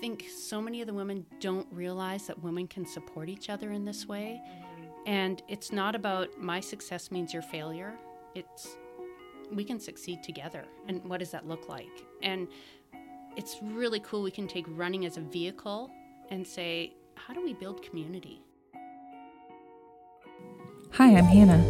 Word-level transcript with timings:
think 0.00 0.26
so 0.34 0.60
many 0.60 0.80
of 0.80 0.86
the 0.86 0.94
women 0.94 1.26
don't 1.40 1.66
realize 1.70 2.26
that 2.26 2.42
women 2.42 2.66
can 2.66 2.86
support 2.86 3.28
each 3.28 3.50
other 3.50 3.70
in 3.70 3.84
this 3.84 4.06
way. 4.06 4.40
And 5.06 5.42
it's 5.48 5.72
not 5.72 5.94
about 5.94 6.38
my 6.38 6.60
success 6.60 7.10
means 7.10 7.32
your 7.32 7.42
failure. 7.42 7.94
It's 8.34 8.76
we 9.52 9.64
can 9.64 9.80
succeed 9.80 10.22
together. 10.22 10.64
And 10.88 11.04
what 11.04 11.18
does 11.18 11.32
that 11.32 11.46
look 11.46 11.68
like? 11.68 11.90
And 12.22 12.48
it's 13.36 13.56
really 13.62 14.00
cool. 14.00 14.22
We 14.22 14.30
can 14.30 14.46
take 14.46 14.64
running 14.68 15.06
as 15.06 15.16
a 15.16 15.20
vehicle 15.20 15.90
and 16.30 16.46
say, 16.46 16.94
how 17.16 17.34
do 17.34 17.42
we 17.42 17.54
build 17.54 17.82
community? 17.82 18.42
Hi, 20.92 21.16
I'm 21.16 21.24
Hannah. 21.24 21.64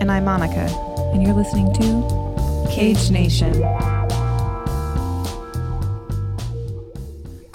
And 0.00 0.12
I'm 0.12 0.24
Monica. 0.24 0.66
And 1.14 1.22
you're 1.22 1.34
listening 1.34 1.72
to 1.74 2.68
Cage 2.70 3.10
Nation. 3.10 3.62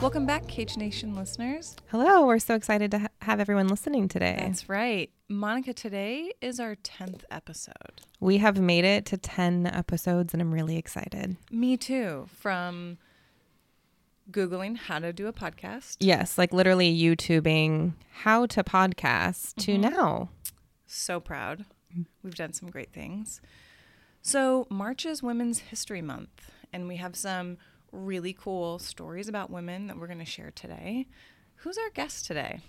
Welcome 0.09 0.25
back, 0.25 0.47
Cage 0.47 0.75
Nation 0.75 1.13
listeners. 1.13 1.75
Hello, 1.91 2.25
we're 2.25 2.39
so 2.39 2.55
excited 2.55 2.89
to 2.89 2.97
ha- 2.97 3.07
have 3.21 3.39
everyone 3.39 3.67
listening 3.67 4.07
today. 4.07 4.37
That's 4.39 4.67
right. 4.67 5.11
Monica, 5.27 5.71
today 5.71 6.33
is 6.41 6.59
our 6.59 6.77
10th 6.77 7.21
episode. 7.29 8.01
We 8.19 8.39
have 8.39 8.59
made 8.59 8.85
it 8.85 9.05
to 9.05 9.17
10 9.17 9.67
episodes 9.67 10.33
and 10.33 10.41
I'm 10.41 10.51
really 10.51 10.77
excited. 10.77 11.37
Me 11.51 11.77
too. 11.77 12.25
From 12.33 12.97
Googling 14.31 14.77
how 14.77 14.97
to 14.97 15.13
do 15.13 15.27
a 15.27 15.31
podcast. 15.31 15.97
Yes, 15.99 16.39
like 16.39 16.53
literally 16.53 16.91
YouTubing 16.91 17.93
how 18.23 18.47
to 18.47 18.63
podcast 18.63 19.57
to 19.57 19.73
Mhm. 19.77 19.91
now. 19.91 20.29
So 20.87 21.19
proud. 21.19 21.65
We've 22.23 22.33
done 22.33 22.53
some 22.53 22.71
great 22.71 22.91
things. 22.91 23.41
So, 24.23 24.65
March 24.71 25.05
is 25.05 25.21
Women's 25.21 25.59
History 25.59 26.01
Month, 26.01 26.49
and 26.73 26.87
we 26.87 26.95
have 26.95 27.15
some 27.15 27.57
really 27.91 28.33
cool 28.33 28.79
stories 28.79 29.27
about 29.27 29.49
women 29.49 29.87
that 29.87 29.97
we're 29.97 30.07
going 30.07 30.19
to 30.19 30.25
share 30.25 30.51
today. 30.51 31.07
Who's 31.57 31.77
our 31.77 31.89
guest 31.89 32.25
today? 32.25 32.61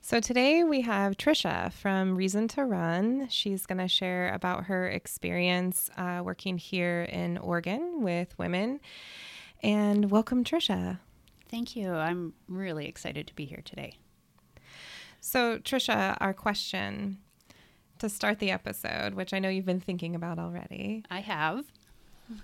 So 0.00 0.20
today 0.20 0.64
we 0.64 0.80
have 0.80 1.16
Trisha 1.16 1.72
from 1.72 2.16
Reason 2.16 2.48
to 2.48 2.64
Run. 2.64 3.28
She's 3.28 3.66
going 3.66 3.78
to 3.78 3.88
share 3.88 4.32
about 4.34 4.64
her 4.64 4.88
experience 4.88 5.90
uh, 5.96 6.22
working 6.24 6.58
here 6.58 7.02
in 7.02 7.38
Oregon 7.38 8.02
with 8.02 8.36
women. 8.38 8.80
And 9.62 10.10
welcome, 10.10 10.44
Trisha. 10.44 10.98
Thank 11.48 11.76
you. 11.76 11.92
I'm 11.92 12.34
really 12.48 12.86
excited 12.86 13.26
to 13.28 13.34
be 13.34 13.44
here 13.44 13.62
today. 13.64 13.98
So, 15.20 15.58
Trisha, 15.58 16.16
our 16.20 16.34
question 16.34 17.18
to 17.98 18.08
start 18.08 18.40
the 18.40 18.50
episode, 18.50 19.14
which 19.14 19.32
I 19.32 19.38
know 19.38 19.48
you've 19.48 19.64
been 19.64 19.78
thinking 19.80 20.16
about 20.16 20.40
already. 20.40 21.04
I 21.08 21.20
have. 21.20 21.64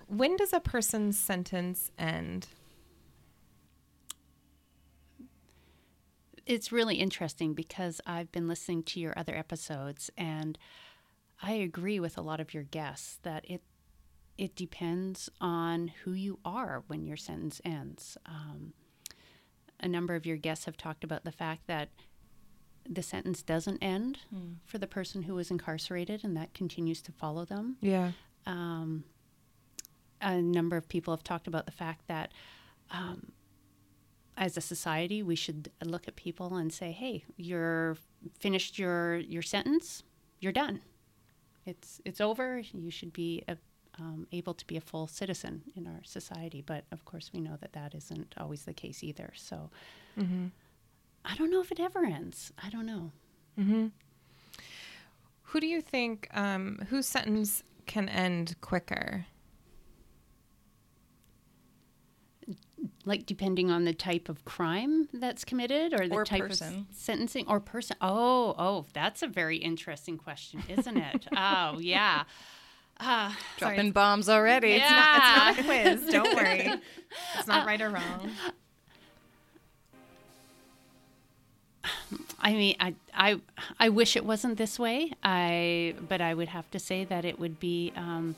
When 0.07 0.37
does 0.37 0.53
a 0.53 0.61
person's 0.61 1.19
sentence 1.19 1.91
end? 1.99 2.49
It's 6.47 6.73
really 6.73 6.97
interesting 6.97 7.53
because 7.53 8.01
I've 8.07 8.33
been 8.33 8.49
listening 8.49 8.83
to 8.85 9.01
your 9.01 9.13
other 9.19 9.37
episodes 9.37 10.11
and 10.17 10.59
I 11.43 11.53
agree 11.53 12.01
with 12.01 12.17
a 12.17 12.23
lot 12.23 12.41
of 12.41 12.55
your 12.55 12.65
guests 12.65 13.19
that 13.23 13.45
it 13.49 13.63
it 14.39 14.55
depends 14.55 15.29
on 15.41 15.89
who 16.05 16.13
you 16.13 16.39
are 16.45 16.85
when 16.87 17.05
your 17.05 17.17
sentence 17.17 17.61
ends. 17.65 18.17
Um, 18.25 18.73
a 19.81 19.89
number 19.89 20.15
of 20.15 20.25
your 20.25 20.37
guests 20.37 20.65
have 20.65 20.77
talked 20.77 21.03
about 21.03 21.25
the 21.25 21.33
fact 21.33 21.67
that 21.67 21.89
the 22.89 23.03
sentence 23.03 23.43
doesn't 23.43 23.83
end 23.83 24.19
for 24.65 24.79
the 24.79 24.87
person 24.87 25.23
who 25.25 25.35
was 25.35 25.51
incarcerated 25.51 26.23
and 26.23 26.37
that 26.37 26.55
continues 26.55 27.03
to 27.03 27.13
follow 27.13 27.45
them. 27.45 27.77
Yeah. 27.81 28.13
Um, 28.47 29.05
a 30.21 30.41
number 30.41 30.77
of 30.77 30.89
people 30.89 31.13
have 31.15 31.25
talked 31.25 31.47
about 31.47 31.67
the 31.67 31.73
fact 31.73 32.07
that 32.09 32.33
um, 32.91 33.33
as 34.37 34.57
a 34.57 34.61
society, 34.61 35.23
we 35.23 35.35
should 35.35 35.71
look 35.85 36.09
at 36.09 36.17
people 36.17 36.57
and 36.57 36.73
say, 36.73 36.93
"Hey, 36.93 37.25
you're 37.37 37.97
finished 38.39 38.79
your 38.79 39.17
your 39.17 39.43
sentence. 39.43 40.03
You're 40.41 40.53
done. 40.53 40.81
It's 41.67 42.01
it's 42.05 42.21
over. 42.21 42.59
You 42.73 42.91
should 42.91 43.13
be 43.13 43.43
a, 43.49 43.57
um, 43.99 44.27
able 44.33 44.55
to 44.55 44.67
be 44.67 44.77
a 44.77 44.81
full 44.81 45.07
citizen 45.07 45.63
in 45.77 45.87
our 45.87 46.03
society." 46.05 46.63
But 46.65 46.85
of 46.93 47.05
course, 47.05 47.31
we 47.33 47.41
know 47.41 47.57
that 47.61 47.73
that 47.73 47.95
isn't 47.95 48.35
always 48.39 48.65
the 48.65 48.73
case 48.75 49.03
either. 49.05 49.33
So 49.35 49.71
Mm-hmm. 50.19 50.47
I 51.25 51.37
don't 51.37 51.51
know 51.51 51.61
if 51.61 51.71
it 51.71 51.79
ever 51.81 52.05
ends. 52.05 52.53
I 52.63 52.71
don't 52.71 52.87
know. 52.87 53.13
Mm-hmm. 53.59 53.87
Who 55.43 55.61
do 55.61 55.67
you 55.67 55.81
think, 55.81 56.29
um, 56.35 56.81
whose 56.89 57.07
sentence 57.07 57.63
can 57.87 58.09
end 58.09 58.57
quicker? 58.61 59.27
Like 63.09 63.27
depending 63.27 63.71
on 63.71 63.85
the 63.85 63.93
type 63.95 64.29
of 64.29 64.45
crime 64.45 65.09
that's 65.13 65.45
committed 65.45 65.93
or 65.93 66.07
the 66.07 66.15
Or 66.15 66.25
type 66.25 66.43
person. 66.43 66.87
of 66.91 66.97
sentencing 66.97 67.47
or 67.49 67.59
person 67.59 67.97
oh 68.01 68.55
oh 68.59 68.87
that's 68.93 69.23
a 69.23 69.27
very 69.27 69.57
interesting 69.57 70.17
question 70.19 70.63
isn't 70.69 70.97
it 70.97 71.27
oh 71.37 71.79
yeah 71.81 72.25
uh, 73.01 73.33
Dropping 73.59 73.93
bombs 73.93 74.29
already. 74.29 74.73
It's 74.73 74.91
not, 74.91 75.17
it's 75.17 75.37
not 75.37 75.59
a 75.61 75.63
quiz. 75.63 76.07
Don't 76.13 76.35
worry. 76.35 76.69
It's 77.39 77.47
not 77.47 77.65
right 77.65 77.81
or 77.81 77.91
wrong. 77.91 78.33
I 82.41 82.53
mean, 82.55 82.77
I, 82.81 82.95
I, 83.15 83.41
I 83.79 83.89
wish 83.91 84.17
it 84.17 84.25
wasn't 84.25 84.59
this 84.59 84.79
way. 84.81 85.13
I, 85.23 85.95
but 86.09 86.21
I 86.21 86.35
would 86.35 86.49
have 86.49 86.69
to 86.73 86.79
say 86.79 87.05
that 87.05 87.25
it 87.25 87.39
would 87.39 87.61
be 87.61 87.93
um, 87.97 88.35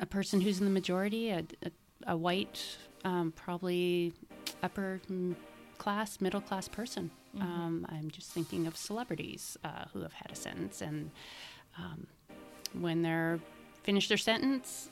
a 0.00 0.06
person 0.06 0.40
who's 0.40 0.58
in 0.60 0.64
the 0.64 0.70
majority, 0.72 1.30
a, 1.30 1.44
a, 1.64 1.70
a 2.06 2.16
white, 2.16 2.76
um, 3.04 3.32
probably 3.36 4.12
upper 4.62 5.00
class, 5.78 6.20
middle 6.20 6.40
class 6.40 6.68
person. 6.68 7.10
Um, 7.40 7.86
I'm 7.88 8.10
just 8.10 8.30
thinking 8.30 8.66
of 8.66 8.76
celebrities 8.76 9.56
uh, 9.64 9.86
who 9.92 10.00
have 10.02 10.12
had 10.12 10.30
a 10.30 10.34
sentence, 10.36 10.82
and 10.82 11.10
um, 11.78 12.06
when 12.78 13.02
they're 13.02 13.38
finished 13.82 14.08
their 14.08 14.18
sentence. 14.18 14.88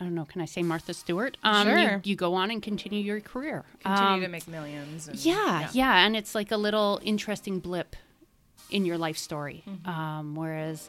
I 0.00 0.04
don't 0.04 0.14
know. 0.14 0.24
Can 0.24 0.40
I 0.40 0.44
say 0.44 0.62
Martha 0.62 0.94
Stewart? 0.94 1.36
Um, 1.42 1.68
you- 1.68 1.74
Sure. 1.76 2.00
You, 2.04 2.14
go 2.16 2.34
on 2.34 2.50
and 2.52 2.62
continue 2.62 3.00
your 3.00 3.20
career. 3.20 3.64
Continue 3.80 4.12
Um, 4.14 4.20
to 4.22 4.28
make 4.28 4.46
millions. 4.48 5.08
And, 5.08 5.18
yeah, 5.18 5.68
yeah, 5.72 6.06
and 6.06 6.16
it's 6.16 6.34
like 6.36 6.52
a 6.52 6.56
little 6.56 7.00
interesting 7.02 7.58
blip 7.58 7.96
in 8.70 8.84
your 8.86 8.96
life 8.96 9.18
story. 9.18 9.64
Mm-hmm. 9.68 9.88
Um, 9.90 10.34
whereas 10.36 10.88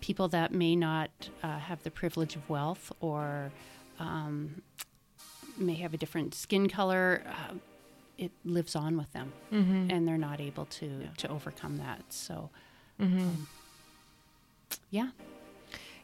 people 0.00 0.28
that 0.28 0.52
may 0.52 0.76
not 0.76 1.10
uh, 1.42 1.58
have 1.58 1.82
the 1.84 1.90
privilege 1.90 2.36
of 2.36 2.48
wealth 2.50 2.92
or 3.00 3.50
um, 3.98 4.60
may 5.60 5.74
have 5.74 5.94
a 5.94 5.96
different 5.96 6.34
skin 6.34 6.68
color, 6.68 7.22
uh, 7.26 7.54
it 8.18 8.32
lives 8.44 8.74
on 8.76 8.96
with 8.96 9.12
them, 9.12 9.32
Mm-hmm. 9.52 9.90
and 9.90 10.06
they're 10.08 10.18
not 10.18 10.40
able 10.40 10.66
to 10.66 11.08
to 11.18 11.28
overcome 11.28 11.76
that. 11.78 12.02
So, 12.10 12.50
Mm-hmm. 13.00 13.18
um, 13.20 13.46
yeah, 14.90 15.10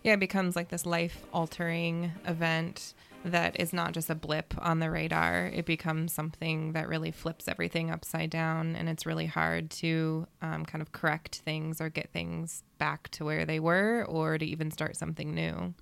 Yeah, 0.02 0.14
it 0.14 0.20
becomes 0.20 0.56
like 0.56 0.68
this 0.68 0.86
life 0.86 1.24
altering 1.32 2.12
event 2.26 2.94
that 3.24 3.58
is 3.58 3.72
not 3.72 3.92
just 3.92 4.08
a 4.08 4.14
blip 4.14 4.54
on 4.58 4.78
the 4.78 4.88
radar. 4.90 5.46
It 5.52 5.66
becomes 5.66 6.12
something 6.12 6.72
that 6.74 6.88
really 6.88 7.10
flips 7.10 7.48
everything 7.48 7.90
upside 7.90 8.30
down. 8.30 8.76
And 8.76 8.88
it's 8.88 9.04
really 9.04 9.26
hard 9.26 9.68
to 9.82 10.28
um, 10.40 10.64
kind 10.64 10.80
of 10.80 10.92
correct 10.92 11.42
things 11.44 11.80
or 11.80 11.88
get 11.88 12.10
things 12.12 12.62
back 12.78 13.08
to 13.10 13.24
where 13.24 13.44
they 13.44 13.58
were 13.58 14.04
or 14.08 14.38
to 14.38 14.44
even 14.46 14.70
start 14.70 14.96
something 14.96 15.34
new. 15.34 15.74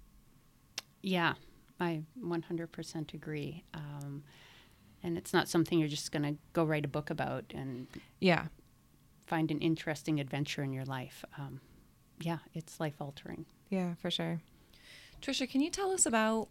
yeah, 1.02 1.34
I 1.84 2.02
100% 2.20 3.14
agree. 3.14 3.64
Um, 3.74 4.22
and 5.02 5.18
it's 5.18 5.32
not 5.32 5.48
something 5.48 5.78
you're 5.78 5.88
just 5.88 6.12
going 6.12 6.22
to 6.22 6.34
go 6.52 6.64
write 6.64 6.84
a 6.84 6.88
book 6.88 7.10
about 7.10 7.44
and 7.54 7.86
Yeah. 8.20 8.46
find 9.26 9.50
an 9.50 9.58
interesting 9.60 10.18
adventure 10.20 10.62
in 10.62 10.72
your 10.72 10.84
life. 10.86 11.24
Um, 11.38 11.60
yeah, 12.20 12.38
it's 12.54 12.80
life 12.80 12.94
altering. 13.00 13.44
Yeah, 13.70 13.94
for 14.00 14.10
sure. 14.10 14.40
Trisha, 15.20 15.48
can 15.48 15.60
you 15.60 15.70
tell 15.70 15.90
us 15.90 16.06
about 16.06 16.48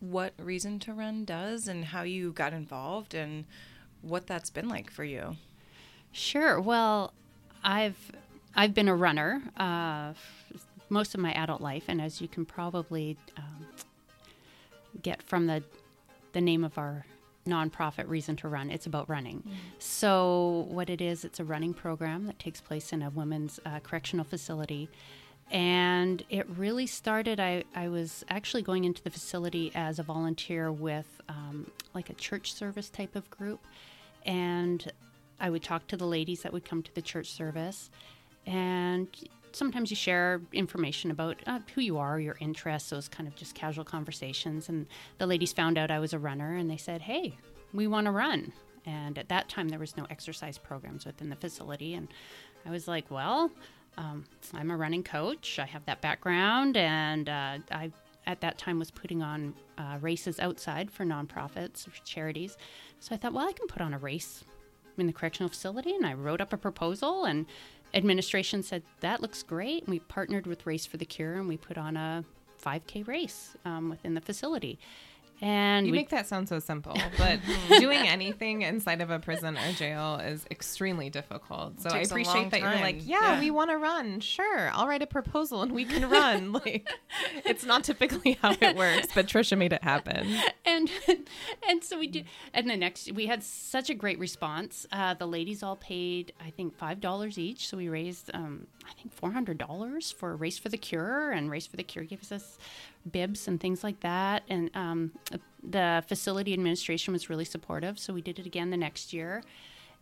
what 0.00 0.34
Reason 0.38 0.78
to 0.80 0.92
Run 0.92 1.24
does 1.24 1.68
and 1.68 1.84
how 1.86 2.02
you 2.02 2.32
got 2.32 2.52
involved 2.52 3.14
and 3.14 3.44
what 4.00 4.26
that's 4.26 4.50
been 4.50 4.68
like 4.68 4.90
for 4.90 5.04
you? 5.04 5.36
Sure. 6.10 6.60
Well, 6.60 7.12
I've 7.62 8.12
I've 8.54 8.74
been 8.74 8.88
a 8.88 8.94
runner 8.96 9.42
uh, 9.56 10.10
f- 10.10 10.66
most 10.92 11.14
of 11.14 11.20
my 11.20 11.32
adult 11.32 11.60
life, 11.60 11.84
and 11.88 12.00
as 12.00 12.20
you 12.20 12.28
can 12.28 12.44
probably 12.44 13.16
um, 13.36 13.66
get 15.02 15.22
from 15.22 15.46
the 15.46 15.62
the 16.32 16.40
name 16.40 16.64
of 16.64 16.78
our 16.78 17.04
nonprofit 17.46 18.08
reason 18.08 18.36
to 18.36 18.48
run 18.48 18.70
it's 18.70 18.86
about 18.86 19.08
running. 19.08 19.42
So 19.78 20.66
what 20.68 20.88
it 20.88 21.00
is 21.00 21.24
it's 21.24 21.40
a 21.40 21.44
running 21.44 21.74
program 21.74 22.26
that 22.26 22.38
takes 22.38 22.60
place 22.60 22.92
in 22.92 23.02
a 23.02 23.10
women's 23.10 23.58
uh, 23.66 23.80
correctional 23.80 24.24
facility. 24.24 24.88
And 25.50 26.22
it 26.30 26.46
really 26.56 26.86
started 26.86 27.40
I, 27.40 27.64
I 27.74 27.88
was 27.88 28.24
actually 28.28 28.62
going 28.62 28.84
into 28.84 29.02
the 29.02 29.10
facility 29.10 29.72
as 29.74 29.98
a 29.98 30.02
volunteer 30.02 30.70
with 30.70 31.20
um, 31.28 31.70
like 31.94 32.10
a 32.10 32.14
church 32.14 32.54
service 32.54 32.88
type 32.88 33.16
of 33.16 33.28
group. 33.30 33.60
And 34.24 34.92
i 35.40 35.50
would 35.50 35.64
talk 35.64 35.88
to 35.88 35.96
the 35.96 36.06
ladies 36.06 36.42
that 36.42 36.52
would 36.52 36.64
come 36.64 36.82
to 36.84 36.94
the 36.94 37.02
church 37.02 37.30
service. 37.32 37.90
And 38.46 39.08
sometimes 39.56 39.90
you 39.90 39.96
share 39.96 40.40
information 40.52 41.10
about 41.10 41.36
uh, 41.46 41.58
who 41.74 41.80
you 41.80 41.98
are 41.98 42.18
your 42.20 42.36
interests 42.40 42.90
those 42.90 43.08
kind 43.08 43.28
of 43.28 43.34
just 43.34 43.54
casual 43.54 43.84
conversations 43.84 44.68
and 44.68 44.86
the 45.18 45.26
ladies 45.26 45.52
found 45.52 45.78
out 45.78 45.90
i 45.90 45.98
was 45.98 46.12
a 46.12 46.18
runner 46.18 46.56
and 46.56 46.70
they 46.70 46.76
said 46.76 47.02
hey 47.02 47.36
we 47.72 47.86
want 47.86 48.06
to 48.06 48.10
run. 48.10 48.52
And 48.84 49.18
at 49.18 49.28
that 49.28 49.48
time, 49.48 49.68
there 49.68 49.78
was 49.78 49.96
no 49.96 50.06
exercise 50.10 50.58
programs 50.58 51.06
within 51.06 51.28
the 51.28 51.36
facility. 51.36 51.94
And 51.94 52.08
I 52.66 52.70
was 52.70 52.88
like, 52.88 53.10
well, 53.10 53.50
um, 53.96 54.24
I'm 54.54 54.70
a 54.70 54.76
running 54.76 55.04
coach. 55.04 55.58
I 55.58 55.66
have 55.66 55.84
that 55.86 56.00
background. 56.00 56.76
And 56.76 57.28
uh, 57.28 57.58
I, 57.70 57.92
at 58.26 58.40
that 58.40 58.58
time, 58.58 58.78
was 58.78 58.90
putting 58.90 59.22
on 59.22 59.54
uh, 59.78 59.98
races 60.00 60.40
outside 60.40 60.90
for 60.90 61.04
nonprofits, 61.04 61.84
for 61.88 62.04
charities. 62.04 62.56
So 62.98 63.14
I 63.14 63.18
thought, 63.18 63.32
well, 63.32 63.48
I 63.48 63.52
can 63.52 63.66
put 63.68 63.82
on 63.82 63.94
a 63.94 63.98
race 63.98 64.44
in 64.98 65.06
the 65.06 65.12
correctional 65.12 65.48
facility. 65.48 65.94
And 65.94 66.04
I 66.04 66.14
wrote 66.14 66.40
up 66.40 66.52
a 66.52 66.58
proposal. 66.58 67.24
And 67.24 67.46
administration 67.94 68.62
said, 68.62 68.82
that 69.00 69.20
looks 69.20 69.42
great. 69.42 69.82
And 69.82 69.90
we 69.90 70.00
partnered 70.00 70.46
with 70.46 70.66
Race 70.66 70.86
for 70.86 70.96
the 70.96 71.04
Cure 71.04 71.34
and 71.34 71.48
we 71.48 71.56
put 71.56 71.78
on 71.78 71.96
a 71.96 72.24
5K 72.62 73.06
race 73.06 73.56
um, 73.64 73.88
within 73.90 74.14
the 74.14 74.20
facility. 74.20 74.78
And 75.42 75.86
You 75.86 75.92
we, 75.92 75.98
make 75.98 76.10
that 76.10 76.28
sound 76.28 76.48
so 76.48 76.60
simple, 76.60 76.96
but 77.18 77.40
doing 77.80 78.06
anything 78.06 78.62
inside 78.62 79.00
of 79.00 79.10
a 79.10 79.18
prison 79.18 79.58
or 79.58 79.72
jail 79.72 80.20
is 80.24 80.46
extremely 80.50 81.10
difficult. 81.10 81.80
So 81.80 81.88
I 81.90 81.94
Takes 81.94 82.10
a 82.10 82.14
long 82.14 82.20
appreciate 82.22 82.50
that 82.52 82.60
you're 82.60 82.80
like, 82.80 83.06
yeah, 83.06 83.34
Yeah. 83.34 83.40
we 83.40 83.50
want 83.50 83.70
to 83.70 83.76
run. 83.76 84.20
Sure, 84.20 84.70
I'll 84.72 84.86
write 84.86 85.02
a 85.02 85.06
proposal 85.06 85.62
and 85.62 85.72
we 85.72 85.84
can 85.84 86.08
run. 86.18 86.52
like, 86.52 86.88
it's 87.44 87.64
not 87.64 87.82
typically 87.82 88.38
how 88.40 88.52
it 88.60 88.76
works, 88.76 89.08
but 89.14 89.26
Trisha 89.26 89.58
made 89.58 89.72
it 89.72 89.82
happen. 89.82 90.28
and 90.64 90.88
and 91.68 91.82
so 91.82 91.98
we 91.98 92.06
did 92.06 92.24
and 92.54 92.70
the 92.70 92.76
next 92.76 93.10
we 93.12 93.26
had 93.26 93.42
such 93.42 93.90
a 93.90 93.94
great 93.94 94.18
response 94.20 94.86
uh, 94.92 95.12
the 95.14 95.26
ladies 95.26 95.62
all 95.62 95.76
paid 95.76 96.32
i 96.40 96.50
think 96.50 96.76
five 96.76 97.00
dollars 97.00 97.36
each 97.38 97.66
so 97.68 97.76
we 97.76 97.88
raised 97.88 98.30
um, 98.32 98.66
i 98.88 98.92
think 98.94 99.12
four 99.12 99.32
hundred 99.32 99.58
dollars 99.58 100.12
for 100.12 100.36
race 100.36 100.58
for 100.58 100.68
the 100.68 100.76
cure 100.78 101.30
and 101.32 101.50
race 101.50 101.66
for 101.66 101.76
the 101.76 101.82
cure 101.82 102.04
gives 102.04 102.30
us 102.30 102.58
bibs 103.10 103.48
and 103.48 103.60
things 103.60 103.82
like 103.82 104.00
that 104.00 104.42
and 104.48 104.70
um, 104.74 105.12
the 105.62 106.02
facility 106.06 106.52
administration 106.52 107.12
was 107.12 107.28
really 107.28 107.44
supportive 107.44 107.98
so 107.98 108.12
we 108.12 108.22
did 108.22 108.38
it 108.38 108.46
again 108.46 108.70
the 108.70 108.76
next 108.76 109.12
year 109.12 109.42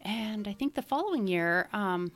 and 0.03 0.47
i 0.47 0.53
think 0.53 0.75
the 0.75 0.83
following 0.83 1.27
year 1.27 1.69
um, 1.73 2.11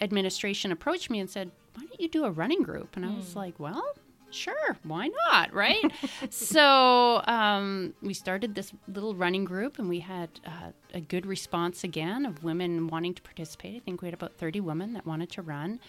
administration 0.00 0.72
approached 0.72 1.10
me 1.10 1.20
and 1.20 1.28
said, 1.30 1.50
"Why 1.74 1.84
don't 1.84 2.00
you 2.00 2.08
do 2.08 2.24
a 2.24 2.30
running 2.30 2.62
group?" 2.62 2.96
And 2.96 3.04
I 3.04 3.10
was 3.14 3.36
like, 3.36 3.58
"Well, 3.58 3.84
sure, 4.30 4.76
why 4.82 5.10
not?" 5.28 5.52
Right. 5.52 5.82
so 6.30 7.22
um, 7.26 7.94
we 8.02 8.14
started 8.14 8.54
this 8.54 8.72
little 8.86 9.14
running 9.14 9.44
group, 9.44 9.78
and 9.78 9.88
we 9.88 10.00
had 10.00 10.28
uh, 10.46 10.72
a 10.94 11.00
good 11.00 11.26
response 11.26 11.84
again 11.84 12.26
of 12.26 12.44
women 12.44 12.88
wanting 12.88 13.14
to 13.14 13.22
participate. 13.22 13.76
I 13.76 13.80
think 13.80 14.02
we 14.02 14.06
had 14.06 14.14
about 14.14 14.36
thirty 14.36 14.60
women 14.60 14.92
that 14.94 15.06
wanted 15.06 15.30
to 15.32 15.42
run, 15.42 15.80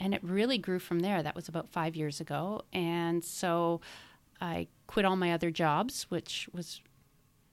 and 0.00 0.14
it 0.14 0.24
really 0.24 0.58
grew 0.58 0.80
from 0.80 1.00
there. 1.00 1.22
That 1.22 1.36
was 1.36 1.48
about 1.48 1.68
five 1.68 1.94
years 1.94 2.20
ago, 2.20 2.62
and 2.72 3.22
so 3.22 3.80
I 4.40 4.66
quit 4.86 5.04
all 5.04 5.16
my 5.16 5.32
other 5.32 5.50
jobs, 5.50 6.06
which 6.08 6.48
was 6.52 6.80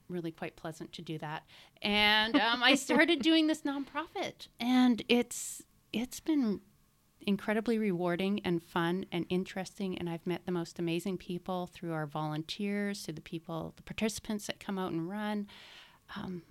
really 0.08 0.32
quite 0.32 0.56
pleasant 0.56 0.92
to 0.94 1.02
do 1.02 1.18
that. 1.18 1.44
And 1.82 2.34
um, 2.36 2.62
I 2.62 2.74
started 2.74 3.22
doing 3.22 3.46
this 3.46 3.62
nonprofit, 3.62 4.48
and 4.58 5.02
it's 5.08 5.62
it's 5.92 6.20
been 6.20 6.60
incredibly 7.20 7.78
rewarding 7.78 8.40
and 8.44 8.62
fun 8.62 9.04
and 9.12 9.26
interesting. 9.28 9.98
And 9.98 10.08
I've 10.08 10.26
met 10.26 10.46
the 10.46 10.52
most 10.52 10.78
amazing 10.78 11.18
people 11.18 11.68
through 11.72 11.92
our 11.92 12.06
volunteers, 12.06 13.02
to 13.04 13.12
the 13.12 13.20
people, 13.20 13.74
the 13.76 13.82
participants 13.82 14.46
that 14.46 14.58
come 14.60 14.78
out 14.78 14.92
and 14.92 15.08
run. 15.08 15.46
Um, 16.16 16.42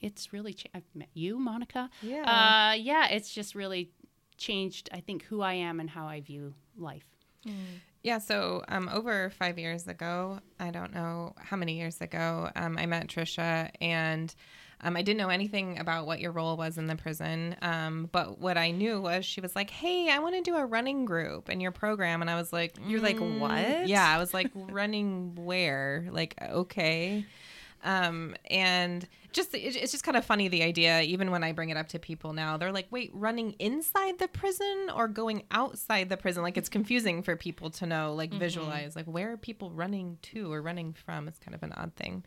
it's 0.00 0.32
really 0.32 0.52
cha- 0.52 0.70
I've 0.74 0.82
met 0.94 1.08
you, 1.14 1.38
Monica. 1.38 1.90
Yeah. 2.02 2.70
uh, 2.70 2.74
yeah. 2.74 3.08
It's 3.08 3.32
just 3.32 3.54
really 3.54 3.92
changed. 4.36 4.88
I 4.92 5.00
think 5.00 5.24
who 5.24 5.42
I 5.42 5.54
am 5.54 5.80
and 5.80 5.90
how 5.90 6.06
I 6.06 6.20
view 6.20 6.54
life. 6.76 7.06
Yeah, 8.02 8.18
so 8.18 8.62
um, 8.68 8.90
over 8.92 9.30
five 9.30 9.58
years 9.58 9.86
ago, 9.88 10.38
I 10.60 10.70
don't 10.70 10.92
know 10.94 11.34
how 11.38 11.56
many 11.56 11.78
years 11.78 12.00
ago, 12.00 12.50
um, 12.54 12.76
I 12.76 12.86
met 12.86 13.06
Trisha, 13.08 13.70
and 13.80 14.34
um, 14.82 14.96
I 14.96 15.02
didn't 15.02 15.18
know 15.18 15.30
anything 15.30 15.78
about 15.78 16.06
what 16.06 16.20
your 16.20 16.30
role 16.32 16.56
was 16.58 16.76
in 16.76 16.86
the 16.86 16.96
prison. 16.96 17.56
Um, 17.62 18.10
but 18.12 18.38
what 18.38 18.58
I 18.58 18.70
knew 18.72 19.00
was 19.00 19.24
she 19.24 19.40
was 19.40 19.56
like, 19.56 19.70
"Hey, 19.70 20.10
I 20.10 20.18
want 20.18 20.34
to 20.34 20.42
do 20.42 20.56
a 20.56 20.66
running 20.66 21.06
group 21.06 21.48
in 21.48 21.60
your 21.60 21.72
program," 21.72 22.20
and 22.20 22.30
I 22.30 22.36
was 22.36 22.52
like, 22.52 22.74
You're 22.86 23.00
like, 23.00 23.16
"Mm, 23.16 23.38
"What?" 23.38 23.88
Yeah, 23.88 24.06
I 24.06 24.18
was 24.20 24.34
like, 24.34 24.50
"Running 24.54 25.34
where? 25.36 26.06
Like, 26.10 26.34
okay." 26.42 27.24
Um, 27.84 28.34
and 28.50 29.06
just 29.32 29.54
it's 29.54 29.92
just 29.92 30.04
kind 30.04 30.16
of 30.16 30.24
funny 30.24 30.48
the 30.48 30.62
idea. 30.62 31.02
Even 31.02 31.30
when 31.30 31.44
I 31.44 31.52
bring 31.52 31.68
it 31.68 31.76
up 31.76 31.88
to 31.88 31.98
people 31.98 32.32
now, 32.32 32.56
they're 32.56 32.72
like, 32.72 32.86
"Wait, 32.90 33.10
running 33.12 33.52
inside 33.58 34.18
the 34.18 34.28
prison 34.28 34.90
or 34.94 35.06
going 35.06 35.42
outside 35.50 36.08
the 36.08 36.16
prison?" 36.16 36.42
Like 36.42 36.56
it's 36.56 36.68
confusing 36.70 37.22
for 37.22 37.36
people 37.36 37.70
to 37.70 37.86
know, 37.86 38.14
like 38.14 38.32
visualize, 38.32 38.96
like 38.96 39.06
where 39.06 39.32
are 39.32 39.36
people 39.36 39.70
running 39.70 40.18
to 40.22 40.52
or 40.52 40.62
running 40.62 40.94
from? 40.94 41.28
It's 41.28 41.38
kind 41.38 41.54
of 41.54 41.62
an 41.62 41.72
odd 41.72 41.94
thing. 41.94 42.24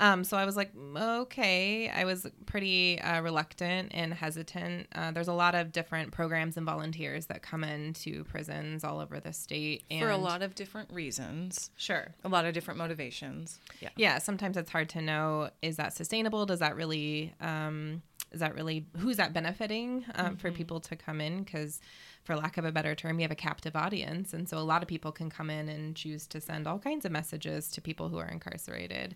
Um, 0.00 0.24
so 0.24 0.36
I 0.36 0.44
was 0.44 0.56
like, 0.56 0.70
okay. 0.96 1.88
I 1.88 2.04
was 2.04 2.26
pretty 2.46 3.00
uh, 3.00 3.20
reluctant 3.20 3.92
and 3.94 4.14
hesitant. 4.14 4.86
Uh, 4.94 5.10
there's 5.10 5.28
a 5.28 5.32
lot 5.32 5.54
of 5.54 5.72
different 5.72 6.12
programs 6.12 6.56
and 6.56 6.64
volunteers 6.64 7.26
that 7.26 7.42
come 7.42 7.64
into 7.64 8.24
prisons 8.24 8.84
all 8.84 9.00
over 9.00 9.20
the 9.20 9.32
state, 9.32 9.84
and 9.90 10.00
for 10.00 10.10
a 10.10 10.16
lot 10.16 10.42
of 10.42 10.54
different 10.54 10.92
reasons, 10.92 11.70
sure, 11.76 12.14
a 12.24 12.28
lot 12.28 12.44
of 12.44 12.54
different 12.54 12.78
motivations. 12.78 13.58
Yeah. 13.80 13.90
yeah 13.96 14.18
sometimes 14.18 14.56
it's 14.56 14.70
hard 14.70 14.88
to 14.90 15.00
know 15.00 15.50
is 15.62 15.76
that 15.76 15.92
sustainable 15.92 16.46
does 16.46 16.58
that 16.58 16.76
really 16.76 17.32
um, 17.40 18.02
is 18.32 18.40
that 18.40 18.54
really 18.54 18.86
who's 18.98 19.16
that 19.16 19.32
benefiting 19.32 20.04
um, 20.14 20.36
for 20.36 20.50
people 20.50 20.80
to 20.80 20.96
come 20.96 21.20
in 21.20 21.42
because 21.42 21.80
for 22.24 22.36
lack 22.36 22.58
of 22.58 22.64
a 22.64 22.72
better 22.72 22.94
term 22.94 23.18
you 23.18 23.22
have 23.22 23.30
a 23.30 23.36
captive 23.36 23.74
audience 23.74 24.32
and 24.32 24.48
so 24.48 24.58
a 24.58 24.60
lot 24.60 24.82
of 24.82 24.88
people 24.88 25.12
can 25.12 25.30
come 25.30 25.50
in 25.50 25.68
and 25.68 25.96
choose 25.96 26.26
to 26.26 26.40
send 26.40 26.66
all 26.66 26.78
kinds 26.78 27.04
of 27.04 27.12
messages 27.12 27.70
to 27.70 27.80
people 27.80 28.08
who 28.08 28.18
are 28.18 28.28
incarcerated 28.28 29.14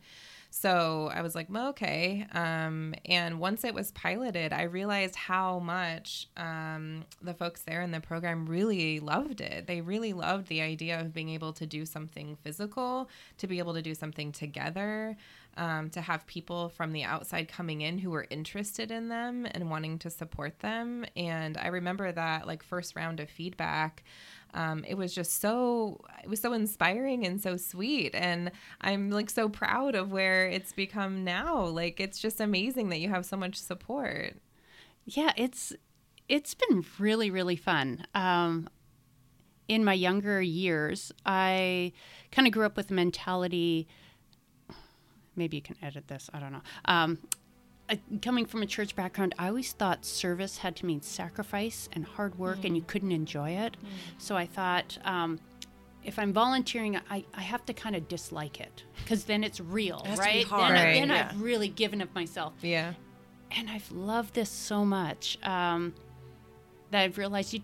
so 0.55 1.11
I 1.15 1.23
was 1.23 1.35
like, 1.35 1.47
well, 1.49 1.69
okay. 1.69 2.27
Um, 2.33 2.95
and 3.07 3.41
once 3.41 3.65
it 3.65 3.73
was 3.73 3.91
piloted, 3.93 4.53
I 4.53 4.65
realized 4.65 5.17
how 5.17 5.61
much 5.61 6.29
um, 6.37 7.05
the 7.23 7.33
folks 7.33 7.63
there 7.63 7.81
in 7.81 7.91
the 7.91 8.01
program 8.01 8.45
really 8.45 9.01
loved 9.01 9.41
it. 9.41 9.67
They 9.67 9.81
really 9.81 10.13
loved 10.13 10.49
the 10.49 10.61
idea 10.61 11.01
of 11.01 11.15
being 11.15 11.31
able 11.31 11.55
to 11.55 11.65
do 11.65 11.87
something 11.87 12.37
physical, 12.45 13.09
to 13.39 13.47
be 13.47 13.61
able 13.61 13.73
to 13.73 13.81
do 13.81 13.95
something 13.95 14.31
together, 14.31 15.17
um, 15.57 15.91
to 15.91 16.01
have 16.01 16.27
people 16.27 16.69
from 16.71 16.93
the 16.93 17.05
outside 17.05 17.49
coming 17.49 17.83
in 17.83 17.99
who 17.99 18.11
were 18.11 18.27
interested 18.31 18.91
in 18.91 19.09
them 19.09 19.47
and 19.51 19.71
wanting 19.71 19.99
to 20.01 20.11
support 20.11 20.61
them. 20.61 21.05
And 21.17 21.57
I 21.59 21.69
remember 21.69 22.11
that 22.13 22.47
like 22.47 22.63
first 22.63 22.97
round 22.97 23.21
of 23.21 23.29
feedback 23.29 24.03
um, 24.55 24.85
it 24.87 24.95
was 24.97 25.15
just 25.15 25.41
so 25.41 26.01
it 26.23 26.29
was 26.29 26.41
so 26.41 26.53
inspiring 26.53 27.27
and 27.27 27.41
so 27.41 27.57
sweet 27.57 28.15
and 28.15 28.51
i'm 28.83 29.11
like 29.11 29.31
so 29.31 29.49
proud 29.49 29.95
of 29.95 30.13
where 30.13 30.47
it's 30.47 30.73
become 30.73 31.25
now 31.25 31.65
like 31.65 32.01
it's 32.01 32.19
just 32.19 32.41
amazing 32.41 32.91
that 32.91 32.99
you 33.01 33.09
have 33.09 33.25
so 33.25 33.37
much 33.37 33.57
support 33.57 34.35
Yeah, 35.05 35.33
it's 35.37 35.73
it's 36.29 36.55
been 36.55 36.85
really 36.99 37.31
really 37.31 37.57
fun. 37.57 38.07
Um, 38.15 38.69
in 39.69 39.85
my 39.85 39.95
younger 39.95 40.41
years, 40.43 41.13
I 41.25 41.93
kind 42.31 42.47
of 42.47 42.53
grew 42.53 42.67
up 42.67 42.77
with 42.77 42.91
mentality. 42.91 43.89
Maybe 45.37 45.57
you 45.57 45.63
can 45.63 45.77
edit 45.83 46.09
this. 46.09 46.29
I 46.33 46.41
don't 46.41 46.53
know. 46.53 46.63
Um, 46.85 47.19
I, 47.89 48.01
coming 48.21 48.47
from 48.47 48.63
a 48.63 48.67
church 48.67 48.95
background, 48.95 49.35
I 49.39 49.49
always 49.49 49.73
thought 49.73 50.05
service 50.05 50.59
had 50.59 50.77
to 50.77 50.87
mean 50.87 51.03
sacrifice 51.03 51.89
and 51.93 52.05
hard 52.05 52.39
work, 52.39 52.65
and 52.65 52.77
you 52.77 52.83
couldn't 52.83 53.13
enjoy 53.13 53.51
it. 53.51 53.77
So 54.19 54.37
I 54.37 54.47
thought. 54.47 54.99
Um, 55.05 55.39
if 56.05 56.19
I'm 56.19 56.33
volunteering, 56.33 56.97
I, 57.11 57.25
I 57.33 57.43
have 57.43 57.65
to 57.67 57.73
kind 57.73 57.95
of 57.95 58.09
dislike 58.09 58.59
it 58.61 58.83
because 58.97 59.23
then 59.23 59.45
it's 59.45 59.61
real, 59.61 60.03
be 60.05 60.17
right? 60.17 60.45
hard, 60.45 60.75
then, 60.75 60.85
Right. 60.85 60.95
then 60.95 61.09
yeah. 61.11 61.29
I've 61.31 61.41
really 61.41 61.69
given 61.69 62.01
of 62.01 62.13
myself 62.13 62.55
yeah 62.61 62.95
and 63.57 63.71
I've 63.71 63.89
loved 63.93 64.35
this 64.35 64.51
so 64.51 64.85
much 64.85 65.39
um, 65.45 65.95
that 66.91 67.03
I've 67.03 67.19
realized 67.19 67.53
you, 67.55 67.61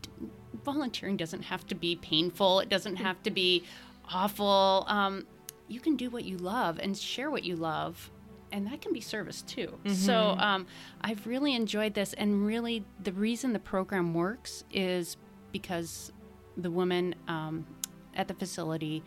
volunteering 0.64 1.16
doesn't 1.16 1.42
have 1.42 1.66
to 1.66 1.75
be 1.75 1.96
painful. 1.96 2.60
It 2.60 2.68
doesn't 2.68 2.94
have 2.96 3.20
to 3.25 3.30
be 3.32 3.64
awful. 4.12 4.84
Um, 4.87 5.26
you 5.68 5.80
can 5.80 5.96
do 5.96 6.10
what 6.10 6.25
you 6.25 6.37
love 6.38 6.78
and 6.78 6.96
share 6.96 7.30
what 7.30 7.44
you 7.44 7.56
love, 7.56 8.10
and 8.52 8.66
that 8.66 8.80
can 8.80 8.92
be 8.92 9.00
service 9.00 9.42
too. 9.42 9.78
So 9.94 10.14
um, 10.38 10.66
I've 11.02 11.26
really 11.26 11.54
enjoyed 11.54 11.94
this, 11.94 12.14
and 12.14 12.46
really 12.46 12.84
the 13.02 13.12
reason 13.12 13.52
the 13.52 13.58
program 13.58 14.14
works 14.14 14.64
is 14.72 15.16
because 15.52 16.12
the 16.56 16.70
women 16.70 17.14
um, 17.28 17.66
at 18.14 18.28
the 18.28 18.34
facility 18.34 19.02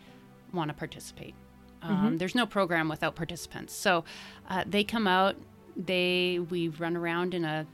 want 0.52 0.68
to 0.68 0.74
participate. 0.74 1.34
Um, 1.82 2.16
There's 2.18 2.34
no 2.36 2.46
program 2.46 2.88
without 2.88 3.16
participants. 3.16 3.74
So 3.74 4.04
uh, 4.48 4.62
they 4.66 4.84
come 4.84 5.08
out. 5.08 5.34
They 5.76 6.38
we 6.50 6.68
run 6.68 6.96
around 6.96 7.34
in 7.34 7.44
a 7.44 7.66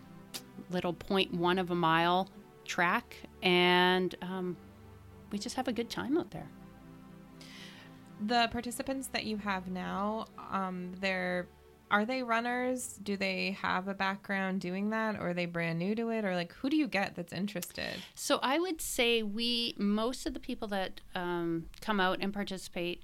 little 0.70 0.94
point 0.94 1.34
one 1.34 1.58
of 1.58 1.70
a 1.70 1.74
mile 1.74 2.28
track, 2.64 3.16
and 3.42 4.14
um, 4.22 4.56
we 5.30 5.38
just 5.38 5.56
have 5.56 5.68
a 5.68 5.72
good 5.72 5.90
time 5.90 6.16
out 6.16 6.30
there. 6.30 6.48
The 8.26 8.48
participants 8.50 9.08
that 9.08 9.24
you 9.24 9.36
have 9.36 9.68
now 9.68 10.26
um 10.50 10.92
they're 11.00 11.46
are 11.90 12.04
they 12.04 12.22
runners 12.22 12.98
do 13.02 13.16
they 13.16 13.56
have 13.62 13.88
a 13.88 13.94
background 13.94 14.60
doing 14.60 14.90
that 14.90 15.14
or 15.16 15.30
are 15.30 15.34
they 15.34 15.46
brand 15.46 15.78
new 15.78 15.94
to 15.94 16.10
it 16.10 16.24
or 16.24 16.34
like 16.34 16.52
who 16.54 16.68
do 16.68 16.76
you 16.76 16.86
get 16.86 17.14
that's 17.14 17.32
interested 17.32 17.94
So 18.14 18.38
I 18.42 18.58
would 18.58 18.80
say 18.80 19.22
we 19.22 19.74
most 19.78 20.26
of 20.26 20.34
the 20.34 20.40
people 20.40 20.68
that 20.68 21.00
um, 21.14 21.66
come 21.80 21.98
out 22.00 22.18
and 22.20 22.32
participate. 22.32 23.02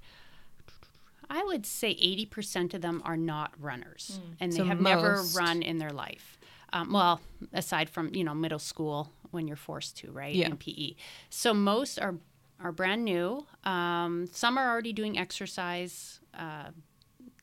I 1.27 1.43
would 1.43 1.65
say 1.65 1.95
80% 1.95 2.75
of 2.75 2.81
them 2.81 3.01
are 3.03 3.17
not 3.17 3.53
runners 3.59 4.19
and 4.39 4.51
they 4.51 4.57
So 4.57 4.65
have 4.65 4.79
never 4.79 5.23
run 5.33 5.63
in 5.63 5.79
their 5.79 5.89
life. 5.89 6.37
Um, 6.71 6.91
well, 6.93 7.19
aside 7.51 7.89
from, 7.89 8.13
you 8.13 8.23
know, 8.23 8.35
middle 8.35 8.59
school 8.59 9.11
when 9.31 9.47
you're 9.47 9.57
forced 9.57 9.97
to, 9.97 10.11
right? 10.11 10.35
Yeah. 10.35 10.49
In 10.49 10.57
PE. 10.57 10.93
So 11.31 11.53
most 11.53 11.97
are 11.99 12.15
are 12.59 12.71
brand 12.71 13.03
new. 13.05 13.45
Um, 13.63 14.27
some 14.31 14.57
are 14.57 14.69
already 14.69 14.93
doing 14.93 15.17
exercise 15.17 16.19
uh, 16.33 16.69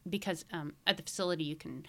because 0.08 0.44
um, 0.52 0.74
at 0.86 0.96
the 0.96 1.02
facility 1.02 1.44
you 1.44 1.56
can 1.56 1.86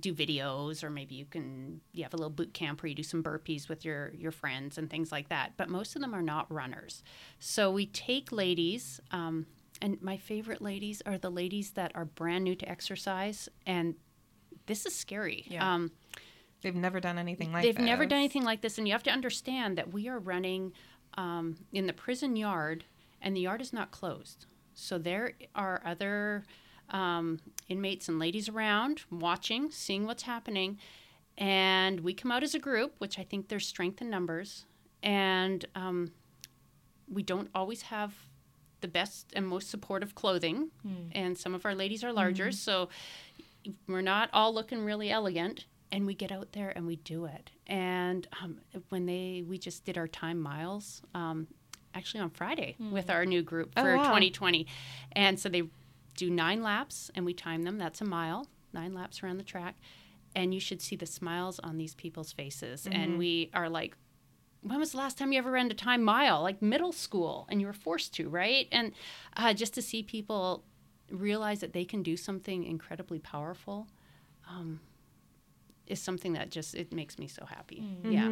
do 0.00 0.14
videos 0.14 0.82
or 0.82 0.88
maybe 0.88 1.14
you 1.14 1.26
can 1.26 1.80
you 1.92 2.02
have 2.02 2.14
a 2.14 2.16
little 2.16 2.30
boot 2.30 2.54
camp 2.54 2.82
where 2.82 2.88
you 2.88 2.94
do 2.94 3.02
some 3.02 3.22
burpees 3.22 3.68
with 3.68 3.84
your 3.84 4.10
your 4.14 4.32
friends 4.32 4.78
and 4.78 4.88
things 4.88 5.12
like 5.12 5.28
that 5.28 5.52
but 5.58 5.68
most 5.68 5.94
of 5.94 6.00
them 6.00 6.14
are 6.14 6.22
not 6.22 6.50
runners 6.50 7.02
so 7.38 7.70
we 7.70 7.84
take 7.84 8.32
ladies 8.32 9.02
um, 9.10 9.44
and 9.82 10.00
my 10.00 10.16
favorite 10.16 10.62
ladies 10.62 11.02
are 11.04 11.18
the 11.18 11.30
ladies 11.30 11.72
that 11.72 11.92
are 11.94 12.06
brand 12.06 12.42
new 12.42 12.54
to 12.54 12.66
exercise 12.66 13.50
and 13.66 13.94
this 14.66 14.86
is 14.86 14.94
scary 14.94 15.44
Yeah. 15.46 15.74
um, 15.74 15.92
They've 16.62 16.74
never 16.74 16.98
done 16.98 17.18
anything 17.18 17.52
like 17.52 17.62
they've 17.62 17.78
never 17.78 18.06
done 18.06 18.18
anything 18.18 18.44
like 18.44 18.62
this 18.62 18.78
and 18.78 18.88
you 18.88 18.94
have 18.94 19.02
to 19.02 19.10
understand 19.10 19.76
that 19.76 19.92
we 19.92 20.08
are 20.08 20.18
running 20.18 20.72
um, 21.14 21.56
in 21.72 21.86
the 21.86 21.92
prison 21.92 22.36
yard 22.36 22.84
and 23.20 23.36
the 23.36 23.40
yard 23.40 23.60
is 23.60 23.72
not 23.72 23.90
closed. 23.90 24.46
So 24.74 24.98
there 24.98 25.32
are 25.54 25.80
other 25.84 26.44
um, 26.90 27.40
inmates 27.68 28.08
and 28.08 28.18
ladies 28.18 28.48
around 28.48 29.02
watching 29.10 29.70
seeing 29.70 30.06
what's 30.06 30.22
happening. 30.24 30.78
And 31.38 32.00
we 32.00 32.12
come 32.14 32.30
out 32.32 32.42
as 32.42 32.54
a 32.54 32.58
group 32.58 32.94
which 32.98 33.18
i 33.18 33.22
think 33.22 33.48
there's 33.48 33.66
strength 33.66 34.00
in 34.00 34.10
numbers. 34.10 34.66
And 35.02 35.64
um, 35.74 36.12
we 37.10 37.22
don't 37.22 37.48
always 37.54 37.82
have 37.82 38.14
the 38.80 38.88
best 38.88 39.32
and 39.34 39.46
most 39.46 39.70
supportive 39.70 40.14
clothing. 40.14 40.70
And 41.14 41.36
some 41.38 41.54
of 41.54 41.64
our 41.64 41.74
ladies 41.74 42.02
are 42.04 42.12
larger. 42.12 42.50
So 42.52 42.88
we're 43.86 44.00
not 44.00 44.28
all 44.32 44.52
looking 44.52 44.84
really 44.84 45.10
elegant 45.10 45.66
and 45.92 46.06
we 46.06 46.14
get 46.14 46.32
out 46.32 46.52
there 46.52 46.72
and 46.74 46.86
we 46.86 46.96
do 46.96 47.26
it. 47.26 47.50
And 47.68 48.26
um, 48.42 48.58
when 48.88 49.06
they 49.06 49.44
we 49.46 49.58
just 49.58 49.84
did 49.84 49.96
our 49.96 50.08
time 50.08 50.40
miles 50.40 51.02
um, 51.14 51.46
actually 51.94 52.20
on 52.20 52.30
friday 52.30 52.74
with 52.90 53.10
our 53.10 53.24
new 53.26 53.42
group 53.42 53.74
for 53.74 53.80
Oh, 53.80 53.82
for 53.82 53.96
wow. 53.98 54.02
2020 54.04 54.66
and 55.12 55.38
so 55.38 55.48
they 55.48 55.62
do 56.16 56.30
nine 56.30 56.62
laps 56.62 57.10
and 57.14 57.24
we 57.24 57.32
time 57.34 57.62
them. 57.62 57.78
That's 57.78 58.00
a 58.00 58.04
mile 58.04 58.48
nine 58.72 58.94
laps 58.94 59.22
around 59.22 59.36
the 59.36 59.44
track. 59.44 59.76
And 60.34 60.54
you 60.54 60.60
should 60.60 60.80
see 60.80 60.96
the 60.96 61.04
smiles 61.06 61.58
on 61.60 61.76
these 61.76 61.94
people's 61.94 62.32
faces. 62.32 62.88
And 62.90 63.18
we 63.18 63.50
are 63.52 63.68
like 63.68 63.96
when 64.62 64.78
was 64.78 64.92
the 64.92 64.98
last 64.98 65.18
time 65.18 65.32
you 65.32 65.38
ever 65.38 65.50
ran 65.50 65.70
a 65.70 65.74
time 65.74 66.02
mile? 66.02 66.40
Like 66.42 66.62
middle 66.62 66.92
school. 66.92 67.46
And 67.50 67.60
you 67.60 67.66
were 67.66 67.72
forced 67.72 68.14
to 68.14 68.28
right? 68.28 68.66
And 68.72 68.92
uh, 69.36 69.52
just 69.54 69.74
to 69.74 69.82
see 69.82 70.02
people 70.02 70.64
realize 71.10 71.60
that 71.60 71.72
they 71.74 71.84
can 71.84 72.02
do 72.02 72.16
something 72.16 72.64
incredibly 72.64 73.18
powerful 73.18 73.88
um, 74.48 74.80
is 75.86 76.00
something 76.00 76.32
that 76.34 76.50
just 76.50 76.74
it 76.74 76.92
makes 76.92 77.18
me 77.18 77.26
so 77.28 77.44
happy 77.44 77.82
yeah 78.04 78.28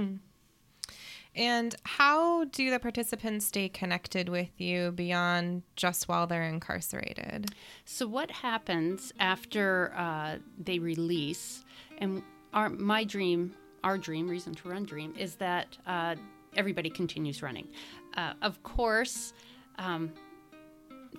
And 1.35 1.75
how 1.85 2.45
do 2.47 2.71
the 2.71 2.81
participants 2.81 3.47
stay 3.47 3.69
connected 3.69 4.29
with 4.29 4.51
you 4.61 4.91
beyond 4.91 5.63
just 5.77 6.09
while 6.09 6.27
they're 6.27 6.43
incarcerated? 6.43 7.55
So 7.85 8.09
what 8.09 8.31
happens 8.33 9.13
after 9.21 9.93
uh, 9.97 10.39
they 10.59 10.81
release? 10.81 11.65
And 11.99 12.23
our 12.53 12.69
my 12.69 13.05
dream, 13.05 13.55
our 13.85 13.97
dream, 13.97 14.29
reason 14.29 14.55
to 14.57 14.69
run 14.71 14.85
dream, 14.85 15.15
is 15.17 15.37
that 15.37 15.79
uh, 15.87 16.17
everybody 16.57 16.91
continues 16.91 17.43
running. 17.45 17.69
Uh, 18.17 18.33
of 18.43 18.61
course, 18.65 19.33
um, 19.79 20.13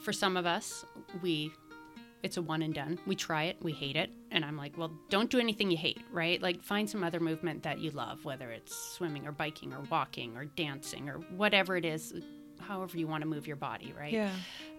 for 0.01 0.11
some 0.11 0.35
of 0.35 0.45
us, 0.45 0.83
we 1.21 1.53
it's 2.21 2.35
a 2.35 2.41
one 2.41 2.61
and 2.63 2.73
done. 2.73 2.99
We 3.07 3.15
try 3.15 3.43
it, 3.45 3.57
we 3.61 3.71
hate 3.71 3.95
it, 3.95 4.11
and 4.31 4.45
I'm 4.45 4.57
like, 4.57 4.77
well, 4.77 4.91
don't 5.09 5.29
do 5.29 5.39
anything 5.39 5.69
you 5.69 5.77
hate, 5.77 6.01
right? 6.11 6.41
Like 6.41 6.63
find 6.63 6.89
some 6.89 7.03
other 7.03 7.19
movement 7.19 7.63
that 7.63 7.79
you 7.79 7.91
love, 7.91 8.23
whether 8.23 8.49
it's 8.49 8.75
swimming 8.95 9.27
or 9.27 9.31
biking 9.31 9.73
or 9.73 9.81
walking 9.89 10.37
or 10.37 10.45
dancing 10.45 11.09
or 11.09 11.17
whatever 11.35 11.75
it 11.75 11.85
is, 11.85 12.13
however 12.59 12.97
you 12.97 13.07
want 13.07 13.21
to 13.23 13.27
move 13.27 13.45
your 13.45 13.57
body, 13.57 13.93
right? 13.97 14.13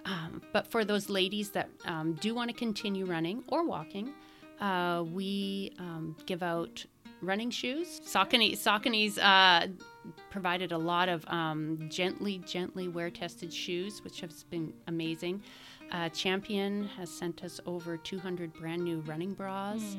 Um, 0.05 0.43
but 0.53 0.67
for 0.71 0.85
those 0.85 1.09
ladies 1.11 1.51
that 1.51 1.69
um, 1.85 2.15
do 2.15 2.35
want 2.35 2.51
to 2.51 2.57
continue 2.57 3.05
running 3.05 3.45
or 3.49 3.65
walking, 3.67 4.13
uh, 4.61 5.05
we 5.07 5.73
um, 5.79 6.17
give 6.27 6.43
out 6.43 6.85
running 7.21 7.51
shoes. 7.51 8.01
Saucony, 8.05 8.53
Saucony's 8.53 9.19
uh, 9.19 9.69
provided 10.31 10.73
a 10.73 10.79
lot 10.79 11.09
of 11.09 11.25
um, 11.29 11.79
gently, 11.89 12.39
gently 12.39 12.89
wear 12.89 13.11
tested 13.11 13.53
shoes, 13.53 14.03
which 14.03 14.21
has 14.21 14.45
been 14.45 14.73
amazing. 14.89 15.43
Uh, 15.93 16.09
Champion 16.09 16.89
has 16.97 17.11
sent 17.11 17.45
us 17.45 17.61
over 17.67 17.97
200 17.97 18.53
brand 18.55 18.83
new 18.83 19.01
running 19.01 19.35
bras, 19.35 19.97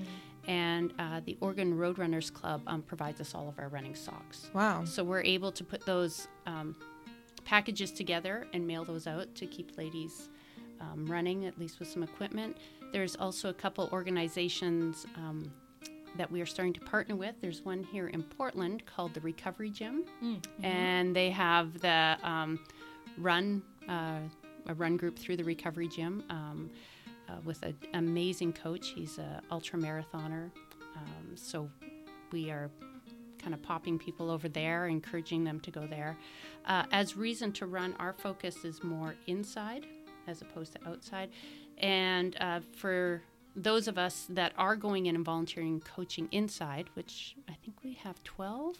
and 0.47 0.91
uh, 0.99 1.21
the 1.25 1.37
Oregon 1.39 1.77
Roadrunners 1.77 2.33
Club 2.33 2.61
um, 2.67 2.81
provides 2.81 3.21
us 3.21 3.33
all 3.35 3.47
of 3.47 3.59
our 3.59 3.69
running 3.69 3.95
socks. 3.95 4.49
Wow. 4.53 4.83
So 4.85 5.03
we're 5.03 5.21
able 5.23 5.51
to 5.51 5.63
put 5.63 5.85
those 5.85 6.27
um, 6.47 6.75
packages 7.45 7.91
together 7.91 8.47
and 8.53 8.65
mail 8.65 8.83
those 8.83 9.05
out 9.07 9.33
to 9.35 9.45
keep 9.45 9.77
ladies 9.77 10.29
um, 10.81 11.05
running, 11.05 11.45
at 11.45 11.57
least 11.59 11.79
with 11.79 11.87
some 11.87 12.01
equipment. 12.03 12.57
There's 12.91 13.15
also 13.15 13.49
a 13.49 13.53
couple 13.53 13.87
organizations 13.91 15.05
um, 15.15 15.51
that 16.17 16.29
we 16.31 16.41
are 16.41 16.45
starting 16.45 16.73
to 16.73 16.79
partner 16.81 17.15
with. 17.15 17.35
There's 17.39 17.63
one 17.63 17.83
here 17.83 18.07
in 18.07 18.23
Portland 18.23 18.83
called 18.85 19.13
the 19.13 19.21
Recovery 19.21 19.69
Gym, 19.69 20.03
and 20.63 21.15
they 21.15 21.29
have 21.29 21.79
the 21.79 22.17
um, 22.23 22.59
run 23.17 23.61
uh, 23.87 24.19
a 24.67 24.73
run 24.73 24.97
group 24.97 25.17
through 25.17 25.37
the 25.37 25.43
Recovery 25.43 25.87
Gym. 25.87 26.23
Um, 26.29 26.69
uh, 27.29 27.33
with 27.45 27.63
an 27.63 27.75
amazing 27.93 28.53
coach, 28.53 28.89
he's 28.89 29.17
an 29.17 29.41
ultra 29.51 29.79
marathoner. 29.79 30.51
Um, 30.95 31.35
so 31.35 31.69
we 32.31 32.51
are 32.51 32.69
kind 33.41 33.53
of 33.53 33.61
popping 33.61 33.97
people 33.97 34.29
over 34.29 34.47
there, 34.47 34.87
encouraging 34.87 35.43
them 35.43 35.59
to 35.61 35.71
go 35.71 35.85
there. 35.85 36.17
Uh, 36.65 36.83
as 36.91 37.15
reason 37.15 37.51
to 37.53 37.65
run, 37.65 37.95
our 37.99 38.13
focus 38.13 38.63
is 38.63 38.83
more 38.83 39.15
inside 39.27 39.85
as 40.27 40.41
opposed 40.41 40.73
to 40.73 40.87
outside. 40.87 41.29
And 41.77 42.37
uh, 42.39 42.61
for 42.71 43.21
those 43.55 43.87
of 43.87 43.97
us 43.97 44.25
that 44.29 44.53
are 44.57 44.75
going 44.75 45.05
in 45.07 45.15
and 45.15 45.25
volunteering 45.25 45.79
coaching 45.81 46.27
inside, 46.31 46.89
which 46.93 47.35
I 47.49 47.53
think 47.53 47.77
we 47.83 47.93
have 47.93 48.23
12 48.23 48.77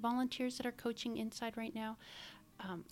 volunteers 0.00 0.56
that 0.56 0.66
are 0.66 0.72
coaching 0.72 1.16
inside 1.16 1.56
right 1.56 1.74
now. 1.74 1.96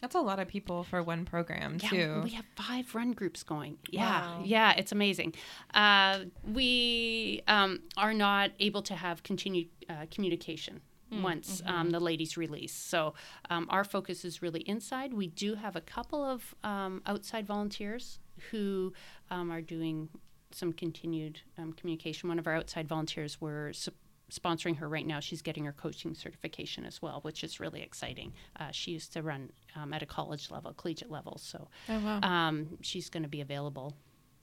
That's 0.00 0.14
a 0.14 0.20
lot 0.20 0.38
of 0.38 0.48
people 0.48 0.84
for 0.84 1.02
one 1.02 1.24
program, 1.24 1.78
Yeah, 1.82 1.88
too. 1.90 2.20
we 2.24 2.30
have 2.30 2.44
five 2.56 2.94
run 2.94 3.12
groups 3.12 3.42
going. 3.42 3.78
Yeah, 3.90 4.20
Wow. 4.38 4.42
yeah, 4.44 4.72
it's 4.72 4.92
amazing. 4.92 5.34
Uh, 5.74 6.20
we 6.44 7.42
um, 7.48 7.80
are 7.96 8.14
not 8.14 8.50
able 8.60 8.82
to 8.82 8.94
have 8.94 9.22
continued 9.22 9.68
uh, 9.88 10.06
communication 10.10 10.80
once 11.22 11.62
um, 11.66 11.90
the 11.90 12.00
ladies 12.00 12.36
release. 12.36 12.72
So 12.74 13.14
um, 13.48 13.66
our 13.70 13.84
focus 13.84 14.24
is 14.24 14.42
really 14.42 14.60
inside. 14.62 15.14
We 15.14 15.28
do 15.28 15.54
have 15.54 15.76
a 15.76 15.80
couple 15.80 16.24
of 16.24 16.54
um, 16.64 17.00
outside 17.06 17.46
volunteers 17.46 18.18
who 18.50 18.92
um, 19.30 19.50
are 19.52 19.60
doing 19.62 20.08
some 20.50 20.72
continued 20.72 21.40
um, 21.58 21.72
communication. 21.74 22.28
One 22.28 22.38
of 22.38 22.46
our 22.46 22.54
outside 22.54 22.88
volunteers, 22.88 23.40
we're 23.40 23.72
su- 23.72 23.92
sponsoring 24.30 24.76
her 24.78 24.88
right 24.88 25.06
now. 25.06 25.20
She's 25.20 25.42
getting 25.42 25.64
her 25.64 25.72
coaching 25.72 26.14
certification 26.14 26.84
as 26.84 27.00
well, 27.00 27.20
which 27.22 27.44
is 27.44 27.60
really 27.60 27.82
exciting. 27.82 28.32
Uh, 28.58 28.70
she 28.72 28.92
used 28.92 29.12
to 29.12 29.22
run 29.22 29.50
um, 29.74 29.92
at 29.92 30.02
a 30.02 30.06
college 30.06 30.50
level, 30.50 30.72
collegiate 30.74 31.10
level, 31.10 31.38
so 31.38 31.68
oh, 31.88 31.98
wow. 32.00 32.20
um, 32.22 32.78
she's 32.80 33.08
going 33.08 33.22
to 33.22 33.28
be 33.28 33.40
available 33.40 33.96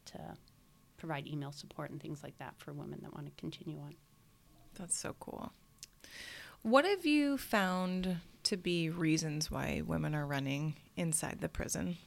to 0.06 0.20
provide 0.98 1.28
email 1.28 1.52
support 1.52 1.92
and 1.92 2.02
things 2.02 2.24
like 2.24 2.38
that 2.38 2.54
for 2.58 2.72
women 2.72 3.00
that 3.02 3.14
want 3.14 3.26
to 3.26 3.32
continue 3.38 3.78
on. 3.80 3.96
That's 4.80 4.98
so 4.98 5.16
cool. 5.20 5.52
What 6.62 6.86
have 6.86 7.06
you 7.06 7.38
found 7.38 8.18
to 8.44 8.58
be 8.58 8.90
reasons 8.90 9.52
why 9.52 9.82
women 9.86 10.16
are 10.16 10.26
running 10.26 10.76
inside 10.96 11.40
the 11.42 11.50
prison? 11.50 11.98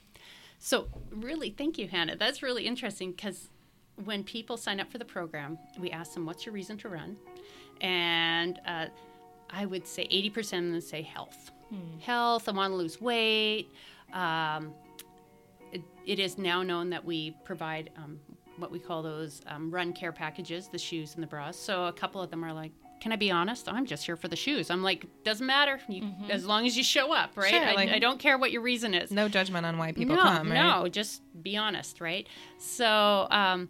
So, 0.59 0.89
really, 1.11 1.51
thank 1.51 1.77
you, 1.77 1.89
Hannah. 1.89 2.17
That's 2.17 2.43
really 2.43 2.67
interesting 2.67 3.11
because 3.11 3.51
when 4.05 4.25
people 4.25 4.57
sign 4.57 4.81
up 4.81 4.91
for 4.91 4.99
the 4.99 5.05
program, 5.05 5.59
we 5.79 5.91
ask 5.91 6.15
them, 6.15 6.25
What's 6.25 6.47
your 6.47 6.55
reason 6.55 6.79
to 6.79 6.89
run? 6.89 7.17
And 7.81 8.61
uh, 8.67 8.87
I 9.51 9.67
would 9.67 9.87
say 9.87 10.07
80% 10.09 10.39
of 10.39 10.73
them 10.73 10.81
say 10.81 11.03
health. 11.03 11.51
Health, 11.99 12.49
I 12.49 12.53
want 12.53 12.73
to 12.73 12.77
lose 12.77 13.01
weight. 13.01 13.69
Um, 14.13 14.73
it, 15.73 15.83
it 16.07 16.19
is 16.21 16.39
now 16.39 16.63
known 16.63 16.91
that 16.91 17.05
we 17.05 17.33
provide 17.45 17.91
um, 17.97 18.21
what 18.59 18.71
we 18.71 18.79
call 18.79 19.03
those 19.03 19.41
um, 19.49 19.71
run 19.71 19.93
care 19.93 20.13
packages, 20.13 20.69
the 20.69 20.79
shoes 20.79 21.15
and 21.15 21.23
the 21.23 21.27
bras. 21.27 21.57
So 21.57 21.87
a 21.87 21.93
couple 21.93 22.23
of 22.23 22.31
them 22.31 22.45
are 22.45 22.53
like, 22.53 22.71
"Can 23.01 23.13
I 23.13 23.17
be 23.17 23.31
honest? 23.33 23.69
I'm 23.69 23.85
just 23.85 24.07
here 24.07 24.17
for 24.17 24.29
the 24.29 24.37
shoes." 24.37 24.71
I'm 24.71 24.83
like, 24.83 25.07
"Doesn't 25.25 25.47
matter, 25.47 25.81
you, 25.89 26.13
as 26.31 26.47
long 26.47 26.67
as 26.67 26.77
you 26.77 26.85
show 26.85 27.13
up, 27.13 27.37
right? 27.37 27.51
Sure, 27.51 27.65
I, 27.65 27.75
like- 27.75 27.91
I 27.91 27.99
don't 27.99 28.21
care 28.21 28.39
what 28.39 28.53
your 28.53 28.63
reason 28.63 28.95
is." 28.95 29.11
no 29.11 29.29
judgment 29.29 29.67
on 29.67 29.77
why 29.77 29.93
people 29.93 30.15
no, 30.17 30.23
come, 30.23 30.51
right? 30.51 30.55
No, 30.55 30.89
just 30.89 31.23
be 31.43 31.57
honest, 31.57 32.01
right? 32.01 32.29
So, 32.59 33.27
um, 33.31 33.69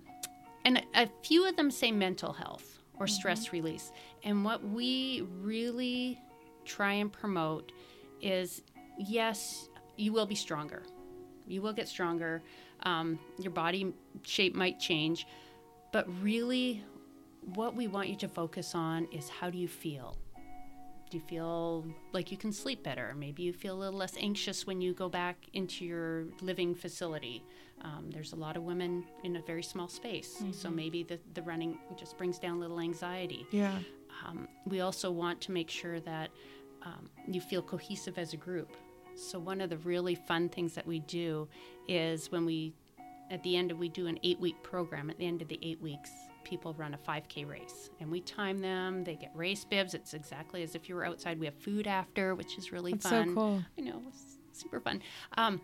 and 0.64 0.84
a 0.94 1.08
few 1.22 1.48
of 1.48 1.56
them 1.56 1.70
say 1.70 1.90
mental 1.92 2.34
health 2.34 2.75
or 2.98 3.06
stress 3.06 3.52
release. 3.52 3.92
And 4.24 4.44
what 4.44 4.64
we 4.64 5.26
really 5.40 6.18
try 6.64 6.94
and 6.94 7.12
promote 7.12 7.72
is 8.20 8.62
yes, 8.98 9.68
you 9.96 10.12
will 10.12 10.26
be 10.26 10.34
stronger. 10.34 10.82
You 11.46 11.62
will 11.62 11.72
get 11.72 11.88
stronger. 11.88 12.42
Um, 12.82 13.18
your 13.38 13.52
body 13.52 13.94
shape 14.22 14.54
might 14.54 14.78
change, 14.78 15.26
but 15.92 16.06
really, 16.22 16.84
what 17.54 17.74
we 17.74 17.86
want 17.86 18.08
you 18.08 18.16
to 18.16 18.28
focus 18.28 18.74
on 18.74 19.06
is 19.12 19.28
how 19.28 19.50
do 19.50 19.56
you 19.56 19.68
feel? 19.68 20.16
Do 21.08 21.16
you 21.16 21.22
feel 21.22 21.86
like 22.12 22.32
you 22.32 22.36
can 22.36 22.52
sleep 22.52 22.82
better? 22.82 23.14
Maybe 23.16 23.44
you 23.44 23.52
feel 23.52 23.74
a 23.76 23.78
little 23.78 23.98
less 23.98 24.16
anxious 24.18 24.66
when 24.66 24.80
you 24.80 24.92
go 24.92 25.08
back 25.08 25.36
into 25.52 25.84
your 25.84 26.24
living 26.40 26.74
facility. 26.74 27.44
Um, 27.82 28.10
there's 28.10 28.32
a 28.32 28.36
lot 28.36 28.56
of 28.56 28.64
women 28.64 29.04
in 29.22 29.36
a 29.36 29.42
very 29.42 29.62
small 29.62 29.86
space, 29.86 30.42
so 30.50 30.68
maybe 30.68 31.04
the, 31.04 31.20
the 31.34 31.42
running 31.42 31.78
just 31.96 32.18
brings 32.18 32.38
down 32.38 32.56
a 32.56 32.58
little 32.58 32.80
anxiety. 32.80 33.46
Yeah. 33.50 33.78
Um, 34.26 34.48
we 34.66 34.80
also 34.80 35.10
want 35.10 35.40
to 35.42 35.52
make 35.52 35.70
sure 35.70 36.00
that 36.00 36.30
um, 36.82 37.08
you 37.28 37.40
feel 37.40 37.62
cohesive 37.62 38.18
as 38.18 38.32
a 38.32 38.36
group. 38.36 38.76
So 39.14 39.38
one 39.38 39.60
of 39.60 39.70
the 39.70 39.78
really 39.78 40.14
fun 40.14 40.48
things 40.48 40.74
that 40.74 40.86
we 40.86 41.00
do 41.00 41.48
is 41.86 42.32
when 42.32 42.44
we, 42.44 42.74
at 43.30 43.42
the 43.42 43.56
end 43.56 43.70
of 43.70 43.78
we 43.78 43.88
do 43.88 44.06
an 44.08 44.18
eight-week 44.24 44.62
program. 44.62 45.08
At 45.08 45.18
the 45.18 45.26
end 45.26 45.40
of 45.42 45.48
the 45.48 45.58
eight 45.62 45.80
weeks, 45.80 46.10
people 46.46 46.74
run 46.74 46.94
a 46.94 46.98
5K 46.98 47.44
race, 47.48 47.90
and 47.98 48.08
we 48.08 48.20
time 48.20 48.60
them. 48.60 49.02
They 49.02 49.16
get 49.16 49.32
race 49.34 49.64
bibs. 49.64 49.94
It's 49.94 50.14
exactly 50.14 50.62
as 50.62 50.76
if 50.76 50.88
you 50.88 50.94
were 50.94 51.04
outside. 51.04 51.40
We 51.40 51.46
have 51.46 51.56
food 51.56 51.88
after, 51.88 52.36
which 52.36 52.56
is 52.56 52.70
really 52.70 52.92
That's 52.92 53.08
fun. 53.08 53.28
so 53.28 53.34
cool. 53.34 53.64
I 53.76 53.80
know, 53.80 54.00
it's 54.06 54.38
super 54.52 54.78
fun. 54.78 55.02
Um, 55.36 55.60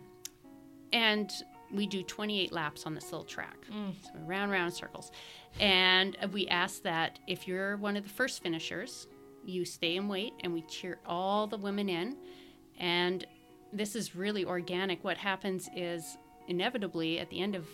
and 0.91 1.31
we 1.71 1.87
do 1.87 2.03
28 2.03 2.51
laps 2.51 2.85
on 2.85 2.93
this 2.93 3.05
little 3.05 3.23
track. 3.23 3.55
So 4.03 4.19
round, 4.25 4.51
round 4.51 4.73
circles. 4.73 5.11
And 5.59 6.17
we 6.33 6.47
ask 6.49 6.83
that 6.83 7.17
if 7.27 7.47
you're 7.47 7.77
one 7.77 7.95
of 7.95 8.03
the 8.03 8.09
first 8.09 8.43
finishers, 8.43 9.07
you 9.45 9.63
stay 9.63 9.95
and 9.97 10.09
wait, 10.09 10.33
and 10.41 10.53
we 10.53 10.63
cheer 10.63 10.99
all 11.05 11.47
the 11.47 11.57
women 11.57 11.87
in. 11.87 12.17
And 12.77 13.25
this 13.71 13.95
is 13.95 14.15
really 14.15 14.43
organic. 14.45 15.01
What 15.03 15.17
happens 15.17 15.69
is 15.75 16.17
inevitably 16.47 17.19
at 17.19 17.29
the 17.29 17.39
end 17.39 17.55
of 17.55 17.65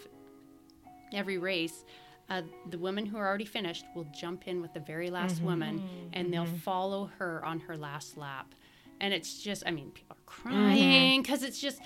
every 1.12 1.39
race, 1.39 1.84
uh, 2.30 2.42
the 2.70 2.78
women 2.78 3.06
who 3.06 3.18
are 3.18 3.28
already 3.28 3.46
finished 3.46 3.86
will 3.96 4.08
jump 4.14 4.48
in 4.48 4.62
with 4.62 4.74
the 4.74 4.80
very 4.80 5.10
last 5.10 5.38
mm-hmm. 5.38 5.46
woman 5.46 6.10
and 6.14 6.34
they'll 6.34 6.46
mm-hmm. 6.46 6.58
follow 6.58 7.10
her 7.18 7.44
on 7.44 7.60
her 7.60 7.76
last 7.76 8.18
lap. 8.18 8.54
And 9.02 9.14
it's 9.14 9.42
just, 9.42 9.64
I 9.66 9.72
mean, 9.72 9.92
people 9.92 10.18
are 10.18 10.34
mm-hmm. 10.34 10.50
crying 10.50 11.22
because 11.22 11.44
it's 11.44 11.60
just, 11.60 11.80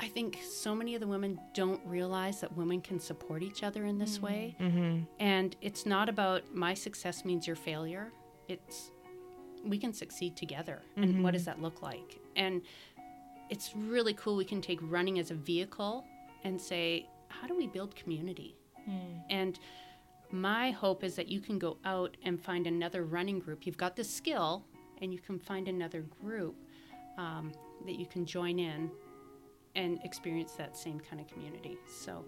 I 0.00 0.08
think 0.08 0.38
so 0.48 0.74
many 0.74 0.94
of 0.94 1.00
the 1.00 1.06
women 1.06 1.38
don't 1.54 1.80
realize 1.84 2.40
that 2.40 2.56
women 2.56 2.80
can 2.80 3.00
support 3.00 3.42
each 3.42 3.62
other 3.62 3.84
in 3.84 3.98
this 3.98 4.20
way. 4.20 4.56
Mm-hmm. 4.60 5.02
And 5.18 5.56
it's 5.60 5.86
not 5.86 6.08
about 6.08 6.54
my 6.54 6.74
success 6.74 7.24
means 7.24 7.46
your 7.46 7.56
failure. 7.56 8.12
It's 8.48 8.90
we 9.64 9.76
can 9.76 9.92
succeed 9.92 10.36
together. 10.36 10.82
And 10.96 11.22
what 11.22 11.32
does 11.32 11.44
that 11.44 11.60
look 11.60 11.82
like? 11.82 12.20
And 12.36 12.62
it's 13.50 13.74
really 13.74 14.14
cool. 14.14 14.36
We 14.36 14.44
can 14.44 14.60
take 14.60 14.78
running 14.82 15.18
as 15.18 15.32
a 15.32 15.34
vehicle 15.34 16.04
and 16.44 16.60
say, 16.60 17.08
how 17.28 17.46
do 17.46 17.56
we 17.56 17.66
build 17.66 17.94
community? 17.96 18.56
And 19.30 19.58
my 20.30 20.70
hope 20.70 21.04
is 21.04 21.14
that 21.16 21.28
you 21.28 21.40
can 21.40 21.58
go 21.58 21.78
out 21.84 22.16
and 22.22 22.40
find 22.40 22.66
another 22.66 23.04
running 23.04 23.38
group. 23.38 23.66
You've 23.66 23.76
got 23.76 23.96
the 23.96 24.04
skill, 24.04 24.64
and 25.00 25.12
you 25.12 25.18
can 25.18 25.38
find 25.38 25.68
another 25.68 26.02
group 26.22 26.56
um, 27.16 27.52
that 27.86 27.98
you 27.98 28.06
can 28.06 28.26
join 28.26 28.58
in 28.58 28.90
and 29.74 29.98
experience 30.04 30.52
that 30.52 30.76
same 30.76 31.00
kind 31.00 31.20
of 31.20 31.28
community. 31.28 31.76
So, 31.88 32.24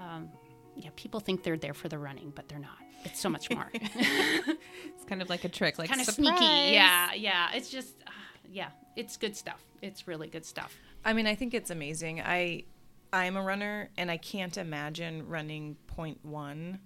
um, 0.00 0.28
yeah, 0.76 0.90
people 0.96 1.20
think 1.20 1.42
they're 1.42 1.56
there 1.56 1.74
for 1.74 1.88
the 1.88 1.98
running, 1.98 2.32
but 2.34 2.48
they're 2.48 2.58
not. 2.58 2.78
It's 3.04 3.20
so 3.20 3.28
much 3.28 3.50
more. 3.54 3.70
It's 3.72 5.04
kind 5.06 5.22
of 5.22 5.28
like 5.28 5.44
a 5.44 5.48
trick, 5.48 5.78
like 5.78 5.88
kind 5.88 6.00
of 6.00 6.06
sneaky. 6.06 6.44
Yeah, 6.72 7.14
yeah. 7.14 7.50
It's 7.54 7.70
just, 7.70 7.94
uh, 8.06 8.10
yeah, 8.50 8.68
it's 8.96 9.16
good 9.16 9.36
stuff. 9.36 9.62
It's 9.82 10.08
really 10.08 10.28
good 10.28 10.44
stuff. 10.44 10.76
I 11.04 11.12
mean, 11.12 11.26
I 11.26 11.34
think 11.34 11.54
it's 11.54 11.70
amazing. 11.70 12.20
I 12.20 12.64
I'm 13.12 13.36
a 13.36 13.42
runner, 13.42 13.90
and 13.96 14.10
I 14.10 14.16
can't 14.16 14.56
imagine 14.56 15.28
running 15.28 15.76
point 15.86 16.24
one. 16.24 16.80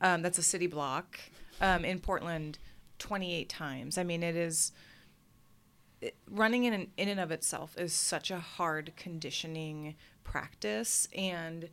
Um, 0.00 0.22
that's 0.22 0.38
a 0.38 0.42
city 0.42 0.66
block 0.66 1.18
um, 1.60 1.84
in 1.84 2.00
Portland, 2.00 2.58
28 2.98 3.48
times. 3.48 3.98
I 3.98 4.02
mean, 4.02 4.22
it 4.22 4.36
is 4.36 4.72
it, 6.00 6.16
running 6.30 6.64
in 6.64 6.88
in 6.96 7.08
and 7.08 7.20
of 7.20 7.30
itself 7.30 7.76
is 7.78 7.92
such 7.92 8.30
a 8.30 8.38
hard 8.38 8.92
conditioning 8.96 9.94
practice, 10.24 11.08
and 11.16 11.68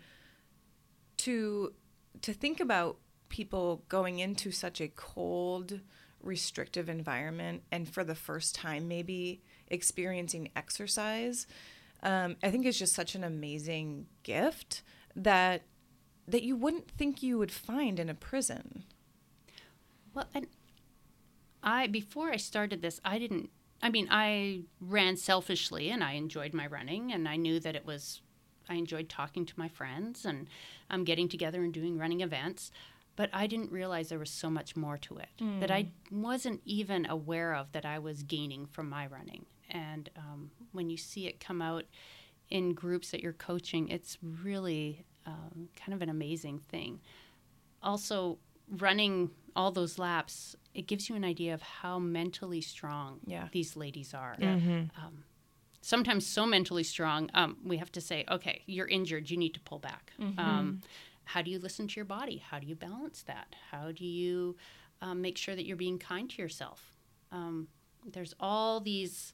to 1.17 1.73
to 2.21 2.33
think 2.33 2.59
about 2.59 2.97
people 3.29 3.83
going 3.89 4.19
into 4.19 4.51
such 4.51 4.81
a 4.81 4.87
cold 4.87 5.79
restrictive 6.21 6.89
environment 6.89 7.63
and 7.71 7.87
for 7.87 8.03
the 8.03 8.15
first 8.15 8.53
time 8.53 8.87
maybe 8.87 9.41
experiencing 9.69 10.49
exercise 10.55 11.47
um, 12.03 12.35
i 12.43 12.49
think 12.51 12.65
is 12.65 12.77
just 12.79 12.93
such 12.93 13.15
an 13.15 13.23
amazing 13.23 14.05
gift 14.23 14.81
that 15.15 15.63
that 16.27 16.43
you 16.43 16.55
wouldn't 16.55 16.89
think 16.91 17.23
you 17.23 17.37
would 17.37 17.51
find 17.51 17.99
in 17.99 18.09
a 18.09 18.13
prison 18.13 18.83
Well, 20.13 20.27
and 20.33 20.47
I 21.63 21.87
before 21.87 22.29
I 22.31 22.37
started 22.37 22.81
this, 22.81 22.99
I 23.03 23.19
didn't. 23.19 23.49
I 23.81 23.89
mean, 23.89 24.07
I 24.11 24.63
ran 24.81 25.15
selfishly, 25.17 25.89
and 25.89 26.03
I 26.03 26.13
enjoyed 26.13 26.53
my 26.53 26.67
running, 26.67 27.11
and 27.13 27.27
I 27.27 27.35
knew 27.37 27.59
that 27.61 27.75
it 27.75 27.85
was. 27.85 28.21
I 28.69 28.75
enjoyed 28.75 29.09
talking 29.09 29.45
to 29.45 29.53
my 29.57 29.67
friends 29.67 30.25
and 30.25 30.47
um, 30.91 31.03
getting 31.03 31.27
together 31.27 31.63
and 31.63 31.73
doing 31.73 31.97
running 31.97 32.21
events, 32.21 32.71
but 33.15 33.29
I 33.33 33.47
didn't 33.47 33.71
realize 33.71 34.09
there 34.09 34.19
was 34.19 34.29
so 34.29 34.49
much 34.49 34.75
more 34.75 34.97
to 34.97 35.17
it 35.17 35.29
that 35.59 35.71
I 35.71 35.87
wasn't 36.11 36.61
even 36.65 37.05
aware 37.07 37.55
of 37.55 37.71
that 37.71 37.85
I 37.85 37.97
was 37.99 38.21
gaining 38.23 38.67
from 38.67 38.87
my 38.89 39.07
running. 39.07 39.45
And 39.69 40.09
um, 40.17 40.51
when 40.71 40.89
you 40.89 40.97
see 40.97 41.27
it 41.27 41.39
come 41.39 41.61
out 41.61 41.85
in 42.49 42.73
groups 42.73 43.11
that 43.11 43.21
you're 43.21 43.33
coaching, 43.33 43.89
it's 43.89 44.17
really 44.21 45.05
um, 45.25 45.69
kind 45.75 45.93
of 45.93 46.01
an 46.01 46.09
amazing 46.09 46.59
thing. 46.59 46.99
Also 47.81 48.37
running 48.77 49.31
all 49.55 49.71
those 49.71 49.97
laps 49.97 50.55
it 50.75 50.85
gives 50.85 51.09
you 51.09 51.15
an 51.15 51.23
idea 51.25 51.53
of 51.55 51.61
how 51.61 51.97
mentally 51.97 52.61
strong 52.61 53.19
Yeah. 53.25 53.47
these 53.51 53.75
ladies 53.75 54.13
are. 54.13 54.35
Mm-hmm. 54.39 55.03
um, 55.03 55.23
sometimes 55.81 56.27
so 56.27 56.45
mentally 56.45 56.83
strong 56.83 57.29
um, 57.33 57.57
we 57.65 57.77
have 57.77 57.91
to 57.93 58.01
say 58.01 58.25
okay 58.29 58.61
you're 58.67 58.87
injured 58.87 59.29
you 59.31 59.37
need 59.37 59.53
to 59.55 59.59
pull 59.61 59.79
back. 59.79 60.11
Um, 60.37 60.81
how 61.25 61.41
do 61.41 61.49
you 61.51 61.57
listen 61.59 61.87
to 61.87 61.95
your 61.95 62.05
body? 62.05 62.37
How 62.37 62.59
do 62.59 62.67
you 62.67 62.75
balance 62.75 63.23
that? 63.23 63.55
How 63.71 63.91
do 63.91 64.05
you 64.05 64.55
um, 65.01 65.21
make 65.21 65.37
sure 65.37 65.55
that 65.55 65.65
you're 65.65 65.77
being 65.77 65.97
kind 65.99 66.29
to 66.29 66.41
yourself? 66.41 66.95
Um, 67.31 67.67
there's 68.05 68.33
all 68.39 68.79
these 68.79 69.33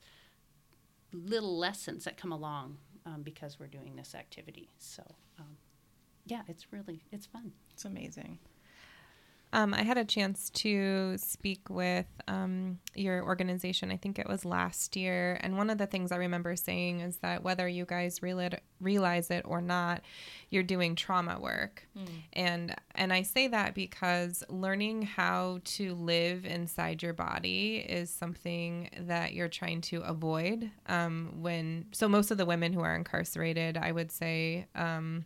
little 1.13 1.57
lessons 1.57 2.03
that 2.05 2.17
come 2.17 2.31
along 2.31 2.77
um, 3.05 3.21
because 3.21 3.59
we're 3.59 3.67
doing 3.67 3.95
this 3.95 4.15
activity. 4.15 4.69
So 4.77 5.03
um, 5.39 5.57
yeah 6.25 6.41
it's 6.47 6.71
really 6.71 7.03
it's 7.11 7.25
fun. 7.25 7.51
It's 7.71 7.85
amazing 7.85 8.39
Um, 9.55 9.73
I 9.73 9.83
had 9.83 9.97
a 9.97 10.03
chance 10.03 10.49
to 10.49 11.17
speak 11.17 11.69
with 11.69 12.07
um, 12.27 12.77
your 12.93 13.23
organization. 13.23 13.89
I 13.89 13.95
think 13.95 14.19
it 14.19 14.27
was 14.27 14.43
last 14.43 14.97
year, 14.97 15.39
and 15.39 15.55
one 15.55 15.69
of 15.69 15.77
the 15.77 15.87
things 15.87 16.11
I 16.11 16.17
remember 16.17 16.57
saying 16.57 16.99
is 16.99 17.15
that 17.19 17.41
whether 17.41 17.65
you 17.65 17.85
guys 17.85 18.19
reali- 18.19 18.59
realize 18.81 19.31
it 19.31 19.43
or 19.47 19.61
not, 19.61 20.01
you're 20.49 20.61
doing 20.61 20.93
trauma 20.95 21.39
work, 21.39 21.87
and 22.33 22.75
and 22.95 23.13
I 23.13 23.21
say 23.21 23.47
that 23.47 23.75
because 23.75 24.43
learning 24.49 25.03
how 25.03 25.59
to 25.63 25.95
live 25.95 26.43
inside 26.45 27.01
your 27.01 27.13
body 27.13 27.77
is 27.77 28.09
something 28.09 28.89
that 29.07 29.31
you're 29.33 29.47
trying 29.47 29.79
to 29.83 30.01
avoid. 30.01 30.69
Um, 30.87 31.35
when 31.41 31.85
so 31.93 32.09
most 32.09 32.29
of 32.29 32.37
the 32.37 32.45
women 32.45 32.73
who 32.73 32.81
are 32.81 32.93
incarcerated, 32.95 33.77
I 33.77 33.93
would 33.93 34.11
say. 34.11 34.67
Um, 34.75 35.23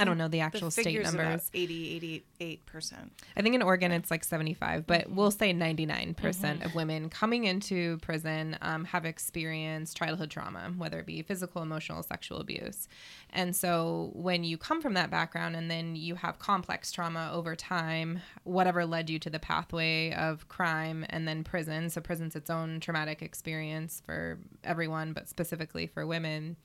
I 0.00 0.04
don't 0.04 0.18
know 0.18 0.28
the 0.28 0.40
actual 0.40 0.68
the 0.68 0.82
state 0.82 1.02
numbers. 1.02 1.12
about 1.12 1.40
80 1.52 1.96
88 1.96 2.66
percent 2.66 3.12
I 3.36 3.42
think 3.42 3.54
in 3.54 3.62
Oregon 3.62 3.92
it's 3.92 4.10
like 4.10 4.24
75, 4.24 4.86
but 4.86 5.10
we'll 5.10 5.30
say 5.30 5.52
99% 5.52 6.64
of 6.64 6.74
women 6.74 7.08
coming 7.08 7.44
into 7.44 7.98
prison 7.98 8.56
um, 8.62 8.84
have 8.84 9.04
experienced 9.04 9.96
childhood 9.96 10.30
trauma, 10.30 10.72
whether 10.76 10.98
it 10.98 11.06
be 11.06 11.22
physical, 11.22 11.62
emotional, 11.62 12.02
sexual 12.02 12.38
abuse. 12.38 12.88
And 13.30 13.54
so 13.54 14.10
when 14.14 14.44
you 14.44 14.58
come 14.58 14.80
from 14.80 14.94
that 14.94 15.10
background 15.10 15.56
and 15.56 15.70
then 15.70 15.96
you 15.96 16.16
have 16.16 16.38
complex 16.38 16.90
trauma 16.92 17.30
over 17.32 17.54
time, 17.54 18.20
whatever 18.44 18.84
led 18.84 19.08
you 19.08 19.18
to 19.20 19.30
the 19.30 19.38
pathway 19.38 20.12
of 20.12 20.48
crime 20.48 21.06
and 21.10 21.28
then 21.28 21.44
prison, 21.44 21.90
so 21.90 22.00
prison's 22.00 22.34
its 22.34 22.50
own 22.50 22.80
traumatic 22.80 23.22
experience 23.22 24.02
for 24.04 24.38
everyone, 24.64 25.12
but 25.12 25.28
specifically 25.28 25.86
for 25.86 26.06
women. 26.06 26.56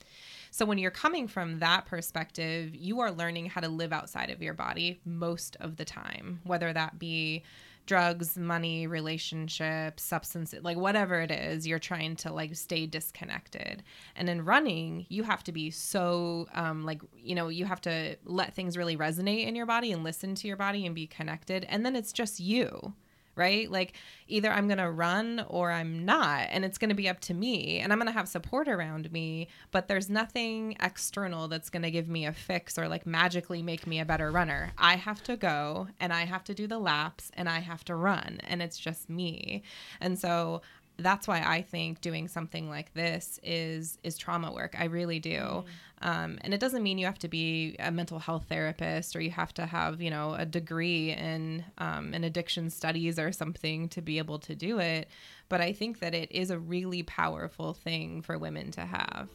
So 0.56 0.64
when 0.64 0.78
you're 0.78 0.90
coming 0.90 1.28
from 1.28 1.60
that 1.60 1.86
perspective, 1.86 2.74
you 2.74 3.02
are 3.02 3.12
learning 3.12 3.48
how 3.48 3.60
to 3.60 3.68
live 3.68 3.92
outside 3.92 4.30
of 4.30 4.42
your 4.42 4.54
body 4.54 5.02
most 5.04 5.58
of 5.60 5.76
the 5.76 5.84
time, 5.84 6.40
whether 6.46 6.72
that 6.72 6.98
be 6.98 7.44
drugs, 7.88 8.38
money, 8.38 8.88
relationships, 8.88 10.02
substances, 10.02 10.64
like 10.64 10.78
whatever 10.78 11.20
it 11.20 11.30
is, 11.30 11.68
you're 11.68 11.78
trying 11.78 12.16
to 12.16 12.32
like 12.32 12.56
stay 12.56 12.86
disconnected. 12.86 13.84
And 14.16 14.30
in 14.30 14.46
running, 14.46 15.06
you 15.10 15.24
have 15.24 15.44
to 15.44 15.52
be 15.52 15.72
so 15.72 16.48
um 16.54 16.86
like, 16.86 17.02
you 17.18 17.36
know, 17.36 17.50
you 17.50 17.66
have 17.66 17.82
to 17.82 18.16
let 18.24 18.56
things 18.56 18.78
really 18.78 18.96
resonate 18.96 19.46
in 19.46 19.58
your 19.58 19.66
body 19.66 19.92
and 19.92 20.06
listen 20.06 20.36
to 20.36 20.48
your 20.48 20.56
body 20.56 20.86
and 20.86 20.96
be 20.96 21.06
connected. 21.06 21.66
And 21.68 21.86
then 21.86 21.98
it's 21.98 22.14
just 22.14 22.40
you 22.40 22.94
right? 23.36 23.70
Like 23.70 23.94
either 24.28 24.50
I'm 24.50 24.68
going 24.68 24.80
to 24.80 24.90
run 24.90 25.46
or 25.48 25.72
I'm 25.72 26.06
not, 26.06 26.48
and 26.50 26.66
it's 26.66 26.78
going 26.78 26.90
to 26.90 26.96
be 26.96 27.10
up 27.10 27.20
to 27.22 27.34
me, 27.34 27.80
and 27.80 27.92
I'm 27.92 28.00
going 28.00 28.12
to 28.12 28.18
have 28.18 28.28
support 28.28 28.68
around 28.68 29.12
me, 29.12 29.48
but 29.72 29.88
there's 29.88 30.10
nothing 30.10 30.76
external 30.82 31.48
that's 31.48 31.70
going 31.70 31.84
to 31.84 31.92
give 31.92 32.08
me 32.08 32.26
a 32.26 32.34
fix 32.34 32.78
or 32.78 32.88
like 32.88 33.06
magically 33.06 33.62
make 33.62 33.86
me 33.88 34.00
a 34.00 34.06
better 34.06 34.32
runner. 34.32 34.72
I 34.78 34.96
have 34.96 35.24
to 35.24 35.38
go 35.38 35.88
and 36.00 36.14
I 36.14 36.26
have 36.26 36.44
to 36.46 36.54
do 36.54 36.68
the 36.68 36.80
laps 36.80 37.32
and 37.36 37.50
I 37.50 37.60
have 37.60 37.84
to 37.86 37.96
run, 37.96 38.40
and 38.44 38.62
it's 38.62 38.78
just 38.78 39.10
me. 39.10 39.64
And 40.02 40.18
so 40.18 40.62
that's 40.98 41.28
why 41.28 41.44
I 41.46 41.62
think 41.62 42.02
doing 42.02 42.28
something 42.28 42.70
like 42.70 42.94
this 42.94 43.40
is 43.44 43.98
is 44.04 44.18
trauma 44.18 44.52
work. 44.52 44.76
I 44.80 44.86
really 44.86 45.20
do. 45.20 45.40
Mm. 45.40 45.66
Um, 46.02 46.38
and 46.42 46.54
it 46.54 46.60
doesn't 46.60 46.84
mean 46.84 46.98
you 46.98 47.06
have 47.06 47.20
to 47.20 47.28
be 47.28 47.76
a 47.80 47.92
mental 47.92 48.20
health 48.20 48.46
therapist 48.50 49.16
or 49.16 49.22
you 49.22 49.32
have 49.32 49.54
to 49.56 49.66
have 49.66 50.02
you 50.02 50.10
know 50.10 50.34
a 50.34 50.46
degree 50.46 51.12
in 51.12 51.66
um, 51.78 52.14
in 52.14 52.24
addiction 52.24 52.70
studies 52.70 53.20
or 53.20 53.32
something 53.32 53.90
to 53.90 54.02
be 54.02 54.18
able 54.18 54.40
to 54.40 54.56
do 54.56 54.80
it. 54.80 55.10
But 55.50 55.62
I 55.62 55.74
think 55.74 56.00
that 56.00 56.14
it 56.14 56.32
is 56.32 56.50
a 56.50 56.60
really 56.60 57.04
powerful 57.04 57.74
thing 57.74 58.22
for 58.22 58.38
women 58.38 58.72
to 58.72 58.82
have. 58.82 59.30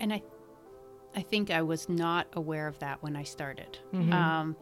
And 0.00 0.12
I, 0.12 0.22
I 1.14 1.22
think 1.22 1.50
I 1.50 1.62
was 1.62 1.88
not 1.88 2.26
aware 2.32 2.66
of 2.66 2.78
that 2.80 3.02
when 3.02 3.16
I 3.16 3.22
started. 3.22 3.78
Mm-hmm. 3.92 4.12
Um, 4.12 4.56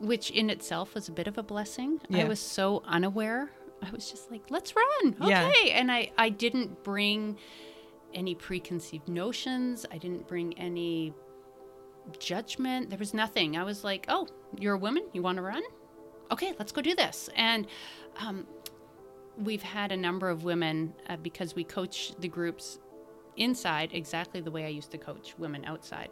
which 0.00 0.30
in 0.30 0.48
itself 0.48 0.94
was 0.94 1.08
a 1.08 1.12
bit 1.12 1.26
of 1.26 1.38
a 1.38 1.42
blessing. 1.42 2.00
Yeah. 2.08 2.22
I 2.22 2.24
was 2.24 2.38
so 2.38 2.82
unaware 2.86 3.50
I 3.82 3.90
was 3.90 4.10
just 4.10 4.30
like, 4.30 4.42
let's 4.50 4.74
run. 4.74 5.16
Okay. 5.20 5.28
Yeah. 5.30 5.78
And 5.78 5.90
I, 5.90 6.10
I 6.18 6.28
didn't 6.28 6.82
bring 6.82 7.38
any 8.14 8.34
preconceived 8.34 9.08
notions. 9.08 9.86
I 9.92 9.98
didn't 9.98 10.26
bring 10.26 10.58
any 10.58 11.12
judgment. 12.18 12.90
There 12.90 12.98
was 12.98 13.14
nothing. 13.14 13.56
I 13.56 13.64
was 13.64 13.84
like, 13.84 14.06
oh, 14.08 14.28
you're 14.58 14.74
a 14.74 14.78
woman. 14.78 15.04
You 15.12 15.22
want 15.22 15.36
to 15.36 15.42
run? 15.42 15.62
Okay, 16.30 16.54
let's 16.58 16.72
go 16.72 16.82
do 16.82 16.94
this. 16.94 17.30
And 17.36 17.66
um, 18.18 18.46
we've 19.36 19.62
had 19.62 19.92
a 19.92 19.96
number 19.96 20.28
of 20.28 20.44
women 20.44 20.94
uh, 21.08 21.16
because 21.16 21.54
we 21.54 21.64
coach 21.64 22.12
the 22.18 22.28
groups 22.28 22.78
inside 23.36 23.90
exactly 23.92 24.40
the 24.40 24.50
way 24.50 24.64
I 24.64 24.68
used 24.68 24.90
to 24.90 24.98
coach 24.98 25.34
women 25.38 25.64
outside. 25.64 26.08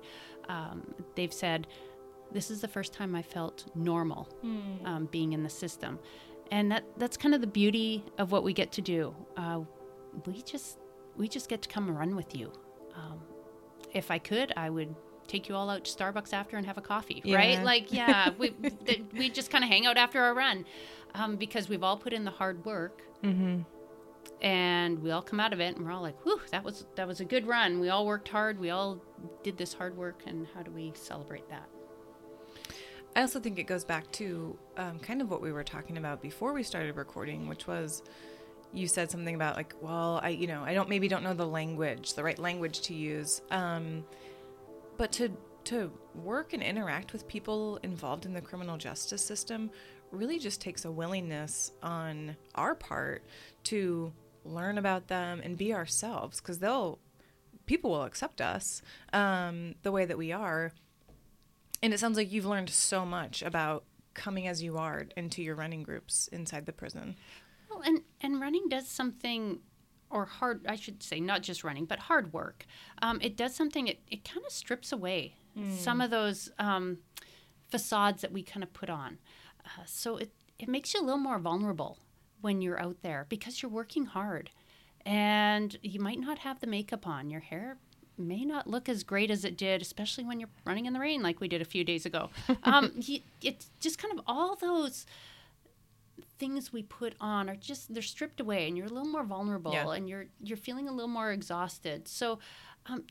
Um, 0.49 0.95
they've 1.17 1.33
said, 1.33 1.67
this 2.33 2.51
is 2.51 2.61
the 2.61 2.69
first 2.69 2.93
time 2.93 3.15
I 3.15 3.23
felt 3.23 3.67
normal 3.75 4.29
mm. 4.45 4.87
um, 4.87 5.07
being 5.07 5.33
in 5.33 5.43
the 5.43 5.51
system 5.51 5.99
and 6.51 6.71
that 6.71 6.85
that's 6.97 7.17
kind 7.17 7.35
of 7.35 7.41
the 7.41 7.47
beauty 7.47 8.05
of 8.19 8.33
what 8.33 8.45
we 8.45 8.53
get 8.53 8.73
to 8.73 8.83
do. 8.83 9.15
Uh, 9.37 9.61
we 10.27 10.43
just 10.43 10.79
we 11.17 11.29
just 11.29 11.49
get 11.49 11.63
to 11.63 11.69
come 11.69 11.89
and 11.89 11.99
run 11.99 12.17
with 12.17 12.35
you. 12.35 12.53
Um, 12.95 13.21
if 13.93 14.11
I 14.11 14.19
could, 14.19 14.53
I 14.57 14.71
would 14.71 14.95
take 15.27 15.49
you 15.49 15.55
all 15.55 15.69
out 15.71 15.85
to 15.85 15.91
Starbucks 15.91 16.33
after 16.33 16.57
and 16.57 16.67
have 16.67 16.79
a 16.79 16.83
coffee, 16.83 17.21
yeah. 17.25 17.37
right? 17.37 17.63
Like, 17.63 17.93
yeah, 17.93 18.31
we 18.39 18.55
we 19.13 19.31
just 19.31 19.51
kind 19.51 19.65
of 19.65 19.71
hang 19.71 19.87
out 19.87 19.97
after 19.97 20.21
our 20.21 20.35
run 20.35 20.65
um, 21.15 21.37
because 21.37 21.69
we've 21.69 21.83
all 21.83 21.97
put 21.97 22.13
in 22.13 22.25
the 22.25 22.31
hard 22.31 22.65
work. 22.65 23.03
Mm-hmm. 23.23 23.63
And 24.43 24.99
we 24.99 25.13
all 25.13 25.23
come 25.23 25.41
out 25.41 25.55
of 25.55 25.61
it, 25.61 25.77
and 25.77 25.87
we're 25.87 25.93
all 25.93 26.03
like, 26.03 26.21
"Whew, 26.25 26.41
that 26.51 26.63
was 26.63 26.85
that 26.97 27.09
was 27.09 27.21
a 27.21 27.25
good 27.25 27.47
run. 27.47 27.81
We 27.81 27.89
all 27.89 28.05
worked 28.05 28.29
hard. 28.29 28.61
We 28.61 28.69
all 28.69 29.01
did 29.43 29.57
this 29.57 29.73
hard 29.73 29.97
work, 29.97 30.23
and 30.27 30.47
how 30.55 30.63
do 30.63 30.71
we 30.71 30.93
celebrate 30.95 31.49
that?" 31.49 31.67
I 33.17 33.23
also 33.23 33.41
think 33.41 33.59
it 33.59 33.67
goes 33.67 33.83
back 33.83 34.13
to 34.13 34.59
um, 34.77 34.99
kind 34.99 35.23
of 35.23 35.31
what 35.31 35.41
we 35.41 35.51
were 35.51 35.65
talking 35.65 35.97
about 35.97 36.21
before 36.21 36.53
we 36.53 36.63
started 36.63 36.97
recording, 36.97 37.49
which 37.49 37.67
was 37.67 38.03
you 38.75 38.87
said 38.87 39.11
something 39.11 39.35
about 39.35 39.57
like, 39.57 39.75
well, 39.81 40.21
I 40.23 40.29
you 40.29 40.47
know 40.47 40.63
I 40.63 40.75
don't 40.75 40.91
maybe 40.91 41.09
don't 41.09 41.25
know 41.25 41.33
the 41.33 41.47
language, 41.47 42.13
the 42.13 42.23
right 42.23 42.39
language 42.39 42.83
to 42.83 42.95
use, 42.95 43.41
um, 43.51 44.05
but 44.99 45.13
to 45.13 45.35
to 45.65 45.91
work 46.15 46.53
and 46.53 46.63
interact 46.63 47.15
with 47.15 47.27
people 47.27 47.79
involved 47.83 48.27
in 48.27 48.35
the 48.35 48.41
criminal 48.43 48.77
justice 48.77 49.25
system 49.25 49.71
really 50.13 50.39
just 50.39 50.61
takes 50.61 50.85
a 50.85 50.91
willingness 50.91 51.73
on 51.83 52.37
our 52.55 52.75
part 52.75 53.25
to 53.65 54.13
learn 54.45 54.77
about 54.77 55.09
them 55.09 55.41
and 55.43 55.57
be 55.57 55.73
ourselves 55.73 56.41
because 56.41 56.59
they'll 56.59 56.99
people 57.65 57.91
will 57.91 58.05
accept 58.05 58.43
us 58.43 58.83
um, 59.15 59.75
the 59.83 59.91
way 59.91 60.05
that 60.05 60.19
we 60.19 60.33
are 60.33 60.71
and 61.87 61.95
it 61.95 62.01
sounds 62.01 62.17
like 62.17 62.33
you've 62.33 62.47
learned 62.47 62.69
so 62.69 63.07
much 63.07 63.43
about 63.43 63.85
coming 64.13 64.49
as 64.49 64.61
you 64.61 64.77
are 64.77 65.07
into 65.17 65.41
your 65.41 65.55
running 65.55 65.85
groups 65.85 66.29
inside 66.33 66.67
the 66.67 66.73
prison. 66.73 67.15
Well, 67.71 67.81
and 67.87 68.01
and 68.21 68.41
running 68.41 68.69
does 68.69 68.89
something 68.89 69.61
or 70.11 70.25
hard 70.25 70.67
I 70.69 70.75
should 70.75 71.01
say 71.01 71.21
not 71.21 71.43
just 71.43 71.63
running 71.63 71.85
but 71.85 72.01
hard 72.01 72.33
work. 72.33 72.67
Um, 73.03 73.21
it 73.23 73.37
does 73.37 73.55
something 73.55 73.87
it, 73.87 74.01
it 74.11 74.25
kind 74.25 74.45
of 74.45 74.51
strips 74.51 74.91
away 74.91 75.37
mm. 75.57 75.77
some 75.77 76.01
of 76.01 76.11
those 76.11 76.51
um, 76.59 76.99
facades 77.69 78.21
that 78.23 78.33
we 78.33 78.43
kind 78.43 78.65
of 78.65 78.73
put 78.73 78.91
on. 78.91 79.19
Uh, 79.65 79.85
so 79.85 80.17
it 80.17 80.33
it 80.59 80.69
makes 80.69 80.93
you 80.93 81.01
a 81.01 81.05
little 81.05 81.21
more 81.21 81.39
vulnerable 81.39 81.99
when 82.41 82.63
you're 82.63 82.81
out 82.81 82.97
there 83.03 83.27
because 83.29 83.63
you're 83.63 83.71
working 83.71 84.07
hard 84.07 84.51
and 85.05 85.79
you 85.83 86.01
might 86.01 86.19
not 86.19 86.39
have 86.39 86.59
the 86.59 86.67
makeup 86.67 87.07
on. 87.07 87.31
Your 87.31 87.43
hair 87.43 87.79
may 88.19 88.45
not 88.45 88.67
look 88.67 88.89
as 88.89 89.03
great 89.03 89.31
as 89.31 89.45
it 89.45 89.57
did, 89.57 89.83
especially 89.83 90.25
when 90.25 90.41
you're 90.41 90.49
running 90.65 90.87
in 90.87 90.93
the 90.93 91.01
rain 91.01 91.23
like 91.23 91.41
we 91.41 91.49
did 91.49 91.61
a 91.61 91.65
few 91.67 91.85
days 91.85 92.07
ago. 92.07 92.31
Um, 92.63 92.93
it's 93.43 93.71
just 93.81 93.99
kind 93.99 94.19
of 94.19 94.25
all 94.27 94.57
those 94.57 95.07
things 96.39 96.73
we 96.73 96.83
put 96.83 97.15
on 97.21 97.49
are 97.49 97.55
just 97.55 97.93
they're 97.93 98.03
stripped 98.03 98.41
away, 98.41 98.67
and 98.67 98.77
you're 98.77 98.87
a 98.87 98.91
little 98.91 99.09
more 99.09 99.25
vulnerable, 99.25 99.73
yeah. 99.73 99.93
and 99.93 100.09
you're 100.09 100.27
you're 100.43 100.57
feeling 100.57 100.89
a 100.89 100.93
little 100.93 101.09
more 101.09 101.33
exhausted. 101.33 102.09
So, 102.09 102.39
um, 102.87 103.05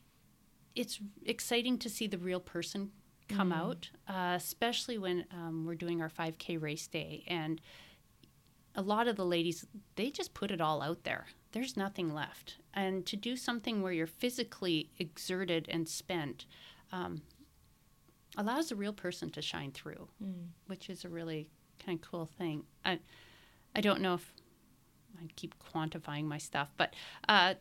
it's 0.76 1.00
exciting 1.26 1.78
to 1.80 1.90
see 1.90 2.08
the 2.08 2.18
real 2.18 2.40
person 2.40 2.92
come 3.30 3.52
mm. 3.52 3.58
out, 3.58 3.90
uh, 4.08 4.34
especially 4.36 4.98
when 4.98 5.26
um, 5.32 5.66
we're 5.66 5.76
doing 5.76 6.02
our 6.02 6.10
5K 6.10 6.62
race 6.62 6.88
day 6.88 7.24
and 7.28 7.62
a 8.76 8.82
lot 8.82 9.08
of 9.08 9.16
the 9.16 9.26
ladies 9.26 9.66
they 9.96 10.10
just 10.10 10.34
put 10.34 10.52
it 10.52 10.62
all 10.62 10.82
out 10.82 11.04
there. 11.04 11.28
There's 11.52 11.78
nothing 11.78 12.14
left. 12.14 12.58
And 12.74 13.06
to 13.06 13.16
do 13.16 13.38
something 13.38 13.82
where 13.82 13.94
you're 13.94 14.08
physically 14.08 14.90
exerted 15.00 15.68
and 15.70 15.88
spent 15.88 16.46
um, 16.92 17.22
allows 18.38 18.72
a 18.72 18.76
real 18.76 18.94
person 18.94 19.30
to 19.32 19.42
shine 19.42 19.72
through 19.72 20.08
mm. 20.24 20.48
which 20.68 20.90
is 20.90 21.06
a 21.06 21.10
really 21.10 21.48
kind 21.84 22.00
of 22.02 22.10
cool 22.10 22.26
thing. 22.26 22.64
I 22.84 23.00
i 23.76 23.82
don't 23.82 24.02
know 24.02 24.14
if 24.14 24.34
i 25.22 25.28
keep 25.36 25.54
quantifying 25.60 26.26
my 26.26 26.38
stuff 26.38 26.70
but 26.78 26.94
uh, 27.28 27.54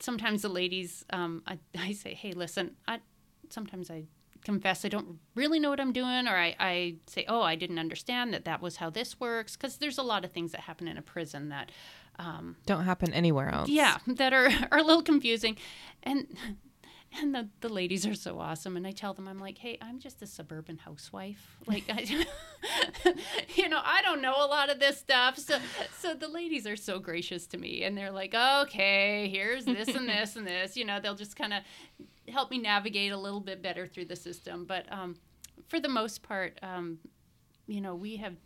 sometimes 0.00 0.42
the 0.42 0.48
ladies 0.48 1.04
um, 1.10 1.42
I, 1.46 1.58
I 1.78 1.92
say 1.92 2.14
hey 2.14 2.32
listen 2.32 2.76
i 2.88 3.00
sometimes 3.50 3.90
i 3.90 4.04
confess 4.44 4.84
I 4.84 4.88
don't 4.88 5.18
really 5.34 5.58
know 5.58 5.70
what 5.70 5.80
I'm 5.80 5.92
doing, 5.92 6.26
or 6.26 6.36
I, 6.36 6.54
I 6.58 6.94
say, 7.06 7.24
oh, 7.28 7.42
I 7.42 7.54
didn't 7.54 7.78
understand 7.78 8.34
that 8.34 8.44
that 8.44 8.60
was 8.60 8.76
how 8.76 8.90
this 8.90 9.18
works, 9.18 9.56
because 9.56 9.76
there's 9.76 9.98
a 9.98 10.02
lot 10.02 10.24
of 10.24 10.32
things 10.32 10.52
that 10.52 10.62
happen 10.62 10.88
in 10.88 10.98
a 10.98 11.02
prison 11.02 11.48
that 11.50 11.70
um, 12.18 12.56
don't 12.66 12.84
happen 12.84 13.12
anywhere 13.12 13.48
else. 13.48 13.68
Yeah, 13.68 13.98
that 14.06 14.32
are 14.32 14.50
are 14.70 14.78
a 14.78 14.82
little 14.82 15.02
confusing, 15.02 15.56
and 16.02 16.26
and 17.20 17.34
the, 17.34 17.48
the 17.60 17.68
ladies 17.68 18.06
are 18.06 18.14
so 18.14 18.38
awesome 18.38 18.76
and 18.76 18.86
i 18.86 18.90
tell 18.90 19.12
them 19.12 19.28
i'm 19.28 19.38
like 19.38 19.58
hey 19.58 19.76
i'm 19.82 19.98
just 19.98 20.22
a 20.22 20.26
suburban 20.26 20.78
housewife 20.78 21.56
like 21.66 21.84
i 21.88 22.00
you 23.54 23.68
know 23.68 23.80
i 23.84 24.00
don't 24.02 24.22
know 24.22 24.34
a 24.38 24.46
lot 24.46 24.70
of 24.70 24.78
this 24.78 24.98
stuff 24.98 25.38
so 25.38 25.58
so 25.98 26.14
the 26.14 26.28
ladies 26.28 26.66
are 26.66 26.76
so 26.76 26.98
gracious 26.98 27.46
to 27.46 27.58
me 27.58 27.82
and 27.82 27.96
they're 27.96 28.10
like 28.10 28.34
okay 28.34 29.28
here's 29.30 29.64
this 29.64 29.88
and 29.88 30.08
this 30.08 30.36
and 30.36 30.46
this 30.46 30.76
you 30.76 30.84
know 30.84 31.00
they'll 31.00 31.14
just 31.14 31.36
kind 31.36 31.52
of 31.52 31.62
help 32.28 32.50
me 32.50 32.58
navigate 32.58 33.12
a 33.12 33.16
little 33.16 33.40
bit 33.40 33.62
better 33.62 33.86
through 33.86 34.06
the 34.06 34.16
system. 34.16 34.64
But 34.64 34.90
um, 34.92 35.16
for 35.68 35.80
the 35.80 35.88
most 35.88 36.22
part, 36.22 36.58
um, 36.62 36.98
you 37.66 37.80
know, 37.80 37.94
we 37.94 38.16
have 38.16 38.36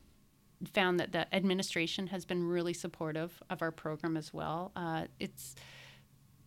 found 0.73 0.99
that 1.01 1.13
the 1.13 1.33
administration 1.35 2.07
has 2.09 2.25
been 2.25 2.47
really 2.47 2.73
supportive 2.73 3.43
of 3.51 3.63
our 3.63 3.71
program 3.71 4.17
as 4.17 4.33
well. 4.33 4.73
Uh, 4.75 5.05
it's 5.21 5.55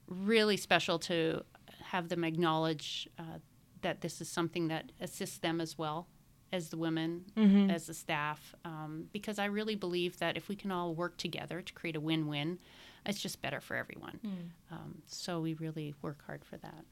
really 0.07 0.57
special 0.57 0.97
to 0.97 1.43
have 1.83 2.09
them 2.09 2.23
acknowledge 2.23 3.07
uh, 3.19 3.37
that 3.81 4.01
this 4.01 4.21
is 4.21 4.29
something 4.29 4.67
that 4.67 4.91
assists 4.99 5.37
them 5.37 5.61
as 5.61 5.77
well 5.77 6.07
as 6.51 6.69
the 6.69 6.77
women, 6.77 7.25
mm-hmm. 7.37 7.69
as 7.69 7.85
the 7.85 7.93
staff, 7.93 8.55
um, 8.65 9.05
because 9.13 9.37
I 9.37 9.45
really 9.45 9.75
believe 9.75 10.17
that 10.17 10.35
if 10.35 10.49
we 10.49 10.55
can 10.55 10.71
all 10.71 10.95
work 10.95 11.17
together 11.17 11.61
to 11.61 11.73
create 11.73 11.95
a 11.95 11.99
win 11.99 12.27
win, 12.27 12.57
it's 13.05 13.21
just 13.21 13.41
better 13.41 13.61
for 13.61 13.75
everyone. 13.75 14.19
Mm. 14.25 14.75
Um, 14.75 15.01
so 15.05 15.39
we 15.41 15.53
really 15.53 15.93
work 16.01 16.23
hard 16.25 16.43
for 16.43 16.57
that. 16.57 16.85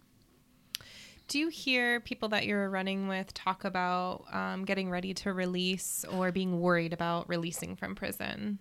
Do 1.28 1.40
you 1.40 1.50
hear 1.50 2.00
people 2.00 2.30
that 2.30 2.46
you're 2.46 2.70
running 2.70 3.08
with 3.08 3.34
talk 3.34 3.66
about 3.66 4.24
um, 4.32 4.64
getting 4.64 4.90
ready 4.90 5.14
to 5.16 5.34
release 5.34 6.06
or 6.10 6.32
being 6.32 6.60
worried 6.60 6.94
about 6.94 7.28
releasing 7.28 7.76
from 7.76 7.96
prison? 7.96 8.60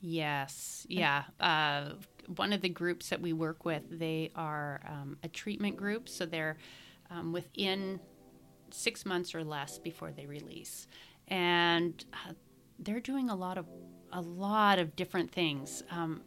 Yes. 0.00 0.86
Yeah. 0.88 1.24
Uh, 1.38 1.90
one 2.36 2.52
of 2.52 2.62
the 2.62 2.68
groups 2.68 3.10
that 3.10 3.20
we 3.20 3.32
work 3.32 3.64
with, 3.64 3.82
they 3.90 4.30
are 4.34 4.80
um, 4.88 5.18
a 5.22 5.28
treatment 5.28 5.76
group. 5.76 6.08
So 6.08 6.24
they're 6.24 6.56
um, 7.10 7.32
within 7.32 8.00
six 8.70 9.04
months 9.04 9.34
or 9.34 9.44
less 9.44 9.78
before 9.78 10.12
they 10.12 10.26
release. 10.26 10.88
And 11.28 12.04
uh, 12.12 12.32
they're 12.78 13.00
doing 13.00 13.30
a 13.30 13.34
lot 13.34 13.58
of 13.58 13.66
a 14.14 14.20
lot 14.20 14.78
of 14.78 14.94
different 14.96 15.30
things. 15.30 15.82
Um, 15.90 16.22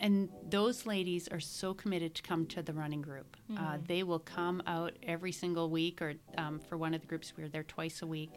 and 0.00 0.28
those 0.48 0.86
ladies 0.86 1.28
are 1.28 1.40
so 1.40 1.72
committed 1.74 2.14
to 2.16 2.22
come 2.22 2.46
to 2.46 2.62
the 2.62 2.72
running 2.72 3.00
group. 3.02 3.36
Uh, 3.50 3.54
mm-hmm. 3.54 3.64
Uh, 3.64 3.76
they 3.86 4.02
will 4.02 4.18
come 4.18 4.62
out 4.66 4.92
every 5.02 5.32
single 5.32 5.70
week, 5.70 6.02
or 6.02 6.14
um, 6.36 6.58
for 6.58 6.76
one 6.76 6.94
of 6.94 7.00
the 7.00 7.06
groups, 7.06 7.32
we're 7.36 7.48
there 7.48 7.62
twice 7.62 8.02
a 8.02 8.06
week. 8.06 8.30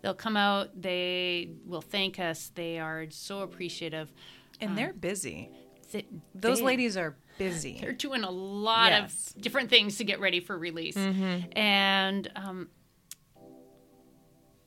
they'll 0.00 0.14
come 0.14 0.36
out. 0.36 0.80
They 0.80 1.50
will 1.66 1.80
thank 1.82 2.18
us. 2.18 2.50
They 2.54 2.78
are 2.78 3.06
so 3.10 3.40
appreciative. 3.40 4.12
And 4.60 4.78
they're 4.78 4.92
busy. 4.92 5.50
Th- 5.90 6.06
Those 6.34 6.58
they- 6.58 6.64
ladies 6.64 6.96
are 6.96 7.16
busy. 7.38 7.78
they're 7.80 7.92
doing 7.92 8.22
a 8.24 8.30
lot 8.30 8.90
Yes. 8.92 9.32
of 9.34 9.42
different 9.42 9.70
things 9.70 9.96
to 9.98 10.04
get 10.04 10.20
ready 10.20 10.40
for 10.40 10.56
release 10.56 10.96
and 10.96 12.30
um, 12.36 12.68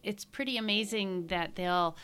it's 0.04 0.26
pretty 0.26 0.58
amazing 0.58 1.28
that 1.28 1.56
they'll 1.56 1.96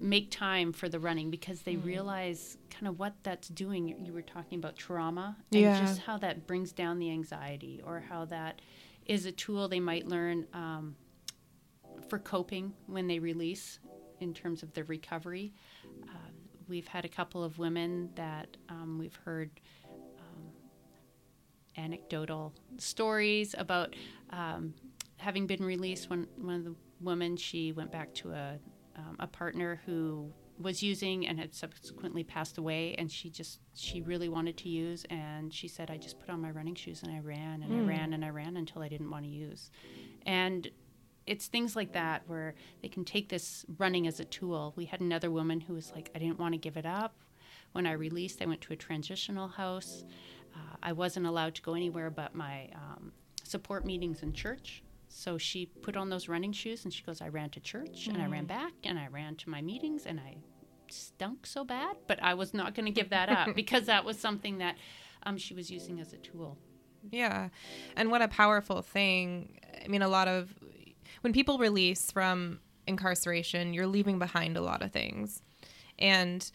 make 0.00 0.30
time 0.30 0.72
for 0.72 0.88
the 0.88 0.98
running 0.98 1.30
because 1.30 1.62
they 1.62 1.76
realize 1.76 2.56
kind 2.70 2.88
of 2.88 2.98
what 2.98 3.14
that's 3.22 3.48
doing 3.48 3.88
You- 4.04 4.12
were 4.12 4.22
talking 4.22 4.58
about 4.58 4.76
trauma 4.76 5.36
and 5.52 5.60
Yeah. 5.60 5.78
just 5.78 6.00
how 6.00 6.16
that 6.18 6.46
brings 6.46 6.72
down 6.72 6.98
the 6.98 7.10
anxiety 7.10 7.80
or 7.84 8.00
how 8.00 8.24
that 8.26 8.60
is 9.06 9.26
a 9.26 9.32
tool 9.32 9.68
they 9.68 9.80
might 9.80 10.06
learn 10.06 10.46
um, 10.52 10.96
for 12.08 12.18
coping 12.18 12.72
when 12.86 13.06
they 13.06 13.18
release 13.18 13.78
in 14.20 14.32
terms 14.34 14.62
of 14.62 14.72
their 14.74 14.84
recovery 14.84 15.52
uh, 16.04 16.30
we've 16.68 16.88
had 16.88 17.04
a 17.04 17.08
couple 17.08 17.42
of 17.44 17.58
women 17.58 18.10
that 18.14 18.56
um, 18.68 18.98
we've 18.98 19.16
heard 19.24 19.50
anecdotal 21.76 22.52
stories 22.78 23.54
about 23.56 23.94
um, 24.30 24.74
having 25.16 25.46
been 25.46 25.62
released. 25.62 26.10
When 26.10 26.26
one 26.36 26.54
of 26.56 26.64
the 26.64 26.74
women, 27.00 27.36
she 27.36 27.72
went 27.72 27.90
back 27.90 28.12
to 28.14 28.32
a 28.32 28.58
um, 29.00 29.16
a 29.18 29.26
partner 29.26 29.80
who 29.86 30.32
was 30.58 30.82
using 30.82 31.26
and 31.26 31.38
had 31.38 31.54
subsequently 31.54 32.22
passed 32.22 32.58
away, 32.58 32.94
and 32.98 33.10
she 33.10 33.30
just 33.30 33.60
she 33.74 34.02
really 34.02 34.28
wanted 34.28 34.56
to 34.58 34.68
use, 34.68 35.04
and 35.08 35.52
she 35.52 35.68
said, 35.68 35.90
"I 35.90 35.96
just 35.96 36.18
put 36.20 36.28
on 36.30 36.40
my 36.40 36.50
running 36.50 36.74
shoes 36.74 37.02
and 37.02 37.12
I 37.12 37.20
ran 37.20 37.62
and 37.62 37.72
I 37.72 37.88
ran 37.88 38.12
and 38.12 38.24
I 38.24 38.28
ran 38.28 38.56
until 38.56 38.82
I 38.82 38.88
didn't 38.88 39.10
want 39.10 39.24
to 39.24 39.30
use," 39.30 39.70
and 40.26 40.70
it's 41.26 41.46
things 41.46 41.76
like 41.76 41.92
that 41.92 42.22
where 42.26 42.54
they 42.82 42.88
can 42.88 43.04
take 43.04 43.28
this 43.28 43.64
running 43.78 44.06
as 44.06 44.20
a 44.20 44.24
tool. 44.24 44.72
We 44.76 44.86
had 44.86 45.00
another 45.00 45.30
woman 45.30 45.60
who 45.60 45.74
was 45.74 45.92
like, 45.94 46.10
I 46.14 46.18
didn't 46.18 46.40
want 46.40 46.54
to 46.54 46.58
give 46.58 46.76
it 46.76 46.86
up. 46.86 47.14
When 47.72 47.86
I 47.86 47.92
released, 47.92 48.42
I 48.42 48.46
went 48.46 48.60
to 48.62 48.72
a 48.72 48.76
transitional 48.76 49.46
house. 49.46 50.04
Uh, 50.56 50.76
I 50.82 50.92
wasn't 50.92 51.26
allowed 51.26 51.54
to 51.54 51.62
go 51.62 51.74
anywhere 51.74 52.10
but 52.10 52.34
my 52.34 52.68
um, 52.74 53.12
support 53.44 53.84
meetings 53.84 54.22
in 54.24 54.32
church. 54.32 54.82
So 55.12 55.38
she 55.38 55.66
put 55.66 55.96
on 55.96 56.08
those 56.08 56.28
running 56.28 56.52
shoes 56.52 56.84
and 56.84 56.94
she 56.94 57.02
goes, 57.02 57.20
I 57.20 57.28
ran 57.28 57.50
to 57.50 57.60
church 57.60 58.06
and 58.06 58.22
I 58.22 58.26
ran 58.26 58.46
back 58.46 58.72
and 58.84 58.96
I 58.98 59.08
ran 59.08 59.34
to 59.36 59.50
my 59.50 59.60
meetings 59.60 60.06
and 60.06 60.20
I 60.20 60.36
stunk 60.88 61.46
so 61.46 61.64
bad, 61.64 61.96
but 62.06 62.22
I 62.22 62.34
was 62.34 62.54
not 62.54 62.74
going 62.74 62.86
to 62.86 62.92
give 62.92 63.10
that 63.10 63.28
up 63.28 63.48
because 63.56 63.86
that 63.86 64.04
was 64.04 64.18
something 64.18 64.58
that 64.58 64.76
um, 65.24 65.36
she 65.36 65.52
was 65.52 65.68
using 65.68 66.00
as 66.00 66.12
a 66.12 66.16
tool. 66.16 66.56
Yeah. 67.10 67.48
And 67.96 68.10
what 68.10 68.22
a 68.22 68.28
powerful 68.28 68.82
thing. 68.82 69.58
I 69.84 69.88
mean, 69.88 70.02
a 70.02 70.08
lot 70.08 70.28
of 70.28 70.54
when 71.22 71.32
people 71.32 71.58
release 71.58 72.12
from 72.12 72.60
incarceration, 72.86 73.74
you're 73.74 73.88
leaving 73.88 74.20
behind 74.20 74.56
a 74.56 74.60
lot 74.60 74.80
of 74.80 74.92
things. 74.92 75.42
And 75.98 76.48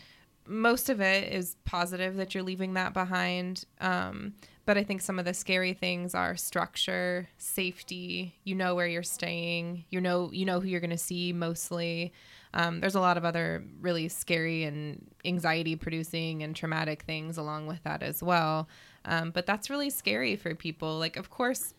most 0.48 0.90
of 0.90 1.02
it 1.02 1.32
is 1.34 1.56
positive 1.66 2.16
that 2.16 2.34
you're 2.34 2.44
leaving 2.44 2.74
that 2.74 2.94
behind. 2.94 3.66
Um, 3.82 4.34
but 4.66 4.78
I 4.78 4.84
think 4.84 5.02
some 5.02 5.20
of 5.20 5.26
the 5.26 5.34
scary 5.34 5.74
things 5.74 6.16
are 6.16 6.36
structure, 6.36 7.30
safety. 7.38 8.36
You 8.44 8.56
know 8.56 8.76
where 8.76 8.88
you're 8.88 9.04
staying. 9.04 9.86
You 9.90 10.02
know 10.02 10.32
you 10.32 10.46
know 10.46 10.60
who 10.60 10.68
you're 10.68 10.80
going 10.80 10.90
to 10.90 10.98
see 10.98 11.34
mostly. 11.34 12.14
Um, 12.54 12.80
there's 12.80 12.96
a 12.96 13.02
lot 13.02 13.18
of 13.18 13.26
other 13.26 13.64
really 13.82 14.08
scary 14.08 14.64
and 14.64 15.06
anxiety 15.26 15.76
producing 15.76 16.42
and 16.42 16.56
traumatic 16.56 17.04
things 17.04 17.38
along 17.38 17.68
with 17.68 17.84
that 17.84 18.02
as 18.02 18.24
well. 18.24 18.70
Um, 19.04 19.32
but 19.32 19.46
that's 19.46 19.70
really 19.70 19.90
scary 19.90 20.36
for 20.36 20.56
people. 20.56 20.98
Like, 20.98 21.18
of 21.18 21.30
course, 21.30 21.74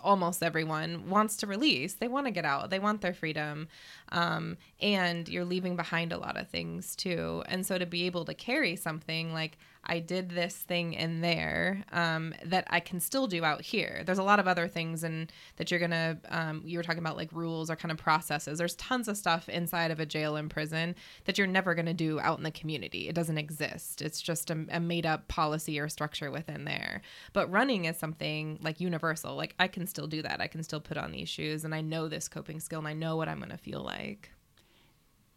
almost 0.00 0.42
everyone 0.42 1.08
wants 1.08 1.36
to 1.38 1.46
release. 1.46 1.94
They 1.94 2.08
want 2.08 2.26
to 2.26 2.30
get 2.30 2.44
out. 2.44 2.70
They 2.70 2.78
want 2.78 3.00
their 3.00 3.14
freedom. 3.14 3.68
Um, 4.10 4.56
and 4.80 5.28
you're 5.28 5.44
leaving 5.44 5.76
behind 5.76 6.12
a 6.12 6.18
lot 6.18 6.36
of 6.36 6.48
things 6.48 6.96
too. 6.96 7.42
And 7.46 7.64
so 7.66 7.78
to 7.78 7.86
be 7.86 8.06
able 8.06 8.24
to 8.24 8.34
carry 8.34 8.76
something 8.76 9.32
like, 9.32 9.58
I 9.84 10.00
did 10.00 10.30
this 10.30 10.54
thing 10.54 10.92
in 10.92 11.20
there 11.20 11.84
um, 11.92 12.34
that 12.44 12.66
I 12.68 12.80
can 12.80 13.00
still 13.00 13.26
do 13.26 13.44
out 13.44 13.62
here. 13.62 14.02
There's 14.04 14.18
a 14.18 14.22
lot 14.22 14.40
of 14.40 14.46
other 14.46 14.68
things 14.68 15.04
and 15.04 15.32
that 15.56 15.70
you're 15.70 15.80
gonna. 15.80 16.18
Um, 16.28 16.62
you 16.64 16.78
were 16.78 16.82
talking 16.82 17.00
about 17.00 17.16
like 17.16 17.32
rules 17.32 17.70
or 17.70 17.76
kind 17.76 17.92
of 17.92 17.98
processes. 17.98 18.58
There's 18.58 18.74
tons 18.76 19.08
of 19.08 19.16
stuff 19.16 19.48
inside 19.48 19.90
of 19.90 20.00
a 20.00 20.06
jail 20.06 20.36
and 20.36 20.50
prison 20.50 20.94
that 21.24 21.38
you're 21.38 21.46
never 21.46 21.74
gonna 21.74 21.94
do 21.94 22.20
out 22.20 22.38
in 22.38 22.44
the 22.44 22.50
community. 22.50 23.08
It 23.08 23.14
doesn't 23.14 23.38
exist. 23.38 24.02
It's 24.02 24.20
just 24.20 24.50
a, 24.50 24.66
a 24.70 24.80
made 24.80 25.06
up 25.06 25.28
policy 25.28 25.78
or 25.78 25.88
structure 25.88 26.30
within 26.30 26.64
there. 26.64 27.00
But 27.32 27.50
running 27.50 27.86
is 27.86 27.96
something 27.96 28.58
like 28.62 28.80
universal. 28.80 29.36
Like 29.36 29.54
I 29.58 29.68
can 29.68 29.86
still 29.86 30.06
do 30.06 30.22
that. 30.22 30.40
I 30.40 30.48
can 30.48 30.62
still 30.62 30.80
put 30.80 30.98
on 30.98 31.12
these 31.12 31.28
shoes 31.28 31.64
and 31.64 31.74
I 31.74 31.80
know 31.80 32.08
this 32.08 32.28
coping 32.28 32.60
skill 32.60 32.80
and 32.80 32.88
I 32.88 32.94
know 32.94 33.16
what 33.16 33.28
I'm 33.28 33.40
gonna 33.40 33.56
feel 33.56 33.82
like. 33.82 34.30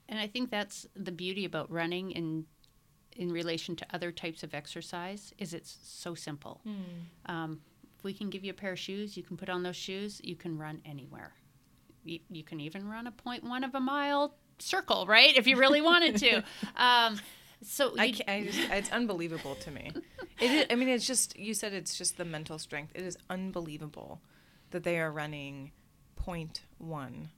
And 0.09 0.19
I 0.19 0.27
think 0.27 0.51
that's 0.51 0.85
the 0.93 1.11
beauty 1.11 1.45
about 1.45 1.71
running 1.71 2.11
in 2.11 2.45
in 3.15 3.31
relation 3.31 3.75
to 3.75 3.85
other 3.93 4.11
types 4.11 4.43
of 4.43 4.53
exercise 4.53 5.33
is 5.37 5.53
it's 5.53 5.77
so 5.83 6.15
simple. 6.15 6.61
Um, 7.25 7.61
if 7.97 8.03
we 8.03 8.13
can 8.13 8.29
give 8.29 8.43
you 8.43 8.51
a 8.51 8.53
pair 8.55 8.71
of 8.71 8.79
shoes, 8.79 9.15
you 9.17 9.23
can 9.23 9.37
put 9.37 9.49
on 9.49 9.63
those 9.63 9.75
shoes, 9.75 10.19
you 10.23 10.35
can 10.35 10.57
run 10.57 10.81
anywhere. 10.85 11.33
You, 12.03 12.19
you 12.29 12.43
can 12.43 12.59
even 12.59 12.87
run 12.89 13.05
a 13.07 13.11
point 13.11 13.43
one 13.43 13.63
of 13.63 13.75
a 13.75 13.79
mile 13.79 14.33
circle, 14.59 15.05
right? 15.05 15.35
If 15.37 15.45
you 15.47 15.57
really 15.57 15.81
wanted 15.81 16.17
to. 16.17 16.43
Um, 16.75 17.19
so 17.63 17.93
I, 17.97 18.15
I 18.27 18.43
just, 18.45 18.59
it's 18.71 18.91
unbelievable 18.91 19.55
to 19.55 19.71
me. 19.71 19.91
It 20.39 20.49
is, 20.51 20.65
I 20.71 20.75
mean, 20.75 20.89
it's 20.89 21.05
just 21.05 21.37
you 21.37 21.53
said 21.53 21.71
it's 21.73 21.95
just 21.95 22.17
the 22.17 22.25
mental 22.25 22.57
strength. 22.57 22.93
It 22.95 23.03
is 23.03 23.15
unbelievable 23.29 24.19
that 24.71 24.81
they 24.83 24.97
are 24.99 25.11
running 25.11 25.71
point 26.15 26.61
one 26.79 27.29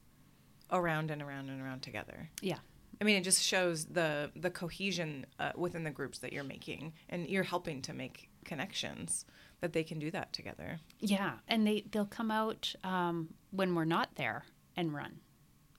around 0.72 1.12
and 1.12 1.22
around 1.22 1.50
and 1.50 1.62
around 1.62 1.82
together. 1.82 2.30
yeah. 2.42 2.60
I 3.02 3.04
mean, 3.04 3.16
it 3.18 3.24
just 3.24 3.42
shows 3.42 3.86
the 3.86 4.32
the 4.36 4.50
cohesion 4.50 5.26
uh, 5.40 5.52
within 5.56 5.84
the 5.84 5.92
groups 5.92 6.20
that 6.20 6.34
you're 6.34 6.44
making, 6.44 6.94
and 7.10 7.28
you're 7.28 7.44
helping 7.44 7.82
to 7.84 7.94
make 7.94 8.30
connections 8.46 9.26
that 9.62 9.74
they 9.74 9.84
can 9.84 9.98
do 10.00 10.12
that 10.12 10.34
together. 10.34 10.80
Yeah, 11.00 11.34
and 11.48 11.66
they 11.66 11.86
they'll 11.92 12.06
come 12.06 12.32
out 12.32 12.74
um, 12.84 13.34
when 13.52 13.76
we're 13.76 13.86
not 13.86 14.16
there 14.16 14.44
and 14.76 14.94
run, 14.94 15.20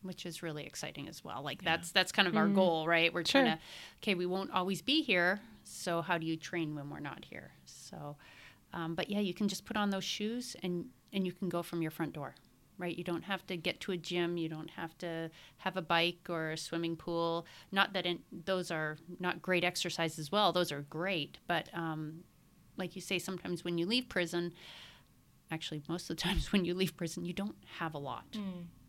which 0.02 0.24
is 0.26 0.42
really 0.42 0.64
exciting 0.66 1.08
as 1.08 1.22
well. 1.24 1.42
Like 1.42 1.62
that's 1.62 1.92
that's 1.92 2.12
kind 2.12 2.26
of 2.28 2.36
our 2.36 2.48
goal, 2.48 2.86
right? 2.86 3.12
We're 3.12 3.22
trying 3.22 3.44
to 3.46 3.58
okay, 4.02 4.14
we 4.14 4.26
won't 4.26 4.50
always 4.52 4.82
be 4.82 5.02
here, 5.02 5.40
so 5.64 6.02
how 6.02 6.18
do 6.18 6.26
you 6.26 6.36
train 6.36 6.74
when 6.74 6.90
we're 6.90 7.00
not 7.00 7.24
here? 7.24 7.52
So, 7.66 8.16
um, 8.72 8.94
but 8.94 9.10
yeah, 9.10 9.20
you 9.20 9.34
can 9.34 9.48
just 9.48 9.64
put 9.64 9.76
on 9.76 9.90
those 9.90 10.04
shoes 10.04 10.56
and 10.62 10.86
and 11.12 11.26
you 11.26 11.32
can 11.32 11.48
go 11.48 11.62
from 11.62 11.80
your 11.82 11.90
front 11.90 12.12
door, 12.12 12.34
right? 12.78 12.96
You 12.96 13.04
don't 13.04 13.24
have 13.24 13.46
to 13.46 13.56
get 13.56 13.80
to 13.80 13.92
a 13.92 13.96
gym, 13.96 14.36
you 14.36 14.48
don't 14.48 14.70
have 14.70 14.96
to 14.98 15.30
have 15.58 15.76
a 15.76 15.82
bike 15.82 16.26
or 16.28 16.50
a 16.50 16.56
swimming 16.56 16.96
pool. 16.96 17.46
Not 17.70 17.92
that 17.92 18.06
in, 18.06 18.20
those 18.32 18.70
are 18.70 18.96
not 19.20 19.40
great 19.42 19.64
exercise 19.64 20.18
as 20.18 20.30
well; 20.32 20.52
those 20.52 20.72
are 20.72 20.82
great, 20.82 21.38
but 21.46 21.68
um, 21.74 22.24
like 22.76 22.96
you 22.96 23.02
say, 23.02 23.18
sometimes 23.18 23.64
when 23.64 23.78
you 23.78 23.86
leave 23.86 24.08
prison 24.08 24.52
actually 25.50 25.82
most 25.88 26.10
of 26.10 26.16
the 26.16 26.22
times 26.28 26.52
when 26.52 26.64
you 26.64 26.74
leave 26.74 26.96
prison 26.96 27.24
you 27.24 27.32
don't 27.32 27.54
have 27.78 27.94
a 27.94 27.98
lot 27.98 28.24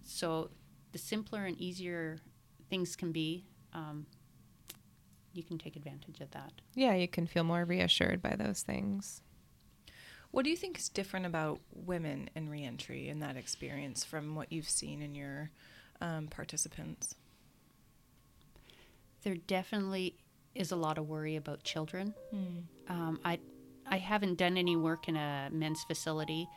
so 0.04 0.50
the 0.94 0.98
simpler 0.98 1.46
and 1.46 1.60
easier 1.60 2.18
things 2.70 2.96
can 2.96 3.12
be 3.12 3.44
um, 3.74 4.06
you 5.34 5.44
can 5.44 5.58
take 5.58 5.76
advantage 5.76 6.22
of 6.22 6.32
that 6.32 6.54
Yeah, 6.74 6.96
you 6.96 7.08
can 7.08 7.28
feel 7.28 7.44
more 7.44 7.66
reassured 7.66 8.22
by 8.22 8.36
those 8.38 8.62
things. 8.64 9.22
What 10.32 10.44
do 10.44 10.50
you 10.50 10.58
think 10.58 10.78
is 10.78 10.90
different 10.90 11.26
about 11.26 11.60
women 11.74 12.30
in 12.36 12.50
reentry 12.50 13.08
in 13.08 13.20
that 13.20 13.38
experience 13.38 14.04
from 14.04 14.36
what 14.36 14.52
you've 14.52 14.70
seen 14.70 15.02
in 15.02 15.16
your 15.16 15.50
um, 16.02 16.28
participants? 16.28 17.16
there 19.24 19.36
definitely 19.48 20.16
is 20.54 20.72
a 20.72 20.76
lot 20.76 20.98
of 20.98 21.10
worry 21.10 21.36
about 21.36 21.64
children 21.64 22.14
um, 22.88 23.20
I, 23.26 23.40
I 23.88 23.98
haven't 23.98 24.38
done 24.38 24.56
any 24.56 24.76
work 24.78 25.10
in 25.10 25.18
a 25.18 25.50
men's 25.52 25.84
facility 25.84 26.48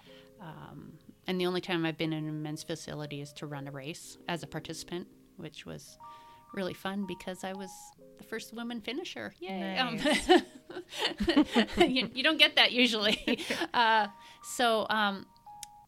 um, 0.41 0.93
and 1.27 1.41
the 1.41 1.47
only 1.47 1.61
time 1.61 1.85
i've 1.85 1.99
been 1.99 2.13
in 2.13 2.29
a 2.29 2.33
men's 2.33 2.63
facility 2.63 3.21
is 3.21 3.33
to 3.35 3.47
run 3.47 3.67
a 3.67 3.73
race 3.73 4.19
as 4.29 4.43
a 4.43 4.47
participant 4.47 5.09
which 5.37 5.67
was 5.67 5.99
really 6.55 6.75
fun 6.75 7.07
because 7.09 7.43
i 7.43 7.53
was 7.53 7.71
the 8.19 8.25
first 8.25 8.53
woman 8.53 8.81
finisher 8.81 9.33
yay 9.41 9.79
Um, 9.79 9.99
you, 11.79 12.11
you 12.13 12.23
don't 12.23 12.39
get 12.39 12.57
that 12.57 12.73
usually. 12.73 13.41
uh, 13.75 14.09
so, 14.43 14.87
um, 14.91 15.27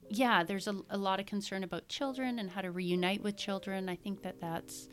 yeah, 0.09 0.43
there's 0.43 0.67
a, 0.67 0.77
a 0.91 0.99
lot 0.99 1.21
of 1.21 1.27
concern 1.27 1.63
about 1.65 1.89
children 1.89 2.39
and 2.39 2.51
how 2.51 2.61
to 2.61 2.71
reunite 2.71 3.23
with 3.23 3.37
children. 3.37 3.89
I 3.89 3.97
think 3.97 4.23
that 4.23 4.41
that's 4.41 4.89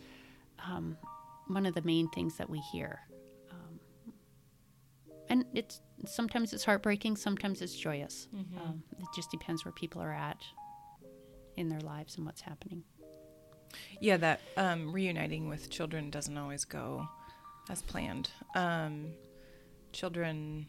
um, 0.65 0.97
one 1.47 1.65
of 1.65 1.73
the 1.73 1.81
main 1.81 2.09
things 2.09 2.37
that 2.37 2.49
we 2.49 2.59
hear. 2.59 2.99
Um, 3.51 3.79
and 5.29 5.45
it's 5.53 5.81
sometimes 6.05 6.53
it's 6.53 6.63
heartbreaking, 6.65 7.15
sometimes 7.17 7.61
it's 7.61 7.75
joyous. 7.75 8.27
Um, 8.33 8.83
it 8.99 9.07
just 9.15 9.31
depends 9.31 9.65
where 9.65 9.71
people 9.71 10.01
are 10.01 10.13
at 10.13 10.37
in 11.55 11.69
their 11.69 11.81
lives 11.81 12.17
and 12.17 12.25
what's 12.25 12.41
happening. 12.41 12.83
Yeah, 13.99 14.17
that 14.17 14.41
um, 14.55 14.91
reuniting 14.93 15.49
with 15.49 15.69
children 15.69 16.09
doesn't 16.09 16.37
always 16.37 16.63
go 16.65 17.07
as 17.69 17.81
planned. 17.81 18.29
Um, 18.55 19.13
children 19.91 20.67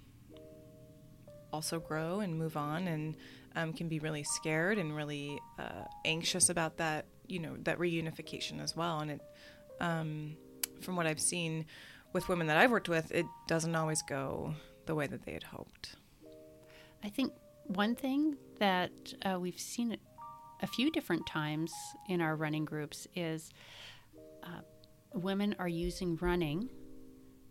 also 1.53 1.81
grow 1.81 2.21
and 2.21 2.39
move 2.39 2.57
on 2.57 2.87
and 2.89 3.17
um, 3.57 3.73
can 3.73 3.89
be 3.89 3.99
really 3.99 4.23
scared 4.23 4.79
and 4.79 4.95
really 4.95 5.39
uh, 5.59 5.85
anxious 6.05 6.51
about 6.51 6.77
that 6.77 7.07
you 7.29 7.39
know 7.39 7.57
that 7.63 7.79
reunification 7.79 8.61
as 8.61 8.75
well. 8.75 9.01
And 9.01 9.13
it, 9.13 9.21
um, 9.81 10.37
from 10.81 10.97
what 10.97 11.07
I've 11.07 11.21
seen 11.21 11.67
with 12.13 12.29
women 12.29 12.47
that 12.49 12.57
I've 12.57 12.71
worked 12.71 12.89
with, 12.89 13.13
it 13.13 13.27
doesn't 13.47 13.77
always 13.77 14.03
go 14.03 14.55
the 14.87 14.95
way 14.95 15.07
that 15.07 15.25
they 15.25 15.33
had 15.33 15.45
hoped. 15.45 15.97
I 17.05 17.11
think 17.11 17.33
one 17.65 17.95
thing 17.95 18.37
that 18.59 18.91
uh, 19.23 19.39
we've 19.39 19.61
seen 19.61 19.97
a 20.63 20.67
few 20.67 20.91
different 20.91 21.27
times 21.27 21.73
in 22.09 22.21
our 22.21 22.35
running 22.35 22.65
groups 22.65 23.07
is 23.15 23.51
uh, 24.43 24.63
women 25.13 25.55
are 25.59 25.69
using 25.69 26.17
running 26.17 26.69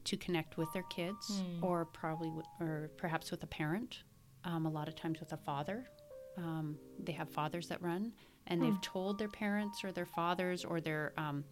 to 0.07 0.17
connect 0.17 0.57
with 0.57 0.71
their 0.73 0.83
kids, 0.83 1.41
Hmm. 1.41 1.63
or 1.63 1.85
probably, 1.85 2.29
with, 2.29 2.45
or 2.59 2.89
perhaps 2.97 3.31
with 3.31 3.43
a 3.43 3.47
parent. 3.47 4.03
Um, 4.43 4.65
a 4.65 4.69
lot 4.69 4.87
of 4.87 4.95
times 4.95 5.19
with 5.19 5.33
a 5.33 5.37
father. 5.37 5.89
Um, 6.37 6.77
they 6.99 7.11
have 7.13 7.29
fathers 7.29 7.67
that 7.69 7.81
run, 7.81 8.13
and 8.47 8.61
they've 8.61 8.79
told 8.81 9.17
their 9.17 9.27
parents 9.27 9.83
or 9.83 9.91
their 9.91 10.05
fathers 10.05 10.63
or 10.63 10.79
their. 10.81 11.13
Um, 11.17 11.43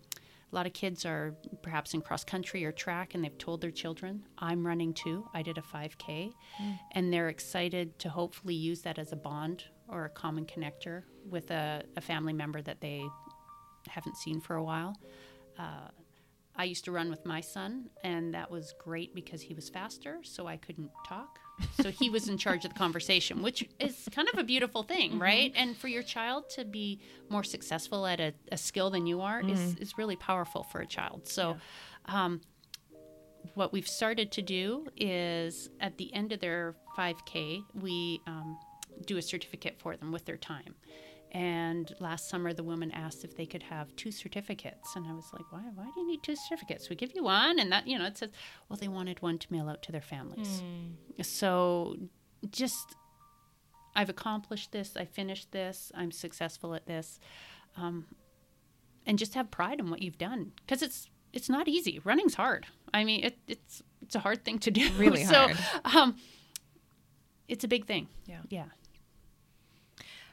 a 0.51 0.55
lot 0.55 0.67
of 0.67 0.73
kids 0.73 1.05
are 1.05 1.35
perhaps 1.63 1.93
in 1.93 2.01
cross 2.01 2.23
country 2.23 2.63
or 2.63 2.71
track, 2.71 3.13
and 3.15 3.23
they've 3.23 3.37
told 3.37 3.59
their 3.61 3.71
children, 3.71 4.23
"I'm 4.37 4.65
running 4.65 4.93
too. 4.93 5.27
I 5.33 5.41
did 5.41 5.57
a 5.57 5.61
5K," 5.61 6.31
and 6.91 7.11
they're 7.11 7.29
excited 7.29 7.97
to 7.99 8.09
hopefully 8.09 8.53
use 8.55 8.81
that 8.83 8.97
as 8.99 9.11
a 9.11 9.15
bond 9.17 9.65
or 9.89 10.05
a 10.05 10.09
common 10.09 10.45
connector 10.45 11.03
with 11.25 11.51
a, 11.51 11.83
a 11.97 12.01
family 12.01 12.31
member 12.33 12.61
that 12.61 12.79
they 12.79 13.03
haven't 13.89 14.15
seen 14.17 14.39
for 14.39 14.55
a 14.55 14.63
while. 14.63 14.95
Uh, 15.57 15.89
I 16.57 16.63
used 16.63 16.85
to 16.85 16.91
run 16.91 17.09
with 17.09 17.25
my 17.25 17.41
son, 17.41 17.89
and 18.03 18.33
that 18.33 18.49
was 18.49 18.73
great 18.79 19.13
because 19.13 19.41
he 19.41 19.53
was 19.53 19.69
faster, 19.69 20.19
so 20.23 20.47
I 20.47 20.57
couldn't 20.57 20.89
talk. 21.07 21.39
So 21.81 21.89
he 21.91 22.09
was 22.09 22.27
in 22.27 22.37
charge 22.37 22.65
of 22.65 22.73
the 22.73 22.77
conversation, 22.79 23.41
which 23.41 23.67
is 23.79 24.07
kind 24.11 24.27
of 24.33 24.39
a 24.39 24.43
beautiful 24.43 24.83
thing, 24.83 25.19
right? 25.19 25.53
And 25.55 25.75
for 25.77 25.87
your 25.87 26.03
child 26.03 26.49
to 26.51 26.65
be 26.65 26.99
more 27.29 27.43
successful 27.43 28.05
at 28.05 28.19
a, 28.19 28.33
a 28.51 28.57
skill 28.57 28.89
than 28.89 29.05
you 29.07 29.21
are 29.21 29.41
is, 29.41 29.75
is 29.75 29.97
really 29.97 30.15
powerful 30.15 30.63
for 30.63 30.81
a 30.81 30.85
child. 30.87 31.27
So, 31.27 31.57
um, 32.05 32.41
what 33.53 33.71
we've 33.71 33.87
started 33.87 34.31
to 34.33 34.41
do 34.41 34.87
is 34.97 35.69
at 35.79 35.97
the 35.97 36.13
end 36.13 36.31
of 36.31 36.39
their 36.39 36.75
5K, 36.97 37.63
we 37.75 38.21
um, 38.27 38.57
do 39.05 39.17
a 39.17 39.21
certificate 39.21 39.75
for 39.77 39.95
them 39.95 40.11
with 40.11 40.25
their 40.25 40.37
time. 40.37 40.75
And 41.35 41.93
last 41.99 42.29
summer, 42.29 42.53
the 42.53 42.63
woman 42.63 42.91
asked 42.91 43.25
if 43.25 43.35
they 43.35 43.45
could 43.45 43.63
have 43.63 43.93
two 43.97 44.09
certificates, 44.09 44.95
and 44.95 45.05
I 45.05 45.11
was 45.11 45.25
like, 45.33 45.51
"Why? 45.51 45.63
Why 45.75 45.83
do 45.83 45.99
you 45.99 46.07
need 46.07 46.23
two 46.23 46.37
certificates? 46.37 46.89
We 46.89 46.95
give 46.95 47.11
you 47.13 47.23
one." 47.25 47.59
And 47.59 47.69
that, 47.73 47.85
you 47.87 47.99
know, 47.99 48.05
it 48.05 48.17
says, 48.17 48.29
"Well, 48.69 48.77
they 48.77 48.87
wanted 48.87 49.21
one 49.21 49.37
to 49.39 49.51
mail 49.51 49.67
out 49.67 49.81
to 49.83 49.91
their 49.91 49.99
families." 49.99 50.63
So, 51.21 51.97
just 52.49 52.95
I've 53.97 54.09
accomplished 54.09 54.71
this. 54.71 54.95
I 54.95 55.03
finished 55.03 55.51
this. 55.51 55.91
I'm 55.93 56.09
successful 56.11 56.73
at 56.73 56.85
this, 56.85 57.19
um, 57.75 58.05
and 59.05 59.19
just 59.19 59.33
have 59.33 59.51
pride 59.51 59.79
in 59.81 59.89
what 59.89 60.01
you've 60.01 60.17
done 60.17 60.53
because 60.65 60.81
it's 60.81 61.09
it's 61.33 61.49
not 61.49 61.67
easy. 61.67 61.99
Running's 62.05 62.35
hard. 62.35 62.65
I 62.93 63.03
mean, 63.03 63.25
it, 63.25 63.37
it's 63.45 63.83
it's 64.01 64.15
a 64.15 64.19
hard 64.19 64.45
thing 64.45 64.59
to 64.59 64.71
do. 64.71 64.89
Really 64.97 65.25
so, 65.33 65.49
hard. 65.49 65.95
um, 65.97 66.15
it's 67.49 67.65
a 67.65 67.67
big 67.67 67.87
thing. 67.87 68.07
Yeah. 68.25 68.39
Yeah. 68.47 68.65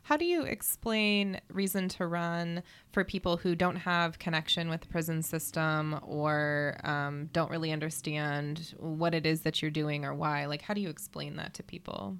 How 0.04 0.16
do 0.16 0.24
you 0.24 0.42
explain 0.42 1.40
reason 1.48 1.88
to 1.90 2.06
run 2.06 2.62
for 2.92 3.04
people 3.04 3.36
who 3.36 3.54
don't 3.54 3.76
have 3.76 4.18
connection 4.18 4.68
with 4.68 4.80
the 4.80 4.88
prison 4.88 5.22
system 5.22 5.98
or 6.02 6.76
um, 6.82 7.30
don't 7.32 7.50
really 7.50 7.70
understand 7.70 8.74
what 8.78 9.14
it 9.14 9.24
is 9.26 9.42
that 9.42 9.62
you're 9.62 9.70
doing 9.70 10.04
or 10.04 10.12
why? 10.12 10.46
Like, 10.46 10.62
how 10.62 10.74
do 10.74 10.80
you 10.80 10.88
explain 10.88 11.36
that 11.36 11.54
to 11.54 11.62
people? 11.62 12.16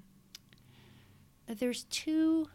there's 1.45 1.83
two 1.83 2.47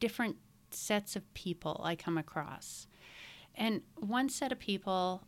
different 0.00 0.36
sets 0.70 1.16
of 1.16 1.32
people 1.34 1.80
I 1.84 1.96
come 1.96 2.18
across. 2.18 2.86
And 3.54 3.82
one 3.96 4.28
set 4.28 4.52
of 4.52 4.58
people, 4.58 5.22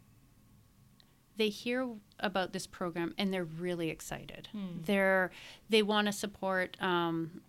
they 1.37 1.49
hear 1.49 1.89
about 2.21 2.53
this 2.53 2.67
program 2.67 3.15
and 3.19 3.33
they're 3.33 3.45
really 3.45 3.91
excited. 3.91 4.49
They're 4.85 5.31
they 5.69 5.83
want 5.83 6.07
to 6.07 6.13
support 6.13 6.77
um, 6.81 7.41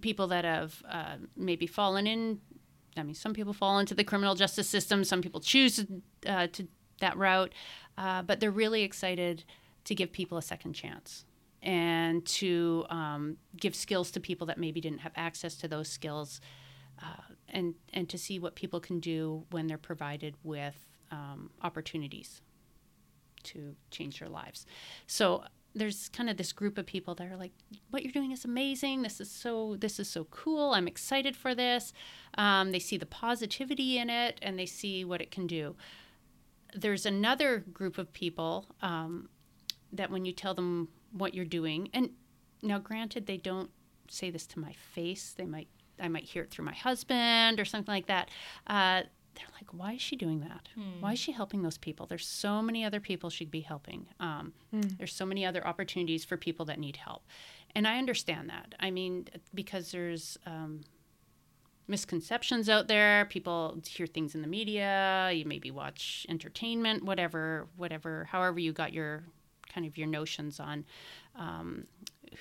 people 0.00 0.26
that 0.28 0.44
have 0.44 0.82
uh, 0.88 1.16
maybe 1.36 1.66
fallen 1.66 2.06
in. 2.06 2.40
I 2.96 3.02
mean, 3.02 3.14
some 3.14 3.34
people 3.34 3.52
fall 3.52 3.78
into 3.78 3.94
the 3.94 4.04
criminal 4.04 4.34
justice 4.34 4.68
system. 4.68 5.04
Some 5.04 5.22
people 5.22 5.40
choose 5.40 5.84
uh, 6.26 6.46
to 6.52 6.66
that 7.00 7.16
route, 7.16 7.52
uh, 7.98 8.22
but 8.22 8.40
they're 8.40 8.50
really 8.50 8.82
excited 8.82 9.44
to 9.84 9.94
give 9.94 10.12
people 10.12 10.38
a 10.38 10.42
second 10.42 10.72
chance 10.72 11.24
and 11.62 12.24
to 12.26 12.86
um, 12.90 13.36
give 13.56 13.74
skills 13.74 14.10
to 14.12 14.20
people 14.20 14.46
that 14.46 14.58
maybe 14.58 14.80
didn't 14.80 15.00
have 15.00 15.12
access 15.16 15.56
to 15.56 15.68
those 15.68 15.88
skills, 15.88 16.40
uh, 17.02 17.34
and 17.48 17.74
and 17.92 18.08
to 18.08 18.18
see 18.18 18.38
what 18.38 18.54
people 18.54 18.80
can 18.80 19.00
do 19.00 19.44
when 19.50 19.66
they're 19.66 19.78
provided 19.78 20.34
with 20.42 20.76
um, 21.10 21.50
opportunities 21.62 22.40
to 23.42 23.74
change 23.90 24.18
their 24.20 24.28
lives. 24.28 24.66
So 25.06 25.44
there's 25.76 26.08
kind 26.08 26.30
of 26.30 26.38
this 26.38 26.52
group 26.52 26.78
of 26.78 26.86
people 26.86 27.14
that 27.14 27.30
are 27.30 27.36
like, 27.36 27.52
"What 27.90 28.02
you're 28.02 28.12
doing 28.12 28.32
is 28.32 28.44
amazing. 28.44 29.02
This 29.02 29.20
is 29.20 29.30
so 29.30 29.76
this 29.76 30.00
is 30.00 30.08
so 30.08 30.24
cool. 30.24 30.72
I'm 30.72 30.88
excited 30.88 31.36
for 31.36 31.54
this." 31.54 31.92
Um, 32.36 32.72
they 32.72 32.78
see 32.78 32.96
the 32.96 33.06
positivity 33.06 33.98
in 33.98 34.10
it, 34.10 34.38
and 34.42 34.58
they 34.58 34.66
see 34.66 35.04
what 35.04 35.20
it 35.20 35.30
can 35.30 35.46
do. 35.46 35.76
There's 36.74 37.06
another 37.06 37.58
group 37.58 37.98
of 37.98 38.12
people 38.12 38.66
um, 38.82 39.28
that 39.92 40.10
when 40.10 40.24
you 40.24 40.32
tell 40.32 40.54
them 40.54 40.88
what 41.12 41.34
you're 41.34 41.44
doing, 41.44 41.90
and 41.92 42.10
now 42.62 42.78
granted, 42.78 43.26
they 43.26 43.36
don't 43.36 43.70
say 44.08 44.30
this 44.30 44.46
to 44.48 44.58
my 44.58 44.72
face. 44.72 45.34
They 45.36 45.46
might 45.46 45.68
I 46.00 46.08
might 46.08 46.24
hear 46.24 46.42
it 46.42 46.50
through 46.50 46.64
my 46.64 46.74
husband 46.74 47.60
or 47.60 47.64
something 47.64 47.92
like 47.92 48.06
that. 48.06 48.30
Uh, 48.66 49.02
they're 49.36 49.46
like, 49.54 49.72
why 49.72 49.92
is 49.92 50.02
she 50.02 50.16
doing 50.16 50.40
that? 50.40 50.68
Why 51.00 51.12
is 51.12 51.18
she 51.18 51.32
helping 51.32 51.62
those 51.62 51.78
people? 51.78 52.06
There's 52.06 52.26
so 52.26 52.60
many 52.62 52.84
other 52.84 53.00
people 53.00 53.30
she'd 53.30 53.50
be 53.50 53.60
helping. 53.60 54.06
Um, 54.18 54.52
There's 54.98 55.12
so 55.14 55.24
many 55.26 55.44
other 55.46 55.66
opportunities 55.66 56.24
for 56.24 56.36
people 56.36 56.64
that 56.66 56.78
need 56.78 56.96
help. 56.96 57.22
And 57.74 57.86
I 57.86 57.98
understand 57.98 58.48
that. 58.50 58.74
I 58.80 58.90
mean, 58.90 59.26
because 59.54 59.92
there's 59.92 60.38
um, 60.46 60.80
misconceptions 61.88 62.68
out 62.68 62.88
there. 62.88 63.26
People 63.26 63.78
hear 63.86 64.06
things 64.06 64.34
in 64.34 64.42
the 64.42 64.48
media. 64.48 65.30
You 65.32 65.44
maybe 65.44 65.70
watch 65.70 66.26
entertainment, 66.28 67.04
whatever, 67.04 67.68
whatever, 67.76 68.24
however 68.24 68.58
you 68.58 68.72
got 68.72 68.92
your 68.92 69.24
kind 69.72 69.86
of 69.86 69.96
your 69.98 70.06
notions 70.06 70.58
on 70.58 70.84
um, 71.36 71.86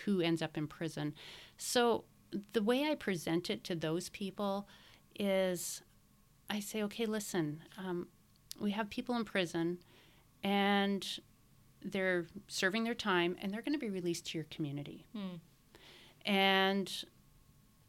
who 0.06 0.22
ends 0.22 0.42
up 0.42 0.58
in 0.58 0.68
prison. 0.68 1.14
So 1.58 2.06
the 2.54 2.62
way 2.64 2.90
I 2.90 2.96
present 2.96 3.50
it 3.50 3.64
to 3.66 3.76
those 3.76 4.10
people 4.10 4.68
is 5.20 5.82
I 6.50 6.60
say, 6.60 6.84
okay, 6.84 7.06
listen, 7.06 7.62
um, 7.78 8.08
we 8.60 8.72
have 8.72 8.90
people 8.90 9.16
in 9.16 9.26
prison 9.26 9.80
and 10.44 11.06
they're 11.84 12.26
serving 12.48 12.84
their 12.84 12.94
time 12.94 13.36
and 13.42 13.54
they're 13.54 13.62
going 13.62 13.74
to 13.74 13.80
be 13.80 13.90
released 13.90 14.28
to 14.28 14.38
your 14.38 14.46
community. 14.46 15.06
And 16.26 16.92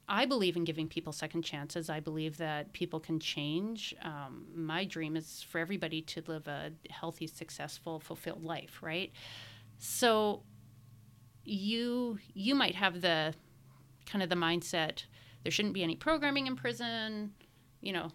I 0.09 0.25
believe 0.27 0.57
in 0.57 0.65
giving 0.65 0.89
people 0.89 1.13
second 1.13 1.43
chances. 1.43 1.91
I 1.91 2.01
believe 2.01 2.37
that 2.39 2.73
people 2.73 3.01
can 3.01 3.19
change. 3.19 3.95
Um, 4.03 4.47
my 4.55 4.85
dream 4.85 5.17
is 5.17 5.43
for 5.43 5.59
everybody 5.59 6.03
to 6.03 6.23
live 6.27 6.47
a 6.47 6.73
healthy, 6.91 7.27
successful, 7.27 7.99
fulfilled 7.99 8.45
life, 8.45 8.79
right? 8.83 9.13
So 9.79 10.43
you 11.45 12.19
you 12.35 12.55
might 12.55 12.75
have 12.75 13.01
the 13.01 13.35
kind 14.05 14.23
of 14.23 14.29
the 14.29 14.37
mindset 14.37 15.05
there 15.43 15.53
shouldn't 15.53 15.75
be 15.75 15.83
any 15.85 15.95
programming 15.97 16.47
in 16.49 16.57
prison. 16.57 17.33
You 17.81 17.93
know, 17.93 18.11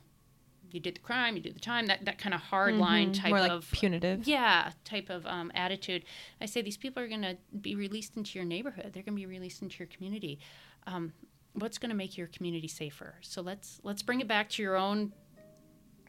you 0.74 0.80
did 0.80 0.96
the 0.96 1.00
crime, 1.00 1.36
you 1.36 1.42
did 1.42 1.56
the 1.56 1.60
time. 1.60 1.88
That 1.88 2.06
that 2.06 2.18
kind 2.18 2.34
of 2.34 2.42
hard 2.42 2.76
line 2.76 3.14
type 3.14 3.26
Mm-hmm. 3.26 3.30
More 3.32 3.40
like 3.40 3.52
of 3.52 3.72
punitive. 3.72 4.28
yeah 4.28 4.72
type 4.84 5.10
of 5.10 5.26
um, 5.26 5.52
attitude 5.56 6.04
i 6.42 6.46
say 6.46 6.62
these 6.62 6.78
people 6.78 7.02
are 7.04 7.08
going 7.08 7.22
to 7.22 7.38
be 7.62 7.76
released 7.76 8.18
into 8.18 8.38
your 8.38 8.46
neighborhood 8.46 8.92
they're 8.94 9.04
going 9.04 9.16
to 9.16 9.22
be 9.22 9.26
released 9.26 9.62
into 9.62 9.78
your 9.80 9.88
community 9.88 10.40
um, 10.88 11.14
what's 11.54 11.78
going 11.78 11.90
to 11.90 11.96
make 11.96 12.18
your 12.18 12.28
community 12.28 12.68
safer 12.68 13.16
so 13.22 13.42
let's 13.42 13.80
let's 13.84 14.02
bring 14.02 14.20
it 14.22 14.28
back 14.28 14.50
to 14.50 14.62
your 14.62 14.76
own 14.76 15.14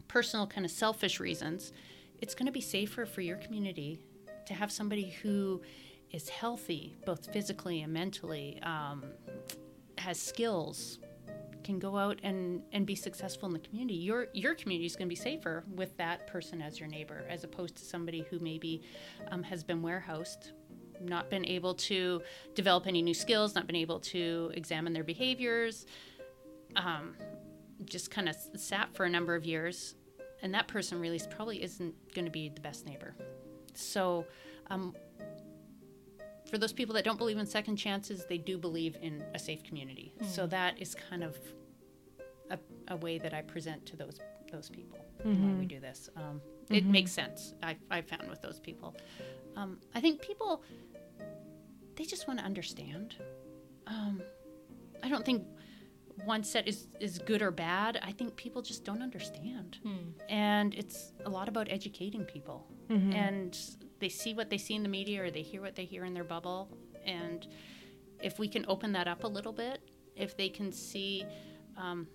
personal 0.08 0.46
kind 0.46 0.64
of 0.64 0.70
selfish 0.70 1.20
reasons 1.20 1.72
it's 2.20 2.34
going 2.34 2.46
to 2.46 2.52
be 2.52 2.60
safer 2.60 3.04
for 3.06 3.20
your 3.20 3.36
community 3.36 3.98
to 4.46 4.54
have 4.54 4.70
somebody 4.72 5.10
who 5.22 5.60
is 6.10 6.28
healthy 6.28 6.96
both 7.06 7.32
physically 7.32 7.82
and 7.82 7.92
mentally 7.92 8.58
um, 8.62 9.04
has 9.98 10.18
skills 10.20 10.98
can 11.62 11.78
go 11.78 11.96
out 11.96 12.18
and, 12.22 12.62
and 12.72 12.86
be 12.86 12.94
successful 12.94 13.46
in 13.46 13.52
the 13.52 13.58
community. 13.58 13.94
Your 13.94 14.28
your 14.32 14.54
community 14.54 14.86
is 14.86 14.96
going 14.96 15.08
to 15.08 15.08
be 15.08 15.16
safer 15.16 15.64
with 15.74 15.96
that 15.96 16.26
person 16.26 16.60
as 16.62 16.78
your 16.78 16.88
neighbor, 16.88 17.24
as 17.28 17.44
opposed 17.44 17.76
to 17.76 17.84
somebody 17.84 18.24
who 18.30 18.38
maybe 18.38 18.82
um, 19.30 19.42
has 19.42 19.62
been 19.62 19.82
warehoused, 19.82 20.52
not 21.00 21.30
been 21.30 21.46
able 21.46 21.74
to 21.74 22.22
develop 22.54 22.86
any 22.86 23.02
new 23.02 23.14
skills, 23.14 23.54
not 23.54 23.66
been 23.66 23.76
able 23.76 24.00
to 24.00 24.50
examine 24.54 24.92
their 24.92 25.04
behaviors, 25.04 25.86
um, 26.76 27.14
just 27.84 28.10
kind 28.10 28.28
of 28.28 28.36
sat 28.56 28.94
for 28.94 29.04
a 29.04 29.10
number 29.10 29.34
of 29.34 29.44
years, 29.44 29.94
and 30.42 30.54
that 30.54 30.68
person 30.68 31.00
really 31.00 31.20
probably 31.30 31.62
isn't 31.62 31.94
going 32.14 32.24
to 32.24 32.30
be 32.30 32.48
the 32.48 32.60
best 32.60 32.86
neighbor. 32.86 33.14
So. 33.74 34.26
Um, 34.70 34.94
for 36.52 36.58
those 36.58 36.72
people 36.74 36.94
that 36.96 37.04
don't 37.08 37.16
believe 37.16 37.38
in 37.38 37.46
second 37.46 37.76
chances, 37.76 38.26
they 38.28 38.36
do 38.36 38.58
believe 38.58 38.94
in 39.00 39.24
a 39.34 39.38
safe 39.38 39.62
community. 39.68 40.12
So 40.36 40.46
that 40.48 40.72
is 40.84 40.94
kind 41.10 41.24
of 41.24 41.34
a, 42.50 42.58
a 42.88 42.96
way 42.96 43.16
that 43.24 43.32
I 43.32 43.40
present 43.54 43.86
to 43.86 43.96
those 43.96 44.18
those 44.52 44.68
people 44.68 44.98
when 45.24 45.58
we 45.58 45.64
do 45.64 45.80
this. 45.80 46.10
Um, 46.14 46.36
It 46.78 46.84
makes 46.84 47.10
sense. 47.22 47.54
I 47.62 47.72
I 47.90 48.02
found 48.02 48.28
with 48.28 48.42
those 48.42 48.60
people. 48.60 48.94
Um, 49.56 49.78
I 49.94 50.00
think 50.04 50.20
people 50.20 50.62
they 51.96 52.04
just 52.04 52.26
want 52.28 52.38
to 52.40 52.44
understand. 52.44 53.16
Um, 53.86 54.14
I 55.02 55.08
don't 55.12 55.24
think 55.24 55.40
one 56.34 56.44
set 56.44 56.68
is 56.68 56.78
is 57.00 57.18
good 57.30 57.40
or 57.46 57.50
bad. 57.50 57.92
I 58.02 58.12
think 58.18 58.36
people 58.36 58.60
just 58.70 58.84
don't 58.88 59.02
understand, 59.08 59.78
and 60.28 60.74
it's 60.74 60.98
a 61.24 61.30
lot 61.38 61.48
about 61.48 61.66
educating 61.78 62.24
people. 62.34 62.58
And 63.26 63.52
they 64.02 64.10
see 64.10 64.34
what 64.34 64.50
they 64.50 64.58
see 64.58 64.74
in 64.74 64.82
the 64.82 64.88
media, 64.88 65.24
or 65.24 65.30
they 65.30 65.42
hear 65.42 65.62
what 65.62 65.76
they 65.76 65.84
hear 65.84 66.04
in 66.04 66.12
their 66.12 66.24
bubble, 66.24 66.68
and 67.06 67.46
if 68.20 68.38
we 68.38 68.48
can 68.48 68.66
open 68.68 68.92
that 68.92 69.08
up 69.08 69.24
a 69.24 69.28
little 69.28 69.52
bit, 69.52 69.80
if 70.16 70.36
they 70.36 70.50
can 70.50 70.70
see. 70.70 71.24
Um, 71.78 72.06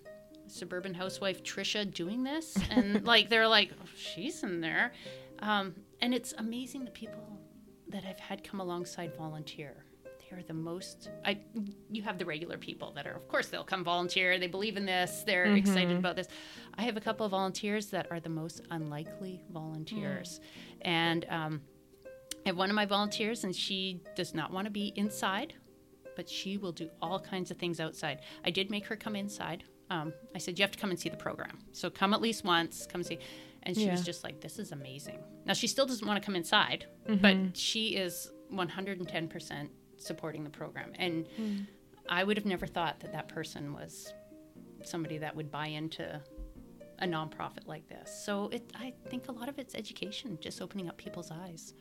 suburban 0.50 0.94
housewife 0.94 1.42
Trisha 1.42 1.92
doing 1.92 2.22
this, 2.22 2.56
and 2.70 3.04
like 3.04 3.28
they're 3.28 3.48
like, 3.48 3.70
oh, 3.82 3.88
she's 3.96 4.42
in 4.42 4.60
there, 4.60 4.92
um, 5.40 5.74
and 6.00 6.14
it's 6.14 6.32
amazing 6.38 6.84
the 6.84 6.90
people 6.90 7.38
that 7.88 8.04
I've 8.08 8.18
had 8.18 8.44
come 8.44 8.60
alongside 8.60 9.14
volunteer. 9.16 9.84
They 10.04 10.36
are 10.36 10.42
the 10.42 10.54
most. 10.54 11.10
I 11.24 11.38
you 11.90 12.02
have 12.02 12.18
the 12.18 12.24
regular 12.24 12.58
people 12.58 12.92
that 12.92 13.06
are, 13.06 13.14
of 13.14 13.28
course, 13.28 13.48
they'll 13.48 13.64
come 13.64 13.84
volunteer. 13.84 14.38
They 14.38 14.46
believe 14.46 14.76
in 14.76 14.86
this. 14.86 15.22
They're 15.26 15.54
excited 15.54 15.96
about 15.96 16.16
this. 16.16 16.28
I 16.76 16.82
have 16.82 16.96
a 16.96 17.00
couple 17.00 17.24
of 17.26 17.30
volunteers 17.30 17.86
that 17.88 18.06
are 18.10 18.20
the 18.20 18.28
most 18.28 18.62
unlikely 18.70 19.42
volunteers, 19.50 20.40
and 20.82 21.26
um, 21.28 21.60
I 22.48 22.50
have 22.50 22.56
one 22.56 22.70
of 22.70 22.76
my 22.76 22.86
volunteers, 22.86 23.44
and 23.44 23.54
she 23.54 24.00
does 24.16 24.34
not 24.34 24.52
want 24.52 24.64
to 24.64 24.70
be 24.70 24.92
inside 24.96 25.54
but 26.18 26.28
she 26.28 26.56
will 26.56 26.72
do 26.72 26.90
all 27.00 27.20
kinds 27.20 27.52
of 27.52 27.56
things 27.58 27.78
outside. 27.78 28.22
I 28.44 28.50
did 28.50 28.70
make 28.72 28.84
her 28.86 28.96
come 28.96 29.14
inside. 29.14 29.62
Um, 29.88 30.12
I 30.34 30.38
said, 30.38 30.58
You 30.58 30.64
have 30.64 30.72
to 30.72 30.78
come 30.78 30.90
and 30.90 30.98
see 30.98 31.08
the 31.08 31.16
program. 31.16 31.60
So 31.70 31.90
come 31.90 32.12
at 32.12 32.20
least 32.20 32.44
once, 32.44 32.88
come 32.88 33.04
see. 33.04 33.20
And 33.62 33.76
she 33.76 33.88
was 33.88 34.04
just 34.04 34.24
like, 34.24 34.40
This 34.40 34.58
is 34.58 34.72
amazing. 34.72 35.20
Now, 35.46 35.52
she 35.52 35.68
still 35.68 35.86
doesn't 35.86 36.04
want 36.04 36.20
to 36.20 36.26
come 36.26 36.34
inside, 36.34 36.86
but 37.06 37.56
she 37.56 37.90
is 37.94 38.32
110% 38.52 39.68
supporting 39.98 40.42
the 40.42 40.50
program. 40.50 40.90
And 40.98 41.28
I 42.08 42.24
would 42.24 42.36
have 42.36 42.46
never 42.46 42.66
thought 42.66 42.98
that 42.98 43.12
that 43.12 43.28
person 43.28 43.72
was 43.72 44.12
somebody 44.82 45.18
that 45.18 45.36
would 45.36 45.52
buy 45.52 45.68
into 45.68 46.20
a 46.98 47.06
nonprofit 47.06 47.68
like 47.68 47.88
this. 47.88 48.24
So 48.24 48.48
it, 48.48 48.72
I 48.74 48.92
think 49.08 49.28
a 49.28 49.32
lot 49.32 49.48
of 49.48 49.56
it's 49.60 49.76
education, 49.76 50.36
just 50.40 50.60
opening 50.60 50.88
up 50.88 50.96
people's 50.96 51.30
eyes. 51.30 51.74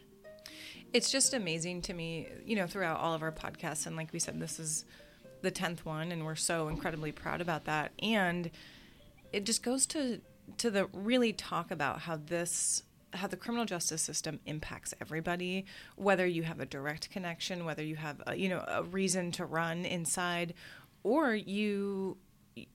It's 0.94 1.12
just 1.12 1.34
amazing 1.34 1.82
to 1.84 1.94
me, 1.94 2.28
you 2.46 2.56
know, 2.56 2.68
throughout 2.68 3.00
all 3.00 3.14
of 3.14 3.22
our 3.22 3.32
podcasts. 3.32 3.86
And 3.86 3.96
like 3.96 4.14
we 4.14 4.20
said, 4.20 4.40
this 4.40 4.60
is 4.60 4.86
the 5.42 5.52
10th 5.52 5.80
one, 5.80 6.12
and 6.12 6.26
we're 6.26 6.36
so 6.36 6.68
incredibly 6.68 7.12
proud 7.12 7.42
about 7.42 7.66
that. 7.66 7.92
And 8.02 8.50
it 9.32 9.46
just 9.46 9.64
goes 9.64 9.86
to, 9.88 10.22
to 10.58 10.72
the 10.72 10.88
really 10.94 11.34
talk 11.34 11.72
about 11.72 12.00
how 12.00 12.18
this 12.18 12.84
how 13.14 13.26
the 13.26 13.38
criminal 13.38 13.66
justice 13.66 14.02
system 14.02 14.38
impacts 14.46 14.94
everybody 15.00 15.66
whether 15.96 16.28
you 16.28 16.44
have 16.44 16.60
a 16.60 16.66
direct 16.66 17.10
connection 17.10 17.64
whether 17.64 17.82
you 17.82 17.96
have 17.96 18.22
a, 18.28 18.36
you 18.36 18.50
know 18.50 18.64
a 18.68 18.84
reason 18.84 19.32
to 19.32 19.46
run 19.46 19.86
inside 19.86 20.54
or 21.04 21.34
you 21.34 22.18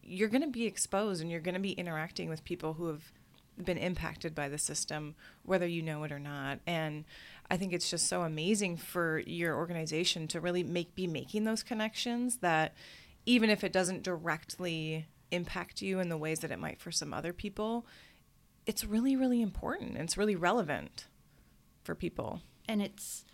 you're 0.02 0.28
going 0.28 0.42
to 0.42 0.48
be 0.48 0.64
exposed 0.64 1.20
and 1.20 1.30
you're 1.30 1.40
going 1.40 1.54
to 1.54 1.60
be 1.60 1.72
interacting 1.72 2.30
with 2.30 2.42
people 2.44 2.72
who 2.72 2.86
have 2.86 3.12
been 3.62 3.78
impacted 3.78 4.34
by 4.34 4.48
the 4.48 4.58
system, 4.58 5.14
whether 5.44 5.66
you 5.66 5.82
know 5.82 6.04
it 6.04 6.12
or 6.12 6.18
not. 6.18 6.60
And 6.66 7.04
I 7.50 7.56
think 7.56 7.72
it's 7.72 7.90
just 7.90 8.06
so 8.06 8.22
amazing 8.22 8.76
for 8.78 9.18
your 9.20 9.56
organization 9.56 10.26
to 10.28 10.40
really 10.40 10.62
make 10.62 10.94
be 10.94 11.06
making 11.06 11.44
those 11.44 11.62
connections 11.62 12.38
that 12.38 12.74
even 13.26 13.50
if 13.50 13.62
it 13.62 13.72
doesn't 13.72 14.02
directly 14.02 15.06
impact 15.30 15.82
you 15.82 16.00
in 16.00 16.08
the 16.08 16.16
ways 16.16 16.40
that 16.40 16.50
it 16.50 16.58
might 16.58 16.80
for 16.80 16.90
some 16.90 17.12
other 17.14 17.32
people, 17.32 17.86
it's 18.66 18.84
really, 18.84 19.16
really 19.16 19.42
important. 19.42 19.96
It's 19.96 20.16
really 20.16 20.36
relevant 20.36 21.06
for 21.84 21.94
people. 21.94 22.40
and 22.68 22.80
it's 22.80 23.24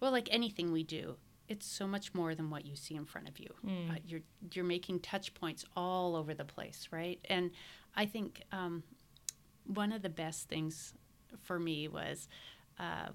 well 0.00 0.10
like 0.12 0.28
anything 0.30 0.70
we 0.72 0.82
do 0.82 1.16
it's 1.48 1.66
so 1.66 1.86
much 1.86 2.14
more 2.14 2.34
than 2.34 2.48
what 2.50 2.64
you 2.66 2.76
see 2.76 2.94
in 2.94 3.04
front 3.06 3.26
of 3.28 3.38
you 3.38 3.48
uh, 3.90 3.94
you're 4.06 4.20
you're 4.52 4.64
making 4.64 5.00
touch 5.00 5.32
points 5.34 5.64
all 5.74 6.14
over 6.14 6.34
the 6.34 6.44
place 6.44 6.88
right 6.90 7.18
and 7.30 7.50
i 7.96 8.04
think 8.04 8.42
um, 8.52 8.82
one 9.66 9.92
of 9.92 10.02
the 10.02 10.10
best 10.10 10.48
things 10.48 10.92
for 11.42 11.58
me 11.58 11.88
was 11.88 12.28
uh, 12.78 13.08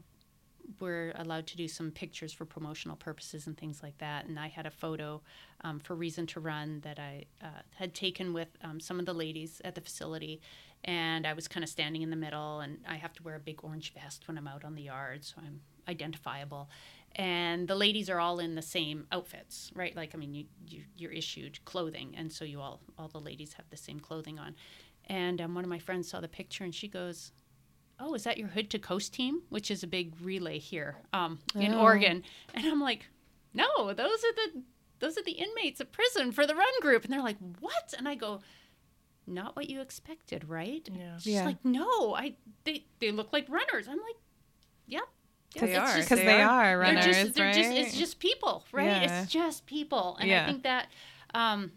we're 0.79 1.13
allowed 1.15 1.47
to 1.47 1.57
do 1.57 1.67
some 1.67 1.91
pictures 1.91 2.33
for 2.33 2.45
promotional 2.45 2.95
purposes 2.95 3.47
and 3.47 3.57
things 3.57 3.81
like 3.83 3.97
that. 3.99 4.25
And 4.25 4.39
I 4.39 4.47
had 4.47 4.65
a 4.65 4.71
photo 4.71 5.21
um, 5.61 5.79
for 5.79 5.95
Reason 5.95 6.25
to 6.27 6.39
Run 6.39 6.81
that 6.81 6.99
I 6.99 7.25
uh, 7.41 7.61
had 7.75 7.93
taken 7.93 8.33
with 8.33 8.49
um, 8.63 8.79
some 8.79 8.99
of 8.99 9.05
the 9.05 9.13
ladies 9.13 9.61
at 9.63 9.75
the 9.75 9.81
facility. 9.81 10.41
And 10.83 11.25
I 11.25 11.33
was 11.33 11.47
kind 11.47 11.63
of 11.63 11.69
standing 11.69 12.03
in 12.03 12.09
the 12.09 12.15
middle, 12.15 12.59
and 12.59 12.77
I 12.87 12.95
have 12.95 13.13
to 13.13 13.23
wear 13.23 13.35
a 13.35 13.39
big 13.39 13.63
orange 13.63 13.93
vest 13.93 14.27
when 14.27 14.37
I'm 14.37 14.47
out 14.47 14.63
on 14.63 14.75
the 14.75 14.83
yard, 14.83 15.23
so 15.23 15.35
I'm 15.39 15.61
identifiable. 15.87 16.69
And 17.15 17.67
the 17.67 17.75
ladies 17.75 18.09
are 18.09 18.19
all 18.19 18.39
in 18.39 18.55
the 18.55 18.61
same 18.61 19.07
outfits, 19.11 19.71
right? 19.73 19.95
Like, 19.95 20.13
I 20.13 20.17
mean, 20.17 20.33
you, 20.35 20.45
you 20.67 20.81
you're 20.97 21.11
issued 21.11 21.63
clothing, 21.65 22.13
and 22.17 22.31
so 22.31 22.43
you 22.45 22.59
all 22.59 22.81
all 22.99 23.07
the 23.07 23.19
ladies 23.19 23.53
have 23.53 23.69
the 23.69 23.77
same 23.77 23.99
clothing 23.99 24.37
on. 24.37 24.55
And 25.07 25.39
um, 25.39 25.55
one 25.55 25.63
of 25.63 25.69
my 25.69 25.79
friends 25.79 26.09
saw 26.09 26.19
the 26.19 26.27
picture, 26.27 26.65
and 26.65 26.75
she 26.75 26.87
goes, 26.87 27.31
oh, 27.99 28.13
is 28.13 28.23
that 28.23 28.37
your 28.37 28.49
Hood 28.49 28.69
to 28.71 28.79
Coast 28.79 29.13
team? 29.13 29.41
Which 29.49 29.69
is 29.71 29.83
a 29.83 29.87
big 29.87 30.13
relay 30.21 30.59
here 30.59 30.97
um, 31.13 31.39
in 31.55 31.73
Oh. 31.73 31.81
Oregon. 31.81 32.23
And 32.53 32.65
I'm 32.65 32.81
like, 32.81 33.05
no, 33.53 33.93
those 33.93 34.23
are 34.23 34.33
the 34.53 34.61
those 34.99 35.17
are 35.17 35.23
the 35.23 35.33
inmates 35.33 35.81
at 35.81 35.91
prison 35.91 36.31
for 36.31 36.47
the 36.47 36.55
run 36.55 36.71
group. 36.81 37.03
And 37.03 37.13
they're 37.13 37.21
like, 37.21 37.37
what? 37.59 37.93
And 37.97 38.07
I 38.07 38.15
go, 38.15 38.39
not 39.27 39.55
what 39.55 39.69
you 39.69 39.81
expected, 39.81 40.47
right? 40.47 40.87
Yeah. 40.93 41.17
She's 41.17 41.33
Yeah. 41.33 41.45
like, 41.45 41.63
no, 41.65 42.15
I 42.15 42.35
they 42.63 42.85
they 42.99 43.11
look 43.11 43.31
like 43.33 43.47
runners. 43.49 43.87
I'm 43.87 43.97
like, 43.97 44.15
yep. 44.87 45.03
yep, 45.55 45.63
They 45.65 45.71
it's 45.75 45.77
are. 45.91 45.97
because 46.01 46.19
they, 46.19 46.41
are 46.41 46.63
they're 46.69 46.79
runners, 46.79 47.05
just, 47.05 47.33
they're 47.35 47.45
right? 47.47 47.55
just 47.55 47.71
it's 47.71 47.97
just 47.97 48.19
people, 48.19 48.63
right? 48.71 48.85
Yeah. 48.85 49.21
It's 49.23 49.31
just 49.31 49.65
people, 49.65 50.17
and 50.19 50.31
I 50.31 50.45
think 50.45 50.63
that 50.63 50.87
um, 51.33 51.71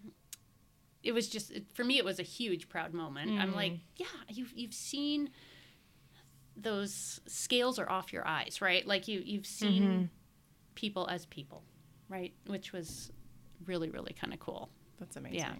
it 1.03 1.13
was 1.13 1.29
just 1.29 1.53
for 1.75 1.85
me. 1.85 1.99
It 1.99 2.05
was 2.05 2.19
a 2.19 2.25
huge 2.25 2.69
proud 2.69 2.93
moment. 2.95 3.31
I'm 3.41 3.55
like, 3.55 3.73
Mm. 3.73 3.81
yeah, 3.97 4.07
you've 4.29 4.53
you've 4.55 4.75
seen 4.75 5.31
those 6.61 7.21
scales 7.27 7.79
are 7.79 7.89
off 7.91 8.13
your 8.13 8.27
eyes, 8.27 8.61
right? 8.61 8.87
Like 8.87 9.09
you 9.09 9.23
you've 9.25 9.47
seen 9.47 9.83
Mm-hmm. 9.83 10.05
people 10.75 11.07
as 11.09 11.27
people, 11.27 11.63
right? 12.09 12.33
Which 12.47 12.73
was 12.73 13.13
really 13.67 13.91
really 13.91 14.15
kind 14.21 14.33
of 14.33 14.41
cool. 14.41 14.69
That's 14.99 15.17
amazing. 15.17 15.39
Yeah. 15.39 15.55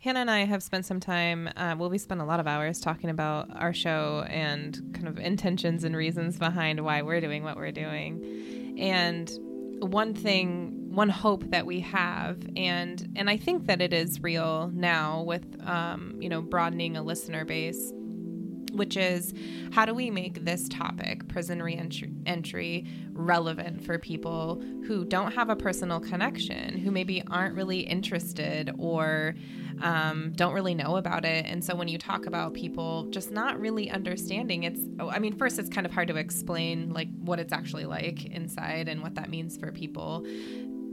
Hannah 0.00 0.20
and 0.20 0.30
I 0.30 0.46
have 0.46 0.62
spent 0.62 0.86
some 0.86 0.98
time, 0.98 1.50
uh, 1.56 1.74
well, 1.78 1.90
we 1.90 1.98
spent 1.98 2.22
a 2.22 2.24
lot 2.24 2.40
of 2.40 2.46
hours 2.46 2.80
talking 2.80 3.10
about 3.10 3.48
our 3.54 3.74
show 3.74 4.24
and 4.30 4.94
kind 4.94 5.06
of 5.06 5.18
intentions 5.18 5.84
and 5.84 5.94
reasons 5.94 6.38
behind 6.38 6.80
why 6.82 7.02
we're 7.02 7.20
doing 7.20 7.44
what 7.44 7.56
we're 7.56 7.70
doing. 7.70 8.76
And 8.78 9.30
one 9.80 10.14
thing, 10.14 10.94
one 10.94 11.10
hope 11.10 11.44
that 11.50 11.66
we 11.66 11.80
have, 11.80 12.38
and 12.56 13.12
and 13.14 13.28
I 13.28 13.36
think 13.36 13.66
that 13.66 13.82
it 13.82 13.92
is 13.92 14.22
real 14.22 14.70
now 14.72 15.22
with, 15.22 15.44
um, 15.66 16.16
you 16.18 16.30
know, 16.30 16.40
broadening 16.40 16.96
a 16.96 17.02
listener 17.02 17.44
base, 17.44 17.92
which 18.72 18.96
is 18.96 19.32
how 19.72 19.84
do 19.84 19.94
we 19.94 20.10
make 20.10 20.44
this 20.44 20.68
topic, 20.68 21.28
prison 21.28 21.62
reentry, 21.62 22.86
relevant 23.12 23.84
for 23.84 23.98
people 23.98 24.62
who 24.86 25.04
don't 25.04 25.32
have 25.32 25.50
a 25.50 25.56
personal 25.56 26.00
connection, 26.00 26.78
who 26.78 26.90
maybe 26.90 27.22
aren't 27.30 27.54
really 27.54 27.80
interested 27.80 28.72
or 28.78 29.34
um, 29.82 30.32
don't 30.36 30.52
really 30.52 30.74
know 30.74 30.96
about 30.96 31.24
it. 31.24 31.46
And 31.46 31.64
so 31.64 31.74
when 31.74 31.88
you 31.88 31.98
talk 31.98 32.26
about 32.26 32.54
people 32.54 33.04
just 33.10 33.30
not 33.30 33.58
really 33.60 33.90
understanding, 33.90 34.64
it's, 34.64 34.80
I 34.98 35.18
mean, 35.18 35.36
first, 35.36 35.58
it's 35.58 35.70
kind 35.70 35.86
of 35.86 35.92
hard 35.92 36.08
to 36.08 36.16
explain 36.16 36.92
like 36.92 37.08
what 37.20 37.38
it's 37.38 37.52
actually 37.52 37.86
like 37.86 38.26
inside 38.26 38.88
and 38.88 39.02
what 39.02 39.14
that 39.14 39.30
means 39.30 39.56
for 39.56 39.72
people. 39.72 40.26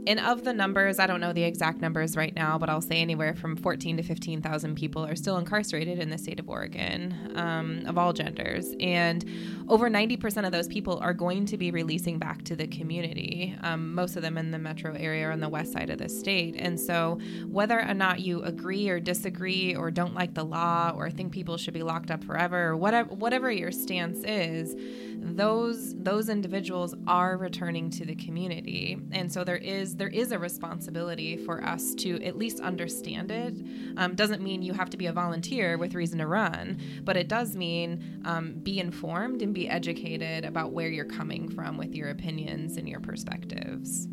And 0.08 0.20
of 0.20 0.42
the 0.42 0.54
numbers, 0.54 0.98
I 0.98 1.06
don't 1.06 1.20
know 1.20 1.34
the 1.34 1.42
exact 1.42 1.82
numbers 1.82 2.16
right 2.16 2.34
now, 2.34 2.56
but 2.56 2.70
I'll 2.70 2.80
say 2.80 3.02
anywhere 3.02 3.34
from 3.34 3.56
14 3.56 3.98
to 3.98 4.02
15,000 4.02 4.74
people 4.74 5.04
are 5.04 5.14
still 5.14 5.36
incarcerated 5.36 5.98
in 5.98 6.08
the 6.08 6.16
state 6.16 6.40
of 6.40 6.48
Oregon 6.48 7.14
um, 7.34 7.82
of 7.84 7.98
all 7.98 8.14
genders. 8.14 8.72
And 8.80 9.22
over 9.68 9.90
90% 9.90 10.46
of 10.46 10.52
those 10.52 10.66
people 10.66 10.98
are 11.00 11.12
going 11.12 11.44
to 11.44 11.58
be 11.58 11.70
releasing 11.70 12.18
back 12.18 12.42
to 12.44 12.56
the 12.56 12.66
community, 12.66 13.54
um, 13.62 13.94
most 13.94 14.16
of 14.16 14.22
them 14.22 14.38
in 14.38 14.50
the 14.50 14.58
metro 14.58 14.94
area 14.94 15.28
or 15.28 15.32
on 15.32 15.40
the 15.40 15.48
west 15.50 15.74
side 15.74 15.90
of 15.90 15.98
the 15.98 16.08
state. 16.08 16.56
And 16.58 16.80
so, 16.80 17.20
whether 17.46 17.78
or 17.78 17.92
not 17.92 18.20
you 18.20 18.42
agree 18.44 18.88
or 18.88 19.00
disagree 19.00 19.76
or 19.76 19.90
don't 19.90 20.14
like 20.14 20.32
the 20.32 20.44
law 20.44 20.90
or 20.96 21.10
think 21.10 21.32
people 21.32 21.58
should 21.58 21.74
be 21.74 21.82
locked 21.82 22.10
up 22.10 22.24
forever 22.24 22.68
or 22.68 22.76
whatever, 22.78 23.12
whatever 23.12 23.52
your 23.52 23.72
stance 23.72 24.20
is, 24.24 24.74
those 25.20 25.94
those 25.96 26.28
individuals 26.28 26.94
are 27.06 27.36
returning 27.36 27.90
to 27.90 28.04
the 28.04 28.14
community 28.14 28.98
and 29.12 29.32
so 29.32 29.42
there 29.44 29.56
is 29.56 29.96
there 29.98 30.08
is 30.08 30.32
a 30.32 30.38
responsibility 30.38 31.36
for 31.36 31.62
us 31.62 31.94
to 31.96 32.22
at 32.24 32.38
least 32.38 32.60
understand 32.60 33.30
it. 33.30 33.54
Um, 33.96 34.14
doesn't 34.14 34.42
mean 34.42 34.62
you 34.62 34.72
have 34.72 34.90
to 34.90 34.96
be 34.96 35.06
a 35.06 35.12
volunteer 35.12 35.76
with 35.76 35.94
reason 35.94 36.18
to 36.18 36.26
run 36.26 36.78
but 37.02 37.16
it 37.16 37.28
does 37.28 37.56
mean 37.56 38.20
um, 38.24 38.54
be 38.62 38.78
informed 38.78 39.42
and 39.42 39.54
be 39.54 39.68
educated 39.68 40.44
about 40.44 40.72
where 40.72 40.88
you're 40.88 41.04
coming 41.04 41.48
from 41.48 41.76
with 41.76 41.94
your 41.94 42.10
opinions 42.10 42.76
and 42.76 42.88
your 42.88 43.00
perspectives. 43.00 44.06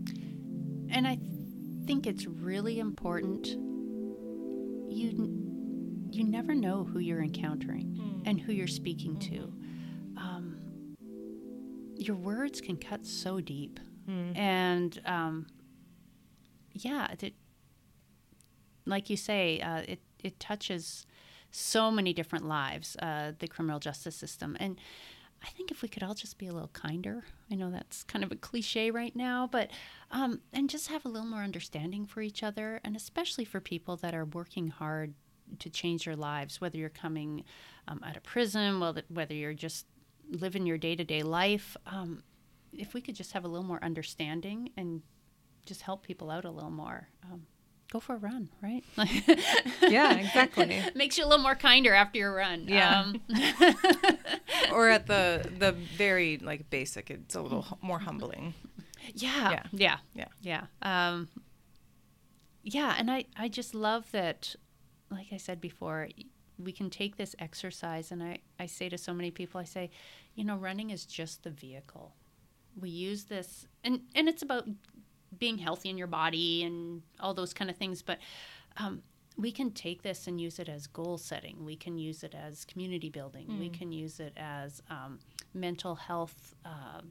And 0.90 1.08
I 1.08 1.20
think 1.86 2.08
it's 2.08 2.26
really 2.26 2.80
important 2.80 3.48
you 4.90 5.42
you 6.12 6.24
never 6.24 6.56
know 6.56 6.86
who 6.86 7.00
you're 7.00 7.22
encountering 7.22 8.22
and 8.26 8.40
who 8.40 8.54
you're 8.54 8.68
speaking 8.68 9.20
to. 9.20 9.52
Um, 10.18 10.96
your 11.98 12.16
words 12.16 12.62
can 12.62 12.78
cut 12.78 13.06
so 13.06 13.42
deep, 13.42 13.80
and 14.36 15.02
um, 15.06 15.48
yeah, 16.76 17.14
it, 17.20 17.34
like 18.86 19.10
you 19.10 19.18
say, 19.18 19.60
uh, 19.62 19.82
it 19.88 20.00
it 20.24 20.40
touches 20.40 21.06
so 21.52 21.90
many 21.90 22.14
different 22.14 22.46
lives, 22.46 22.96
uh, 22.98 23.32
the 23.40 23.48
criminal 23.48 23.80
justice 23.80 24.16
system, 24.16 24.58
and 24.60 24.80
I 25.44 25.50
think 25.50 25.70
if 25.70 25.82
we 25.82 25.88
could 25.88 26.02
all 26.04 26.16
just 26.16 26.38
be 26.38 26.48
a 26.48 26.54
little 26.54 26.70
kinder, 26.70 27.24
I 27.52 27.56
know 27.56 27.70
that's 27.70 28.04
kind 28.04 28.24
of 28.24 28.32
a 28.32 28.36
cliche 28.36 28.90
right 28.90 29.16
now, 29.16 29.48
but 29.52 29.70
um, 30.12 30.42
and 30.52 30.70
just 30.70 30.88
have 30.88 31.06
a 31.06 31.10
little 31.10 31.28
more 31.28 31.42
understanding 31.42 32.06
for 32.06 32.22
each 32.22 32.42
other, 32.44 32.82
and 32.84 32.96
especially 32.96 33.46
for 33.46 33.60
people 33.60 33.96
that 33.98 34.16
are 34.16 34.26
working 34.26 34.70
hard 34.70 35.14
to 35.60 35.70
change 35.70 36.06
your 36.06 36.16
lives, 36.16 36.60
whether 36.60 36.78
you're 36.78 36.90
coming 36.90 37.44
um, 37.88 38.02
out 38.04 38.18
of 38.18 38.24
prison, 38.24 38.80
whether 39.10 39.34
you're 39.34 39.54
just 39.54 39.86
living 40.30 40.66
your 40.66 40.78
day 40.78 40.96
to 40.96 41.04
day 41.04 41.22
life. 41.22 41.78
Um, 41.86 42.24
if 42.74 42.94
we 42.94 43.02
could 43.02 43.16
just 43.16 43.34
have 43.34 43.46
a 43.46 43.48
little 43.48 43.66
more 43.66 43.84
understanding 43.84 44.72
and 44.76 45.02
just 45.66 45.82
help 45.82 46.04
people 46.04 46.30
out 46.30 46.46
a 46.46 46.52
little 46.52 46.72
more. 46.72 47.08
Um, 47.24 47.46
go 47.92 48.00
for 48.00 48.16
a 48.16 48.18
run, 48.18 48.50
right? 48.62 48.84
Yeah, 49.82 50.16
exactly. 50.16 50.82
Makes 50.96 51.18
you 51.18 51.26
a 51.26 51.28
little 51.28 51.44
more 51.44 51.56
kinder 51.56 51.94
after 51.94 52.18
your 52.20 52.34
run. 52.34 52.66
Yeah. 52.68 53.02
Um, 53.02 53.22
or 54.72 54.90
at 54.90 55.06
the 55.08 55.50
the 55.60 55.72
very 55.72 56.38
like 56.38 56.70
basic, 56.70 57.10
it's 57.12 57.36
a 57.36 57.42
little 57.42 57.66
more 57.82 58.00
humbling. 58.00 58.54
yeah. 59.14 59.52
Yeah. 59.52 59.64
Yeah. 59.72 59.98
Yeah. 60.42 60.66
Yeah. 60.82 61.10
Um, 61.10 61.30
yeah. 62.64 62.96
And 62.98 63.12
I, 63.12 63.26
I 63.38 63.48
just 63.48 63.76
love 63.76 64.12
that, 64.12 64.56
like 65.12 65.28
I 65.32 65.38
said 65.38 65.62
before, 65.62 66.10
we 66.58 66.72
can 66.72 66.90
take 66.90 67.16
this 67.18 67.36
exercise. 67.38 68.12
And 68.12 68.24
I, 68.24 68.40
I 68.60 68.66
say 68.66 68.90
to 68.90 68.98
so 68.98 69.14
many 69.14 69.30
people, 69.30 69.62
I 69.62 69.66
say, 69.66 69.92
you 70.34 70.44
know, 70.44 70.56
running 70.58 70.90
is 70.90 71.06
just 71.06 71.44
the 71.44 71.52
vehicle. 71.52 72.16
We 72.80 72.90
use 72.90 73.26
this, 73.26 73.68
and, 73.84 74.02
and 74.16 74.28
it's 74.28 74.42
about 74.42 74.68
being 75.40 75.58
healthy 75.58 75.90
in 75.90 75.98
your 75.98 76.08
body 76.08 76.64
and 76.64 77.02
all 77.20 77.34
those 77.34 77.54
kind 77.54 77.70
of 77.70 77.78
things. 77.78 78.02
But 78.02 78.20
um, 78.78 79.02
we 79.38 79.52
can 79.52 79.72
take 79.72 80.02
this 80.02 80.28
and 80.28 80.40
use 80.40 80.60
it 80.60 80.70
as 80.70 80.88
goal 80.88 81.18
setting. 81.18 81.66
We 81.66 81.76
can 81.76 81.98
use 81.98 82.24
it 82.24 82.34
as 82.34 82.66
community 82.66 83.10
building. 83.10 83.48
We 83.60 83.70
can 83.70 83.92
use 83.92 84.20
it 84.20 84.34
as 84.38 84.82
um, 84.90 85.20
mental 85.54 85.96
health, 85.96 86.56
uh, 86.64 87.02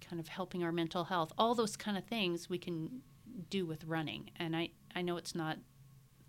kind 0.00 0.18
of 0.18 0.28
helping 0.28 0.64
our 0.64 0.72
mental 0.72 1.04
health. 1.04 1.32
All 1.38 1.54
those 1.54 1.76
kind 1.76 1.96
of 1.96 2.04
things 2.04 2.50
we 2.50 2.58
can 2.58 3.02
do 3.50 3.66
with 3.66 3.84
running. 3.84 4.30
And 4.36 4.56
I, 4.56 4.70
I 4.94 5.02
know 5.02 5.16
it's 5.16 5.34
not, 5.34 5.58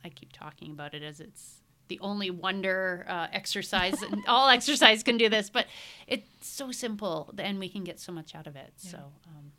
I 0.04 0.10
keep 0.10 0.32
talking 0.32 0.72
about 0.72 0.94
it 0.94 1.02
as 1.02 1.20
it's 1.20 1.62
the 1.88 2.00
only 2.00 2.30
wonder 2.30 3.06
uh, 3.10 3.28
exercise. 3.34 4.02
and 4.02 4.24
all 4.28 4.48
exercise 4.48 5.02
can 5.04 5.18
do 5.18 5.28
this, 5.28 5.50
but 5.50 5.66
it's 6.08 6.48
so 6.48 6.72
simple 6.72 7.34
and 7.38 7.60
we 7.60 7.68
can 7.68 7.84
get 7.84 8.00
so 8.00 8.12
much 8.12 8.36
out 8.36 8.48
of 8.48 8.56
it. 8.56 8.74
So, 8.78 8.98
um, 9.28 9.52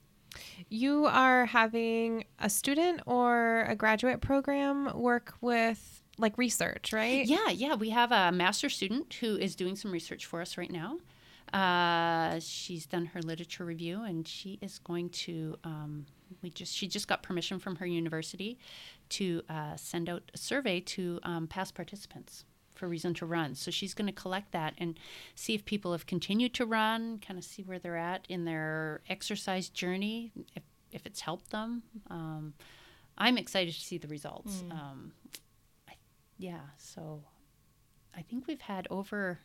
You 0.69 1.07
are 1.07 1.47
having 1.47 2.25
a 2.39 2.49
student 2.49 3.01
or 3.07 3.63
a 3.69 3.75
graduate 3.75 4.21
program 4.21 4.99
work 4.99 5.35
with 5.41 6.03
like 6.19 6.39
research, 6.39 6.93
right? 6.93 7.27
Yeah, 7.27 7.51
yeah. 7.51 7.75
We 7.75 7.91
have 7.91 8.13
a 8.13 8.33
master 8.33 8.69
student 8.69 9.13
who 9.15 9.37
is 9.37 9.57
doing 9.57 9.77
some 9.77 9.91
research 9.91 10.27
for 10.27 10.41
us 10.41 10.57
right 10.57 10.71
now. 10.71 10.99
Uh, 11.53 12.41
she's 12.41 12.87
done 12.87 13.07
her 13.07 13.21
literature 13.21 13.65
review, 13.65 14.03
and 14.03 14.27
she 14.27 14.59
is 14.63 14.79
going 14.79 15.11
to. 15.11 15.57
Um, 15.65 16.07
we 16.43 16.51
just 16.51 16.75
she 16.75 16.89
just 16.89 17.09
got 17.09 17.23
permission 17.23 17.59
from 17.59 17.77
her 17.77 17.87
university 17.87 18.59
to 19.11 19.43
uh, 19.51 19.77
send 19.77 20.09
out 20.09 20.23
a 20.33 20.39
survey 20.39 20.81
to 20.81 21.21
um, 21.25 21.47
past 21.47 21.75
participants 21.75 22.45
for 22.83 22.89
Reason 22.89 23.15
to 23.15 23.27
Run. 23.27 23.55
So 23.55 23.71
she's 23.71 23.95
going 23.95 24.09
to 24.09 24.13
collect 24.13 24.51
that 24.51 24.75
and 24.77 24.99
see 25.37 25.55
if 25.55 25.65
people 25.65 25.93
have 25.93 26.05
continued 26.05 26.53
to 26.55 26.67
run, 26.67 27.21
kind 27.25 27.39
of 27.39 27.45
see 27.45 27.63
where 27.63 27.79
they're 27.79 27.97
at 27.97 28.27
in 28.29 28.45
their 28.45 29.03
exercise 29.09 29.69
journey, 29.69 30.33
if 30.57 30.65
if 30.91 31.07
it's 31.07 31.21
helped 31.21 31.53
them. 31.53 31.85
Um, 32.11 32.55
I'm 33.17 33.39
excited 33.39 33.73
to 33.73 33.81
see 33.81 33.99
the 33.99 34.09
results. 34.09 34.65
Um, 34.69 35.13
I, 35.89 35.93
yeah, 36.39 36.59
so 36.77 37.23
I 38.17 38.23
think 38.23 38.49
we've 38.49 38.61
had 38.63 38.89
over 38.91 39.39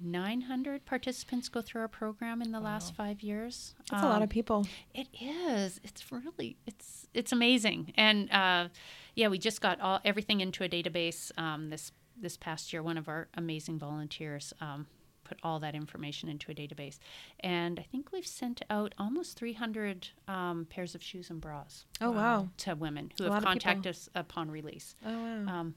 900 0.00 0.84
participants 0.86 1.48
go 1.48 1.60
through 1.62 1.80
our 1.82 1.88
program 1.88 2.42
in 2.42 2.52
the 2.52 2.60
last 2.60 2.94
five 2.94 3.22
years. 3.22 3.74
That's 3.90 4.02
a 4.02 4.06
lot 4.06 4.16
Um, 4.18 4.22
of 4.22 4.28
people. 4.30 4.66
it 4.94 5.08
is. 5.20 5.80
It's 5.82 6.10
really 6.12 6.56
it's 6.66 7.06
it's 7.12 7.32
amazing. 7.32 7.92
And 7.96 8.30
uh, 8.32 8.68
yeah, 9.14 9.28
we 9.28 9.38
just 9.38 9.60
got 9.60 9.80
all 9.80 10.00
everything 10.04 10.40
into 10.40 10.64
a 10.64 10.68
database 10.68 11.36
um, 11.38 11.70
this 11.70 11.92
this 12.20 12.36
past 12.36 12.72
year. 12.72 12.82
One 12.82 12.98
of 12.98 13.08
our 13.08 13.28
amazing 13.34 13.78
volunteers 13.78 14.52
um, 14.60 14.86
put 15.24 15.38
all 15.42 15.58
that 15.60 15.74
information 15.74 16.28
into 16.28 16.50
a 16.50 16.54
database, 16.54 16.98
and 17.40 17.78
I 17.78 17.82
think 17.82 18.12
we've 18.12 18.26
sent 18.26 18.62
out 18.70 18.94
almost 18.98 19.38
300 19.38 20.08
um, 20.28 20.66
pairs 20.68 20.94
of 20.94 21.02
shoes 21.02 21.30
and 21.30 21.40
bras. 21.40 21.84
Oh, 22.00 22.10
wow. 22.10 22.48
To 22.58 22.74
women 22.74 23.12
who 23.18 23.26
A 23.26 23.32
have 23.32 23.44
contacted 23.44 23.88
us 23.88 24.08
upon 24.14 24.50
release. 24.50 24.94
Oh 25.04 25.10
wow. 25.10 25.60
Um, 25.60 25.74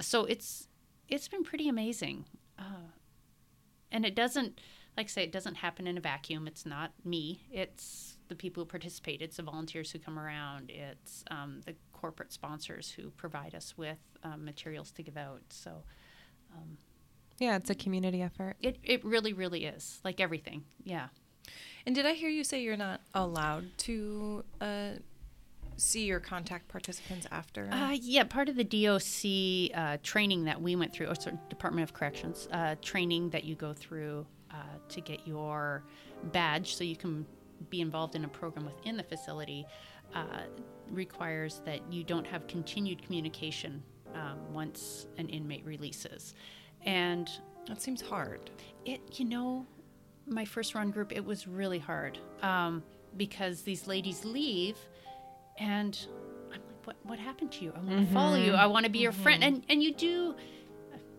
so 0.00 0.24
it's 0.24 0.68
it's 1.08 1.28
been 1.28 1.44
pretty 1.44 1.68
amazing, 1.68 2.24
uh, 2.58 2.90
and 3.92 4.04
it 4.04 4.14
doesn't 4.14 4.58
like 4.96 5.06
I 5.06 5.08
say 5.08 5.24
it 5.24 5.32
doesn't 5.32 5.56
happen 5.56 5.86
in 5.86 5.96
a 5.96 6.00
vacuum. 6.00 6.46
It's 6.46 6.64
not 6.64 6.92
me. 7.04 7.46
It's 7.50 8.16
the 8.28 8.34
people 8.34 8.62
who 8.62 8.66
participate. 8.66 9.22
It's 9.22 9.36
the 9.36 9.42
volunteers 9.42 9.90
who 9.90 9.98
come 9.98 10.18
around. 10.18 10.70
It's 10.70 11.24
um, 11.30 11.60
the 11.66 11.74
corporate 12.04 12.34
sponsors 12.34 12.90
who 12.90 13.08
provide 13.10 13.54
us 13.54 13.78
with 13.78 13.96
um, 14.24 14.44
materials 14.44 14.90
to 14.90 15.02
give 15.02 15.16
out. 15.16 15.40
So 15.48 15.82
yeah, 17.38 17.56
it's 17.56 17.70
a 17.70 17.74
community 17.74 18.20
effort. 18.20 18.56
it 18.60 18.78
it 18.82 19.02
really 19.04 19.32
really 19.32 19.64
is 19.64 20.00
like 20.04 20.20
everything. 20.20 20.64
Yeah. 20.82 21.08
And 21.86 21.94
did 21.94 22.04
I 22.06 22.12
hear 22.12 22.28
you 22.28 22.44
say 22.44 22.62
you're 22.62 22.76
not 22.76 23.00
allowed 23.14 23.66
to 23.78 24.44
uh, 24.60 24.90
see 25.76 26.04
your 26.04 26.20
contact 26.20 26.68
participants 26.68 27.26
after? 27.30 27.68
Uh, 27.70 27.96
yeah, 28.00 28.24
part 28.24 28.48
of 28.48 28.56
the 28.56 28.64
DOC 28.64 29.76
uh, 29.78 29.96
training 30.02 30.44
that 30.44 30.60
we 30.60 30.76
went 30.76 30.92
through, 30.92 31.08
or 31.08 31.14
sorry, 31.14 31.38
Department 31.48 31.88
of 31.88 31.94
Corrections 31.94 32.48
uh, 32.52 32.76
training 32.80 33.30
that 33.30 33.44
you 33.44 33.54
go 33.54 33.72
through 33.72 34.26
uh, 34.50 34.56
to 34.88 35.00
get 35.00 35.26
your 35.26 35.84
badge 36.32 36.76
so 36.76 36.84
you 36.84 36.96
can 36.96 37.26
be 37.68 37.80
involved 37.80 38.14
in 38.14 38.24
a 38.24 38.28
program 38.28 38.66
within 38.66 38.96
the 38.96 39.02
facility 39.02 39.66
uh, 40.14 40.42
requires 40.90 41.60
that 41.64 41.80
you 41.92 42.04
don't 42.04 42.26
have 42.26 42.46
continued 42.46 43.02
communication 43.02 43.82
um, 44.14 44.38
once 44.52 45.06
an 45.18 45.28
inmate 45.28 45.64
releases. 45.64 46.34
And 46.84 47.28
that 47.66 47.80
seems 47.80 48.00
hard. 48.02 48.50
it 48.84 49.00
you 49.18 49.24
know 49.24 49.66
my 50.26 50.44
first 50.44 50.74
run 50.74 50.90
group 50.90 51.12
it 51.12 51.24
was 51.24 51.46
really 51.46 51.78
hard 51.78 52.18
um, 52.42 52.82
because 53.16 53.62
these 53.62 53.86
ladies 53.86 54.24
leave 54.24 54.76
and 55.58 56.06
i'm 56.46 56.50
like 56.50 56.60
what, 56.84 56.96
what 57.04 57.18
happened 57.18 57.50
to 57.52 57.64
you? 57.64 57.72
I 57.74 57.80
want 57.80 58.06
to 58.08 58.12
follow 58.14 58.36
you. 58.36 58.52
I 58.52 58.66
want 58.66 58.84
to 58.84 58.90
be 58.90 58.98
your 59.00 59.12
friend. 59.12 59.42
And 59.42 59.64
and 59.70 59.82
you 59.82 59.92
do 59.94 60.34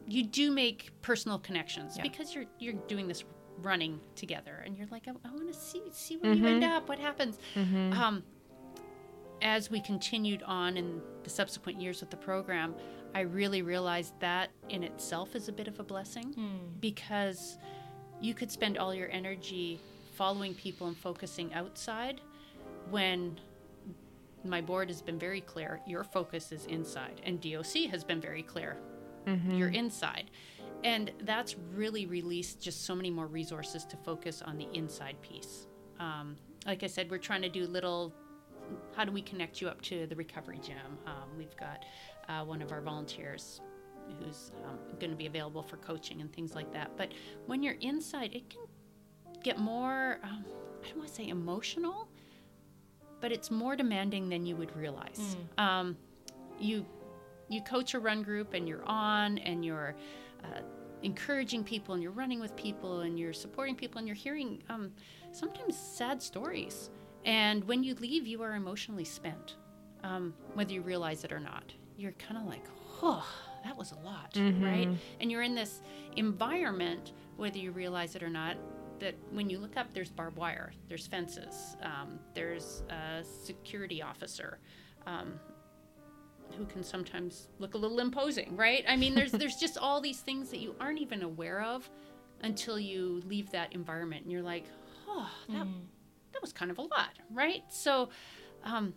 you 0.07 0.23
do 0.23 0.51
make 0.51 0.91
personal 1.01 1.39
connections 1.39 1.97
Yeah. 1.97 2.03
because 2.03 2.35
you're 2.35 2.45
you're 2.59 2.73
doing 2.87 3.07
this 3.07 3.23
running 3.61 3.99
together 4.15 4.61
and 4.65 4.77
you're 4.77 4.87
like 4.91 5.07
i, 5.07 5.11
I 5.27 5.31
want 5.31 5.47
to 5.51 5.57
see 5.59 5.81
see 5.91 6.17
where 6.17 6.33
you 6.33 6.45
end 6.45 6.63
up. 6.63 6.87
What 6.89 6.99
happens? 6.99 7.39
Um, 7.55 8.23
as 9.45 9.69
we 9.69 9.79
continued 9.79 10.41
on 10.43 10.75
in 10.75 10.99
the 11.23 11.29
subsequent 11.29 11.79
years 11.79 12.01
with 12.01 12.09
the 12.09 12.17
program, 12.17 12.73
I 13.13 13.21
really 13.21 13.61
realized 13.61 14.19
that 14.19 14.49
in 14.69 14.83
itself 14.83 15.35
is 15.35 15.47
a 15.47 15.51
bit 15.53 15.67
of 15.67 15.79
a 15.79 15.83
blessing 15.83 16.33
because 16.81 17.57
you 18.19 18.33
could 18.33 18.51
spend 18.51 18.77
all 18.79 18.93
your 18.93 19.09
energy 19.11 19.79
following 20.15 20.55
people 20.55 20.87
and 20.87 20.97
focusing 20.97 21.53
outside 21.53 22.21
when 22.89 23.39
my 24.43 24.61
board 24.61 24.89
has 24.89 25.01
been 25.01 25.19
very 25.19 25.41
clear 25.41 25.79
your 25.87 26.03
focus 26.03 26.51
is 26.51 26.65
inside 26.65 27.21
and 27.23 27.39
DOC 27.39 27.89
has 27.91 28.03
been 28.03 28.19
very 28.19 28.41
clear 28.43 28.77
you're 29.57 29.69
inside. 29.69 30.31
And 30.83 31.11
that's 31.21 31.55
really 31.73 32.05
released 32.05 32.61
just 32.61 32.85
so 32.85 32.95
many 32.95 33.09
more 33.11 33.27
resources 33.27 33.85
to 33.85 33.97
focus 33.97 34.41
on 34.41 34.57
the 34.57 34.67
inside 34.73 35.21
piece. 35.21 35.67
Um, 35.99 36.35
like 36.65 36.83
i 36.83 36.87
said 36.87 37.11
we're 37.11 37.17
trying 37.19 37.43
to 37.43 37.49
do 37.49 37.65
little 37.67 38.13
how 38.95 39.05
do 39.05 39.11
we 39.11 39.21
connect 39.21 39.61
you 39.61 39.67
up 39.67 39.81
to 39.83 40.07
the 40.07 40.15
recovery 40.15 40.59
gym? 40.61 40.97
Um, 41.05 41.29
we've 41.37 41.55
got 41.57 41.83
uh, 42.29 42.43
one 42.43 42.61
of 42.61 42.71
our 42.71 42.81
volunteers 42.81 43.61
who's 44.19 44.51
um, 44.65 44.77
going 44.99 45.09
to 45.09 45.15
be 45.15 45.25
available 45.25 45.63
for 45.63 45.77
coaching 45.77 46.21
and 46.21 46.31
things 46.33 46.53
like 46.55 46.71
that. 46.73 46.91
But 46.97 47.11
when 47.47 47.63
you're 47.63 47.77
inside, 47.81 48.33
it 48.35 48.49
can 48.49 48.61
get 49.43 49.57
more, 49.57 50.19
um, 50.23 50.45
I 50.83 50.87
don't 50.87 50.97
want 50.97 51.09
to 51.09 51.15
say 51.15 51.27
emotional, 51.27 52.07
but 53.19 53.31
it's 53.31 53.49
more 53.49 53.75
demanding 53.75 54.29
than 54.29 54.45
you 54.45 54.55
would 54.55 54.75
realize. 54.75 55.37
Um, 55.57 55.97
you 56.59 56.85
you 57.47 57.61
coach 57.61 57.93
a 57.93 57.99
run 57.99 58.23
group 58.23 58.53
and 58.55 58.67
you're 58.67 58.83
on 58.85 59.37
and 59.39 59.63
you're 59.63 59.95
uh, 60.43 60.61
encouraging 61.03 61.63
people 61.63 61.93
and 61.93 62.01
you're 62.01 62.11
running 62.11 62.39
with 62.39 62.55
people 62.55 63.01
and 63.01 63.19
you're 63.19 63.33
supporting 63.33 63.75
people 63.75 63.99
and 63.99 64.07
you're 64.07 64.15
hearing 64.15 64.63
um, 64.69 64.91
sometimes 65.31 65.77
sad 65.77 66.21
stories. 66.23 66.89
And 67.25 67.63
when 67.65 67.83
you 67.83 67.95
leave, 67.95 68.25
you 68.27 68.41
are 68.43 68.55
emotionally 68.55 69.03
spent, 69.03 69.55
um, 70.03 70.33
whether 70.53 70.71
you 70.71 70.81
realize 70.81 71.23
it 71.23 71.31
or 71.33 71.39
not. 71.39 71.73
You're 71.97 72.13
kind 72.13 72.37
of 72.37 72.45
like, 72.45 72.63
oh, 73.01 73.25
that 73.63 73.75
was 73.75 73.91
a 73.91 73.99
lot, 74.05 74.33
Mm-hmm. 74.35 74.63
right? 74.63 74.89
And 75.19 75.31
you're 75.31 75.41
in 75.41 75.55
this 75.55 75.81
environment, 76.15 77.11
whether 77.35 77.57
you 77.57 77.71
realize 77.71 78.15
it 78.15 78.21
or 78.23 78.29
not, 78.29 78.57
that 78.99 79.15
when 79.31 79.49
you 79.49 79.57
look 79.59 79.75
up, 79.75 79.93
there's 79.93 80.09
barbed 80.09 80.37
wire, 80.37 80.71
there's 80.87 81.05
fences, 81.07 81.75
um, 81.81 82.19
there's 82.33 82.83
a 82.89 83.23
security 83.23 84.01
officer. 84.01 84.59
Um, 85.05 85.39
who 86.57 86.65
can 86.65 86.83
sometimes 86.83 87.49
look 87.59 87.73
a 87.73 87.77
little 87.77 87.99
imposing, 87.99 88.55
right? 88.55 88.85
I 88.87 88.95
mean, 88.95 89.15
there's 89.15 89.31
there's 89.31 89.55
just 89.55 89.77
all 89.79 89.99
these 89.99 90.19
things 90.21 90.49
that 90.51 90.59
you 90.59 90.75
aren't 90.79 90.99
even 91.01 91.23
aware 91.23 91.61
of 91.61 91.89
until 92.41 92.79
you 92.79 93.21
leave 93.25 93.49
that 93.51 93.73
environment, 93.73 94.23
and 94.23 94.31
you're 94.31 94.43
like, 94.43 94.65
oh, 95.07 95.29
that 95.49 95.65
that 96.35 96.41
was 96.41 96.53
kind 96.53 96.69
of 96.69 96.77
a 96.77 96.81
lot, 96.83 97.09
right? 97.31 97.63
So, 97.69 98.09
um, 98.63 98.93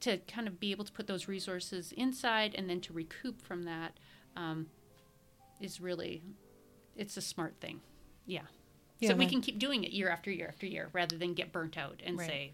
to 0.00 0.18
kind 0.18 0.48
of 0.48 0.58
be 0.58 0.72
able 0.72 0.84
to 0.84 0.92
put 0.92 1.06
those 1.06 1.28
resources 1.28 1.92
inside 1.92 2.54
and 2.56 2.68
then 2.68 2.80
to 2.80 2.92
recoup 2.92 3.40
from 3.40 3.62
that 3.64 3.92
um, 4.36 4.66
is 5.60 5.80
really 5.80 6.22
it's 6.96 7.16
a 7.16 7.20
smart 7.22 7.54
thing, 7.60 7.80
yeah. 8.26 8.42
So 9.04 9.14
we 9.16 9.26
can 9.26 9.40
keep 9.40 9.58
doing 9.58 9.82
it 9.82 9.90
year 9.90 10.08
after 10.08 10.30
year 10.30 10.46
after 10.48 10.64
year 10.66 10.88
rather 10.92 11.16
than 11.18 11.34
get 11.34 11.50
burnt 11.52 11.76
out 11.76 12.00
and 12.04 12.16
Right. 12.18 12.28
say, 12.28 12.52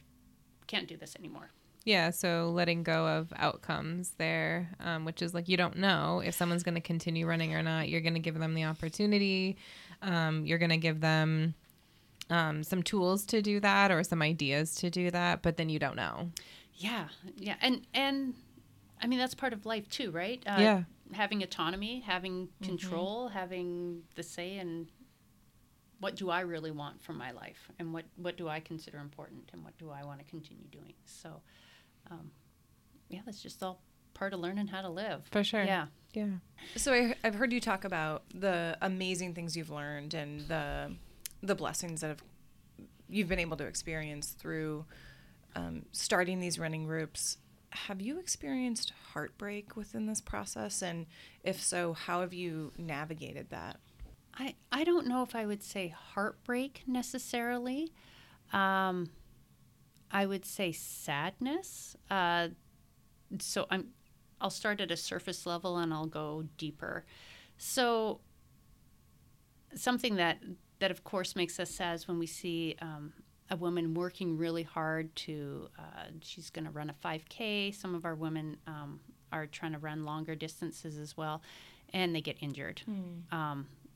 can't 0.66 0.88
do 0.88 0.96
this 0.96 1.14
anymore. 1.18 1.50
Yeah, 1.84 2.10
so 2.10 2.50
letting 2.54 2.82
go 2.82 3.06
of 3.06 3.32
outcomes 3.36 4.12
there, 4.18 4.70
um, 4.80 5.04
which 5.04 5.20
is 5.22 5.34
like 5.34 5.48
you 5.48 5.56
don't 5.56 5.76
know 5.76 6.20
if 6.24 6.34
someone's 6.34 6.62
going 6.62 6.74
to 6.74 6.80
continue 6.80 7.26
running 7.26 7.54
or 7.54 7.62
not. 7.62 7.88
You're 7.88 8.00
going 8.00 8.14
to 8.14 8.20
give 8.20 8.38
them 8.38 8.54
the 8.54 8.64
opportunity. 8.64 9.56
Um, 10.02 10.44
you're 10.46 10.58
going 10.58 10.70
to 10.70 10.76
give 10.78 11.00
them 11.00 11.54
um, 12.30 12.62
some 12.62 12.82
tools 12.82 13.24
to 13.26 13.42
do 13.42 13.60
that 13.60 13.90
or 13.90 14.02
some 14.04 14.22
ideas 14.22 14.74
to 14.76 14.90
do 14.90 15.10
that, 15.10 15.42
but 15.42 15.56
then 15.56 15.68
you 15.68 15.78
don't 15.78 15.96
know. 15.96 16.30
Yeah, 16.74 17.08
yeah, 17.36 17.56
and 17.60 17.86
and 17.94 18.34
I 19.02 19.06
mean 19.06 19.18
that's 19.18 19.34
part 19.34 19.52
of 19.52 19.66
life 19.66 19.88
too, 19.88 20.10
right? 20.10 20.42
Uh, 20.46 20.56
Yeah. 20.60 20.82
having 21.12 21.42
autonomy, 21.42 22.00
having 22.00 22.48
control, 22.62 23.28
having 23.28 24.02
the 24.14 24.22
say 24.22 24.58
in 24.58 24.88
what 26.00 26.14
do 26.14 26.30
I 26.30 26.40
really 26.40 26.70
want 26.70 27.02
from 27.02 27.18
my 27.18 27.32
life, 27.32 27.70
and 27.78 27.92
what 27.92 28.04
what 28.16 28.36
do 28.36 28.48
I 28.48 28.60
consider 28.60 28.98
important, 28.98 29.50
and 29.52 29.64
what 29.64 29.76
do 29.78 29.90
I 29.90 30.04
want 30.04 30.20
to 30.20 30.24
continue 30.26 30.68
doing. 30.70 30.94
So, 31.06 31.40
um, 32.10 32.30
yeah, 33.08 33.20
that's 33.26 33.42
just 33.42 33.62
all 33.62 33.80
part 34.14 34.32
of 34.32 34.40
learning 34.40 34.68
how 34.68 34.82
to 34.82 34.88
live. 34.88 35.22
For 35.30 35.42
sure. 35.42 35.64
Yeah. 35.64 35.86
Yeah. 36.14 36.38
So 36.76 36.92
I, 36.92 37.14
I've 37.24 37.34
heard 37.34 37.52
you 37.52 37.60
talk 37.60 37.84
about 37.84 38.22
the 38.34 38.76
amazing 38.80 39.34
things 39.34 39.56
you've 39.56 39.70
learned 39.70 40.14
and 40.14 40.40
the 40.48 40.92
the 41.43 41.55
blessings 41.55 42.01
that 42.01 42.09
have 42.09 42.22
you've 43.09 43.28
been 43.28 43.39
able 43.39 43.57
to 43.57 43.64
experience 43.64 44.30
through 44.39 44.84
um, 45.57 45.84
starting 45.93 46.41
these 46.41 46.59
running 46.59 46.84
groups. 46.84 47.39
Have 47.70 48.01
you 48.01 48.18
experienced 48.18 48.93
heartbreak 49.12 49.76
within 49.76 50.07
this 50.07 50.20
process? 50.20 50.82
And 50.82 51.07
if 51.43 51.61
so, 51.62 51.95
how 51.95 52.20
have 52.20 52.34
you 52.34 52.72
navigated 52.76 53.51
that? 53.51 53.78
I, 54.39 54.55
I 54.70 54.84
don't 54.84 55.07
know 55.07 55.22
if 55.22 55.34
I 55.34 55.47
would 55.47 55.62
say 55.62 55.89
heartbreak 55.89 56.82
necessarily. 56.86 57.93
Um, 58.53 59.11
I 60.11 60.26
would 60.26 60.45
say 60.45 60.72
sadness. 60.72 61.97
Uh, 62.11 62.49
so 63.39 63.66
I'm 63.70 63.89
I'll 64.41 64.51
start 64.51 64.80
at 64.80 64.91
a 64.91 64.97
surface 64.97 65.47
level 65.47 65.78
and 65.78 65.93
I'll 65.93 66.07
go 66.07 66.45
deeper. 66.57 67.05
So 67.57 68.20
something 69.74 70.14
that 70.16 70.39
that 70.80 70.90
of 70.90 71.04
course 71.04 71.34
makes 71.36 71.58
us 71.58 71.70
sad 71.70 72.02
when 72.02 72.18
we 72.18 72.26
see 72.26 72.76
um, 72.80 73.12
a 73.50 73.56
woman 73.56 73.94
working 73.94 74.36
really 74.36 74.62
hard 74.62 75.14
to 75.16 75.68
uh, 75.78 76.04
she's 76.22 76.50
going 76.50 76.64
to 76.64 76.70
run 76.70 76.90
a 76.90 76.94
5k 77.06 77.74
some 77.74 77.94
of 77.94 78.04
our 78.04 78.14
women 78.14 78.56
um, 78.66 79.00
are 79.32 79.46
trying 79.46 79.72
to 79.72 79.78
run 79.78 80.04
longer 80.04 80.34
distances 80.34 80.98
as 80.98 81.16
well 81.16 81.42
and 81.92 82.14
they 82.14 82.20
get 82.20 82.36
injured. 82.40 82.82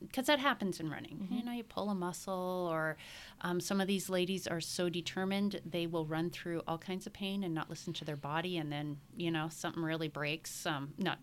Because 0.01 0.25
that 0.25 0.39
happens 0.39 0.81
in 0.81 0.89
running. 0.89 1.27
You 1.37 1.45
know 1.45 1.53
you 1.53 1.63
pull 1.63 1.89
a 1.89 1.95
muscle 1.95 2.67
or 2.69 2.97
um, 3.39 3.61
some 3.61 3.79
of 3.79 3.87
these 3.87 4.09
ladies 4.09 4.47
are 4.47 4.59
so 4.59 4.89
determined 4.89 5.61
they 5.65 5.87
will 5.87 6.05
run 6.05 6.29
through 6.29 6.61
all 6.67 6.77
kinds 6.77 7.07
of 7.07 7.13
pain 7.13 7.43
and 7.43 7.53
not 7.53 7.69
listen 7.69 7.93
to 7.93 8.05
their 8.05 8.17
body 8.17 8.57
and 8.57 8.69
then 8.69 8.97
you 9.15 9.31
know 9.31 9.47
something 9.49 9.81
really 9.81 10.09
breaks 10.09 10.65
um, 10.65 10.93
not 10.97 11.19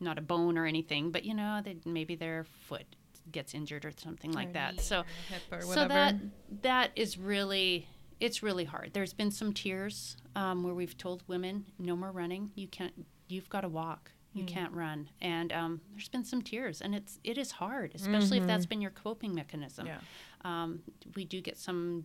not 0.00 0.18
a 0.18 0.20
bone 0.20 0.56
or 0.58 0.66
anything, 0.66 1.10
but 1.10 1.24
you 1.24 1.34
know, 1.34 1.60
they, 1.64 1.76
maybe 1.84 2.14
their 2.14 2.44
foot 2.44 2.96
gets 3.32 3.54
injured 3.54 3.84
or 3.84 3.92
something 3.96 4.32
like 4.32 4.52
that. 4.54 4.80
So, 4.80 5.04
or 5.50 5.60
so 5.62 5.88
that 5.88 6.16
that 6.62 6.90
is 6.96 7.18
really 7.18 7.88
it's 8.20 8.42
really 8.42 8.64
hard. 8.64 8.90
There's 8.92 9.12
been 9.12 9.30
some 9.30 9.52
tears 9.52 10.16
um, 10.34 10.62
where 10.62 10.74
we've 10.74 10.96
told 10.96 11.22
women, 11.26 11.66
no 11.78 11.96
more 11.96 12.10
running. 12.10 12.50
You 12.54 12.68
can't. 12.68 13.06
You've 13.28 13.48
got 13.48 13.60
to 13.62 13.68
walk. 13.68 14.10
You 14.34 14.44
can't 14.44 14.72
run. 14.72 15.08
And 15.20 15.52
um, 15.52 15.80
there's 15.92 16.08
been 16.08 16.24
some 16.24 16.42
tears, 16.42 16.80
and 16.80 16.94
it's 16.94 17.18
it 17.24 17.38
is 17.38 17.50
hard, 17.50 17.92
especially 17.94 18.38
if 18.38 18.46
that's 18.46 18.66
been 18.66 18.80
your 18.80 18.92
coping 18.92 19.34
mechanism. 19.34 19.86
Yeah. 19.86 19.98
Um, 20.44 20.80
we 21.16 21.24
do 21.24 21.40
get 21.40 21.58
some 21.58 22.04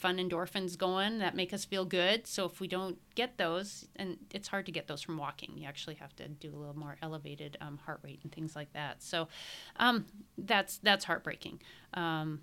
fun 0.00 0.16
endorphins 0.16 0.78
going 0.78 1.18
that 1.18 1.36
make 1.36 1.52
us 1.52 1.64
feel 1.64 1.84
good. 1.84 2.26
So 2.26 2.46
if 2.46 2.58
we 2.58 2.66
don't 2.66 2.98
get 3.14 3.36
those, 3.36 3.86
and 3.96 4.16
it's 4.32 4.48
hard 4.48 4.66
to 4.66 4.72
get 4.72 4.88
those 4.88 5.02
from 5.02 5.18
walking, 5.18 5.52
you 5.56 5.66
actually 5.66 5.96
have 5.96 6.16
to 6.16 6.26
do 6.26 6.48
a 6.54 6.56
little 6.56 6.76
more 6.76 6.96
elevated 7.02 7.58
um, 7.60 7.78
heart 7.78 8.00
rate 8.02 8.20
and 8.22 8.32
things 8.32 8.56
like 8.56 8.72
that. 8.72 9.02
So 9.02 9.28
um, 9.76 10.06
that's 10.38 10.78
that's 10.78 11.04
heartbreaking. 11.04 11.60
Um, 11.92 12.40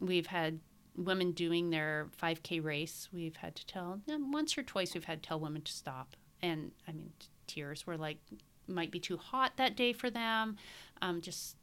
we've 0.00 0.26
had 0.26 0.60
women 0.96 1.32
doing 1.32 1.70
their 1.70 2.08
5K 2.20 2.64
race. 2.64 3.08
We've 3.12 3.36
had 3.36 3.54
to 3.56 3.66
tell 3.66 4.00
once 4.08 4.56
or 4.56 4.62
twice. 4.62 4.94
We've 4.94 5.04
had 5.04 5.22
to 5.22 5.28
tell 5.28 5.38
women 5.38 5.62
to 5.62 5.72
stop, 5.72 6.16
and 6.42 6.72
I 6.88 6.92
mean 6.92 7.12
tears 7.46 7.86
were 7.86 7.96
like 7.96 8.18
might 8.66 8.90
be 8.90 9.00
too 9.00 9.16
hot 9.18 9.52
that 9.56 9.76
day 9.76 9.92
for 9.92 10.08
them. 10.10 10.56
Um, 11.02 11.20
just 11.20 11.56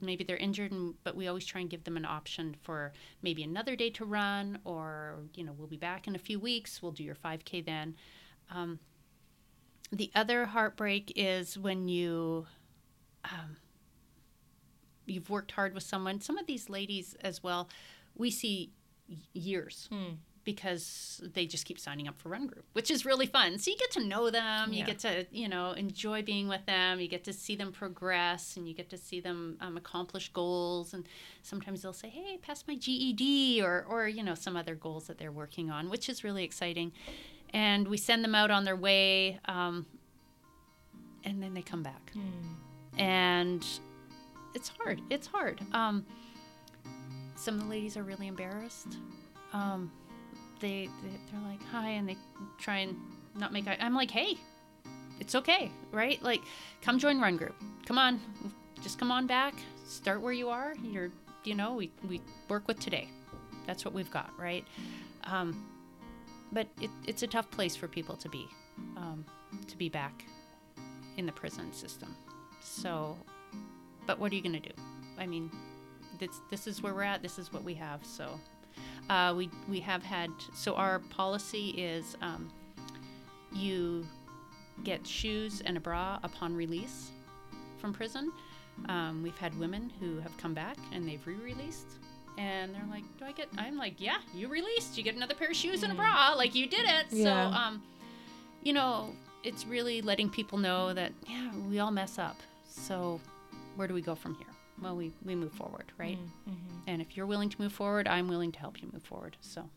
maybe 0.00 0.24
they're 0.24 0.36
injured 0.36 0.72
and 0.72 0.94
but 1.04 1.16
we 1.16 1.28
always 1.28 1.44
try 1.44 1.60
and 1.60 1.70
give 1.70 1.84
them 1.84 1.96
an 1.96 2.04
option 2.04 2.56
for 2.62 2.92
maybe 3.22 3.42
another 3.42 3.76
day 3.76 3.90
to 3.90 4.04
run 4.04 4.58
or 4.64 5.16
you 5.34 5.44
know 5.44 5.52
we'll 5.56 5.66
be 5.66 5.76
back 5.76 6.06
in 6.06 6.14
a 6.14 6.18
few 6.18 6.38
weeks 6.38 6.82
we'll 6.82 6.92
do 6.92 7.04
your 7.04 7.14
5k 7.14 7.64
then. 7.64 7.94
Um, 8.50 8.78
the 9.92 10.10
other 10.14 10.46
heartbreak 10.46 11.12
is 11.16 11.56
when 11.56 11.88
you 11.88 12.46
um, 13.24 13.56
you've 15.06 15.30
worked 15.30 15.52
hard 15.52 15.74
with 15.74 15.82
someone. 15.82 16.20
Some 16.20 16.38
of 16.38 16.46
these 16.46 16.68
ladies 16.68 17.16
as 17.20 17.42
well 17.42 17.68
we 18.16 18.30
see 18.30 18.72
years 19.32 19.88
because 20.46 21.20
they 21.34 21.44
just 21.44 21.66
keep 21.66 21.78
signing 21.78 22.06
up 22.06 22.16
for 22.18 22.30
run 22.30 22.46
group 22.46 22.64
which 22.72 22.90
is 22.90 23.04
really 23.04 23.26
fun. 23.26 23.58
So 23.58 23.70
you 23.70 23.76
get 23.76 23.90
to 23.90 24.04
know 24.04 24.30
them 24.30 24.72
you 24.72 24.84
get 24.84 25.00
to 25.00 25.26
you 25.30 25.48
know 25.48 25.72
enjoy 25.72 26.22
being 26.22 26.48
with 26.48 26.64
them 26.64 27.00
you 27.00 27.08
get 27.08 27.24
to 27.24 27.32
see 27.32 27.56
them 27.56 27.72
progress 27.72 28.56
and 28.56 28.66
you 28.66 28.72
get 28.72 28.88
to 28.90 28.96
see 28.96 29.20
them 29.20 29.58
um, 29.60 29.76
accomplish 29.76 30.30
goals. 30.32 30.94
And 30.94 31.06
sometimes 31.42 31.82
they'll 31.82 31.92
say 31.92 32.08
hey 32.08 32.38
pass 32.40 32.64
my 32.66 32.76
ged 32.76 33.60
or 33.62 33.84
or 33.90 34.08
you 34.08 34.22
know 34.22 34.34
some 34.34 34.56
other 34.56 34.76
goals 34.76 35.08
that 35.08 35.18
they're 35.18 35.32
working 35.32 35.68
on 35.70 35.90
which 35.90 36.08
is 36.08 36.24
really 36.24 36.44
exciting. 36.44 36.92
And 37.52 37.88
we 37.88 37.96
send 37.96 38.22
them 38.24 38.34
out 38.34 38.50
on 38.50 38.64
their 38.64 38.76
way 38.76 39.40
um, 39.46 39.84
and 41.24 41.42
then 41.42 41.54
they 41.54 41.62
come 41.62 41.82
back. 41.82 42.12
And 42.98 43.66
it's 44.54 44.68
hard 44.68 45.02
it's 45.10 45.26
hard. 45.26 45.60
Um, 45.72 46.06
some 47.34 47.56
of 47.56 47.64
the 47.64 47.66
ladies 47.68 47.96
are 47.96 48.04
really 48.04 48.28
embarrassed. 48.28 48.96
Um, 49.52 49.90
they, 50.60 50.88
they 51.02 51.10
they're 51.30 51.50
like 51.50 51.62
hi 51.70 51.90
and 51.90 52.08
they 52.08 52.16
try 52.58 52.78
and 52.78 52.96
not 53.34 53.52
make 53.52 53.66
eye 53.68 53.76
i'm 53.80 53.94
like 53.94 54.10
hey 54.10 54.38
it's 55.18 55.34
okay 55.34 55.70
right? 55.92 56.22
Like 56.22 56.42
come 56.82 56.98
join 56.98 57.20
run 57.20 57.36
group. 57.36 57.54
Come 57.86 57.98
on 57.98 58.20
just 58.82 58.98
come 58.98 59.10
on 59.10 59.26
back. 59.26 59.54
Start 59.86 60.20
where 60.20 60.32
you 60.32 60.48
are. 60.48 60.74
You're 60.82 61.10
you 61.44 61.54
know 61.54 61.74
we, 61.74 61.90
we 62.08 62.20
work 62.48 62.68
with 62.68 62.78
today. 62.78 63.08
That's 63.66 63.84
what 63.84 63.94
we've 63.94 64.10
got 64.10 64.30
right? 64.38 64.64
Um, 65.24 65.66
but 66.52 66.68
it, 66.80 66.90
it's 67.06 67.22
a 67.22 67.26
tough 67.26 67.50
place 67.50 67.74
for 67.74 67.88
people 67.88 68.16
to 68.16 68.28
be 68.28 68.46
um, 68.96 69.24
to 69.66 69.76
be 69.76 69.88
back 69.88 70.24
in 71.16 71.26
the 71.26 71.32
prison 71.32 71.72
system. 71.72 72.14
So 72.60 73.16
but 74.06 74.18
what 74.18 74.30
are 74.32 74.34
you 74.34 74.42
going 74.42 74.60
to 74.60 74.68
do? 74.68 74.74
I 75.18 75.26
mean 75.26 75.50
this, 76.18 76.40
this 76.50 76.66
is 76.66 76.82
where 76.82 76.94
we're 76.94 77.02
at. 77.02 77.22
This 77.22 77.38
is 77.38 77.52
what 77.52 77.62
we 77.62 77.74
have. 77.74 78.04
So 78.04 78.40
uh, 79.08 79.34
we 79.36 79.50
we 79.68 79.80
have 79.80 80.02
had 80.02 80.30
so 80.54 80.74
our 80.74 80.98
policy 80.98 81.70
is 81.70 82.16
um, 82.22 82.48
you 83.52 84.06
get 84.84 85.06
shoes 85.06 85.62
and 85.64 85.76
a 85.76 85.80
bra 85.80 86.18
upon 86.22 86.54
release 86.54 87.10
from 87.78 87.92
prison. 87.92 88.32
Um, 88.88 89.22
we've 89.22 89.38
had 89.38 89.58
women 89.58 89.90
who 90.00 90.20
have 90.20 90.36
come 90.36 90.52
back 90.52 90.76
and 90.92 91.08
they've 91.08 91.26
re-released, 91.26 91.86
and 92.36 92.74
they're 92.74 92.84
like, 92.90 93.04
"Do 93.18 93.24
I 93.24 93.32
get?" 93.32 93.48
I'm 93.56 93.76
like, 93.76 93.94
"Yeah, 93.98 94.18
you 94.34 94.48
released. 94.48 94.98
You 94.98 95.04
get 95.04 95.14
another 95.16 95.34
pair 95.34 95.48
of 95.48 95.56
shoes 95.56 95.82
and 95.82 95.92
a 95.92 95.94
bra. 95.94 96.34
Like 96.36 96.54
you 96.54 96.66
did 96.66 96.84
it." 96.84 97.06
Yeah. 97.10 97.50
So, 97.50 97.56
um, 97.56 97.82
you 98.62 98.72
know, 98.72 99.14
it's 99.44 99.64
really 99.66 100.02
letting 100.02 100.28
people 100.28 100.58
know 100.58 100.92
that 100.92 101.12
yeah, 101.26 101.50
we 101.68 101.78
all 101.78 101.90
mess 101.90 102.18
up. 102.18 102.36
So, 102.68 103.20
where 103.76 103.88
do 103.88 103.94
we 103.94 104.02
go 104.02 104.14
from 104.14 104.34
here? 104.34 104.55
Well, 104.82 104.96
we 104.96 105.12
we 105.24 105.34
move 105.34 105.52
forward, 105.52 105.90
right? 105.98 106.18
And 106.86 107.02
if 107.02 107.16
you're 107.16 107.26
willing 107.26 107.48
to 107.50 107.60
move 107.60 107.72
forward, 107.72 108.06
I'm 108.06 108.28
willing 108.28 108.52
to 108.52 108.58
help 108.58 108.80
you 108.82 108.88
move 108.92 109.02
forward. 109.02 109.36
So, 109.40 109.68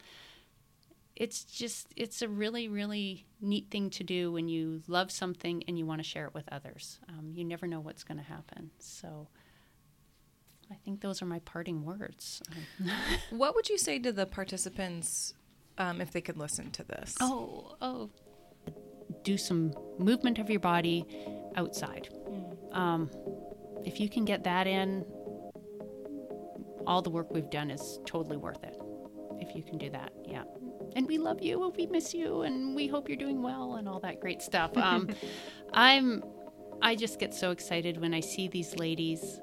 it's 1.17 1.45
just 1.45 1.89
it's 1.97 2.23
a 2.23 2.29
really 2.29 2.69
really 2.69 3.27
neat 3.41 3.71
thing 3.71 3.91
to 3.91 4.05
do 4.05 4.31
when 4.33 4.49
you 4.49 4.83
love 4.87 5.11
something 5.11 5.65
and 5.67 5.79
you 5.79 5.87
want 5.87 6.01
to 6.01 6.05
share 6.05 6.27
it 6.27 6.35
with 6.35 6.49
others. 6.53 6.99
Um, 7.09 7.33
you 7.35 7.45
never 7.45 7.67
know 7.67 7.81
what's 7.81 8.05
going 8.05 8.19
to 8.19 8.25
happen. 8.25 8.71
So. 8.79 9.29
I 10.71 10.75
think 10.85 11.01
those 11.01 11.23
are 11.23 11.27
my 11.27 11.39
parting 11.41 11.85
words. 11.85 12.43
what 13.31 13.55
would 13.55 13.69
you 13.69 13.79
say 13.79 13.99
to 13.99 14.13
the 14.13 14.27
participants 14.27 15.35
um, 15.79 16.01
if 16.01 16.11
they 16.11 16.21
could 16.21 16.37
listen 16.37 16.71
to 16.73 16.85
this. 16.85 17.17
Oh, 17.21 17.77
oh. 17.81 18.11
Do 19.23 19.39
some 19.39 19.73
movement 19.99 20.39
of 20.39 20.51
your 20.51 20.61
body 20.61 21.05
outside. 21.57 22.09
Mm. 22.29 22.77
Um, 22.77 23.11
if 23.85 24.01
you 24.01 24.09
can 24.09 24.25
get 24.25 24.45
that 24.45 24.67
in, 24.67 25.05
all 26.87 27.01
the 27.01 27.11
work 27.11 27.31
we've 27.31 27.51
done 27.51 27.71
is 27.71 28.01
totally 28.05 28.37
worth 28.37 28.63
it. 28.65 28.77
If 29.39 29.55
you 29.55 29.63
can 29.63 29.79
do 29.79 29.89
that, 29.91 30.13
yeah. 30.25 30.43
And 30.97 31.07
we 31.07 31.19
love 31.19 31.43
you 31.43 31.65
and 31.65 31.77
we 31.77 31.87
miss 31.87 32.13
you 32.13 32.43
and 32.43 32.75
we 32.75 32.89
hope 32.89 33.09
you're 33.09 33.17
doing 33.17 33.43
well 33.43 33.77
and 33.77 33.89
all 33.89 34.01
that 34.01 34.21
great 34.21 34.43
stuff. 34.43 34.77
Um, 34.77 35.09
I'm, 35.73 36.25
I 36.83 36.97
just 36.97 37.19
get 37.19 37.35
so 37.35 37.51
excited 37.51 38.01
when 38.01 38.15
I 38.15 38.21
see 38.21 38.49
these 38.49 38.75
ladies 38.77 39.41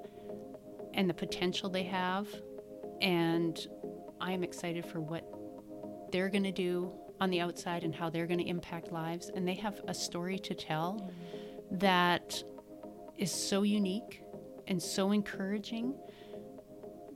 and 0.95 1.09
the 1.09 1.13
potential 1.13 1.69
they 1.69 1.83
have, 1.83 2.27
and 3.01 3.67
I 4.19 4.31
am 4.31 4.43
excited 4.43 4.85
for 4.85 4.99
what 4.99 5.23
they're 6.11 6.29
going 6.29 6.43
to 6.43 6.51
do 6.51 6.91
on 7.19 7.29
the 7.29 7.41
outside 7.41 7.83
and 7.83 7.93
how 7.93 8.09
they're 8.09 8.27
going 8.27 8.39
to 8.39 8.47
impact 8.47 8.91
lives. 8.91 9.29
And 9.33 9.47
they 9.47 9.53
have 9.55 9.81
a 9.87 9.93
story 9.93 10.39
to 10.39 10.53
tell 10.53 11.11
that 11.71 12.41
is 13.17 13.31
so 13.31 13.63
unique 13.63 14.21
and 14.67 14.81
so 14.81 15.11
encouraging 15.11 15.95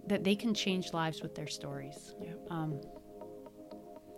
that 0.08 0.24
they 0.24 0.36
can 0.36 0.54
change 0.54 0.94
lives 0.94 1.22
with 1.22 1.36
their 1.36 1.48
stories. 1.48 2.16
Yeah. 2.22 2.34
Um, 2.50 2.82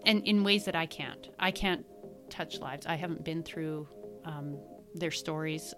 and 0.05 0.26
in 0.26 0.43
ways 0.43 0.66
that 0.66 0.76
I 0.76 0.86
can't. 0.86 1.30
I 1.38 1.51
can't 1.51 1.86
touch 2.30 2.59
lives. 2.59 2.86
I 2.86 2.95
haven't 2.95 3.24
been 3.24 3.43
through 3.43 3.88
um, 4.26 4.59
their 4.95 5.12
stories 5.12 5.74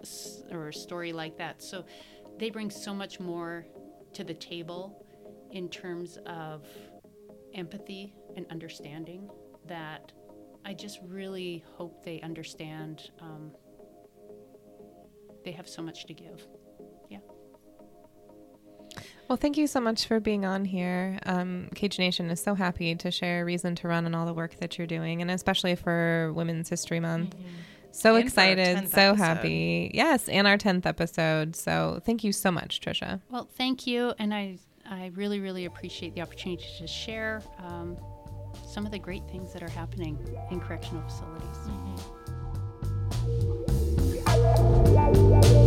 or 0.52 0.70
a 0.70 0.74
story 0.74 1.14
like 1.14 1.38
that. 1.38 1.62
So 1.62 1.86
they 2.40 2.50
bring 2.50 2.70
so 2.70 2.94
much 2.94 3.20
more 3.20 3.66
to 4.14 4.24
the 4.24 4.34
table 4.34 5.06
in 5.52 5.70
terms 5.70 6.18
of 6.26 6.66
empathy 7.54 8.14
and 8.36 8.46
understanding 8.50 9.30
that 9.68 10.12
I 10.66 10.74
just 10.74 11.00
really 11.06 11.64
hope 11.76 12.04
they 12.04 12.22
understand 12.22 13.12
um, 13.20 13.52
they 15.44 15.52
have 15.52 15.68
so 15.68 15.82
much 15.82 16.06
to 16.06 16.14
give. 16.14 16.46
Yeah. 17.10 17.20
Well, 19.28 19.38
thank 19.38 19.58
you 19.58 19.68
so 19.68 19.80
much 19.80 20.06
for 20.06 20.20
being 20.20 20.46
on 20.46 20.66
here. 20.66 21.20
Um, 21.26 21.70
Cage 21.76 21.98
Nation 21.98 22.30
is 22.30 22.42
so 22.42 22.56
happy 22.56 22.96
to 22.96 23.12
share 23.12 23.46
Reason 23.46 23.76
to 23.76 23.88
Run 23.88 24.06
and 24.06 24.16
all 24.16 24.26
the 24.26 24.34
work 24.34 24.56
that 24.60 24.78
you're 24.78 24.88
doing, 24.88 25.22
and 25.22 25.32
especially 25.32 25.76
for 25.76 26.32
Women's 26.34 26.70
History 26.70 27.00
Month. 27.00 27.36
Mm-hmm. 27.36 27.48
So 27.94 28.16
and 28.16 28.26
excited, 28.26 28.90
so 28.90 29.02
episode. 29.02 29.16
happy. 29.18 29.92
Yes, 29.94 30.28
and 30.28 30.48
our 30.48 30.58
10th 30.58 30.88
episode. 30.88 31.56
So 31.56 32.02
thank 32.04 32.24
you 32.24 32.32
so 32.32 32.50
much, 32.50 32.82
Trisha. 32.82 33.22
Well, 33.30 33.48
thank 33.56 33.86
you. 33.86 34.16
And 34.18 34.34
I, 34.34 34.58
I 34.90 35.12
really, 35.14 35.40
really 35.40 35.66
appreciate 35.66 36.16
the 36.16 36.22
opportunity 36.22 36.66
to 36.80 36.88
share 36.88 37.44
um, 37.60 37.96
some 38.68 38.88
of 38.88 38.92
the 38.92 39.00
great 39.00 39.22
things 39.30 39.54
that 39.54 39.62
are 39.62 39.70
happening 39.70 40.18
in 40.50 40.60
correctional 40.60 41.04
facilities. 41.04 41.58
Mm-hmm. 44.26 45.63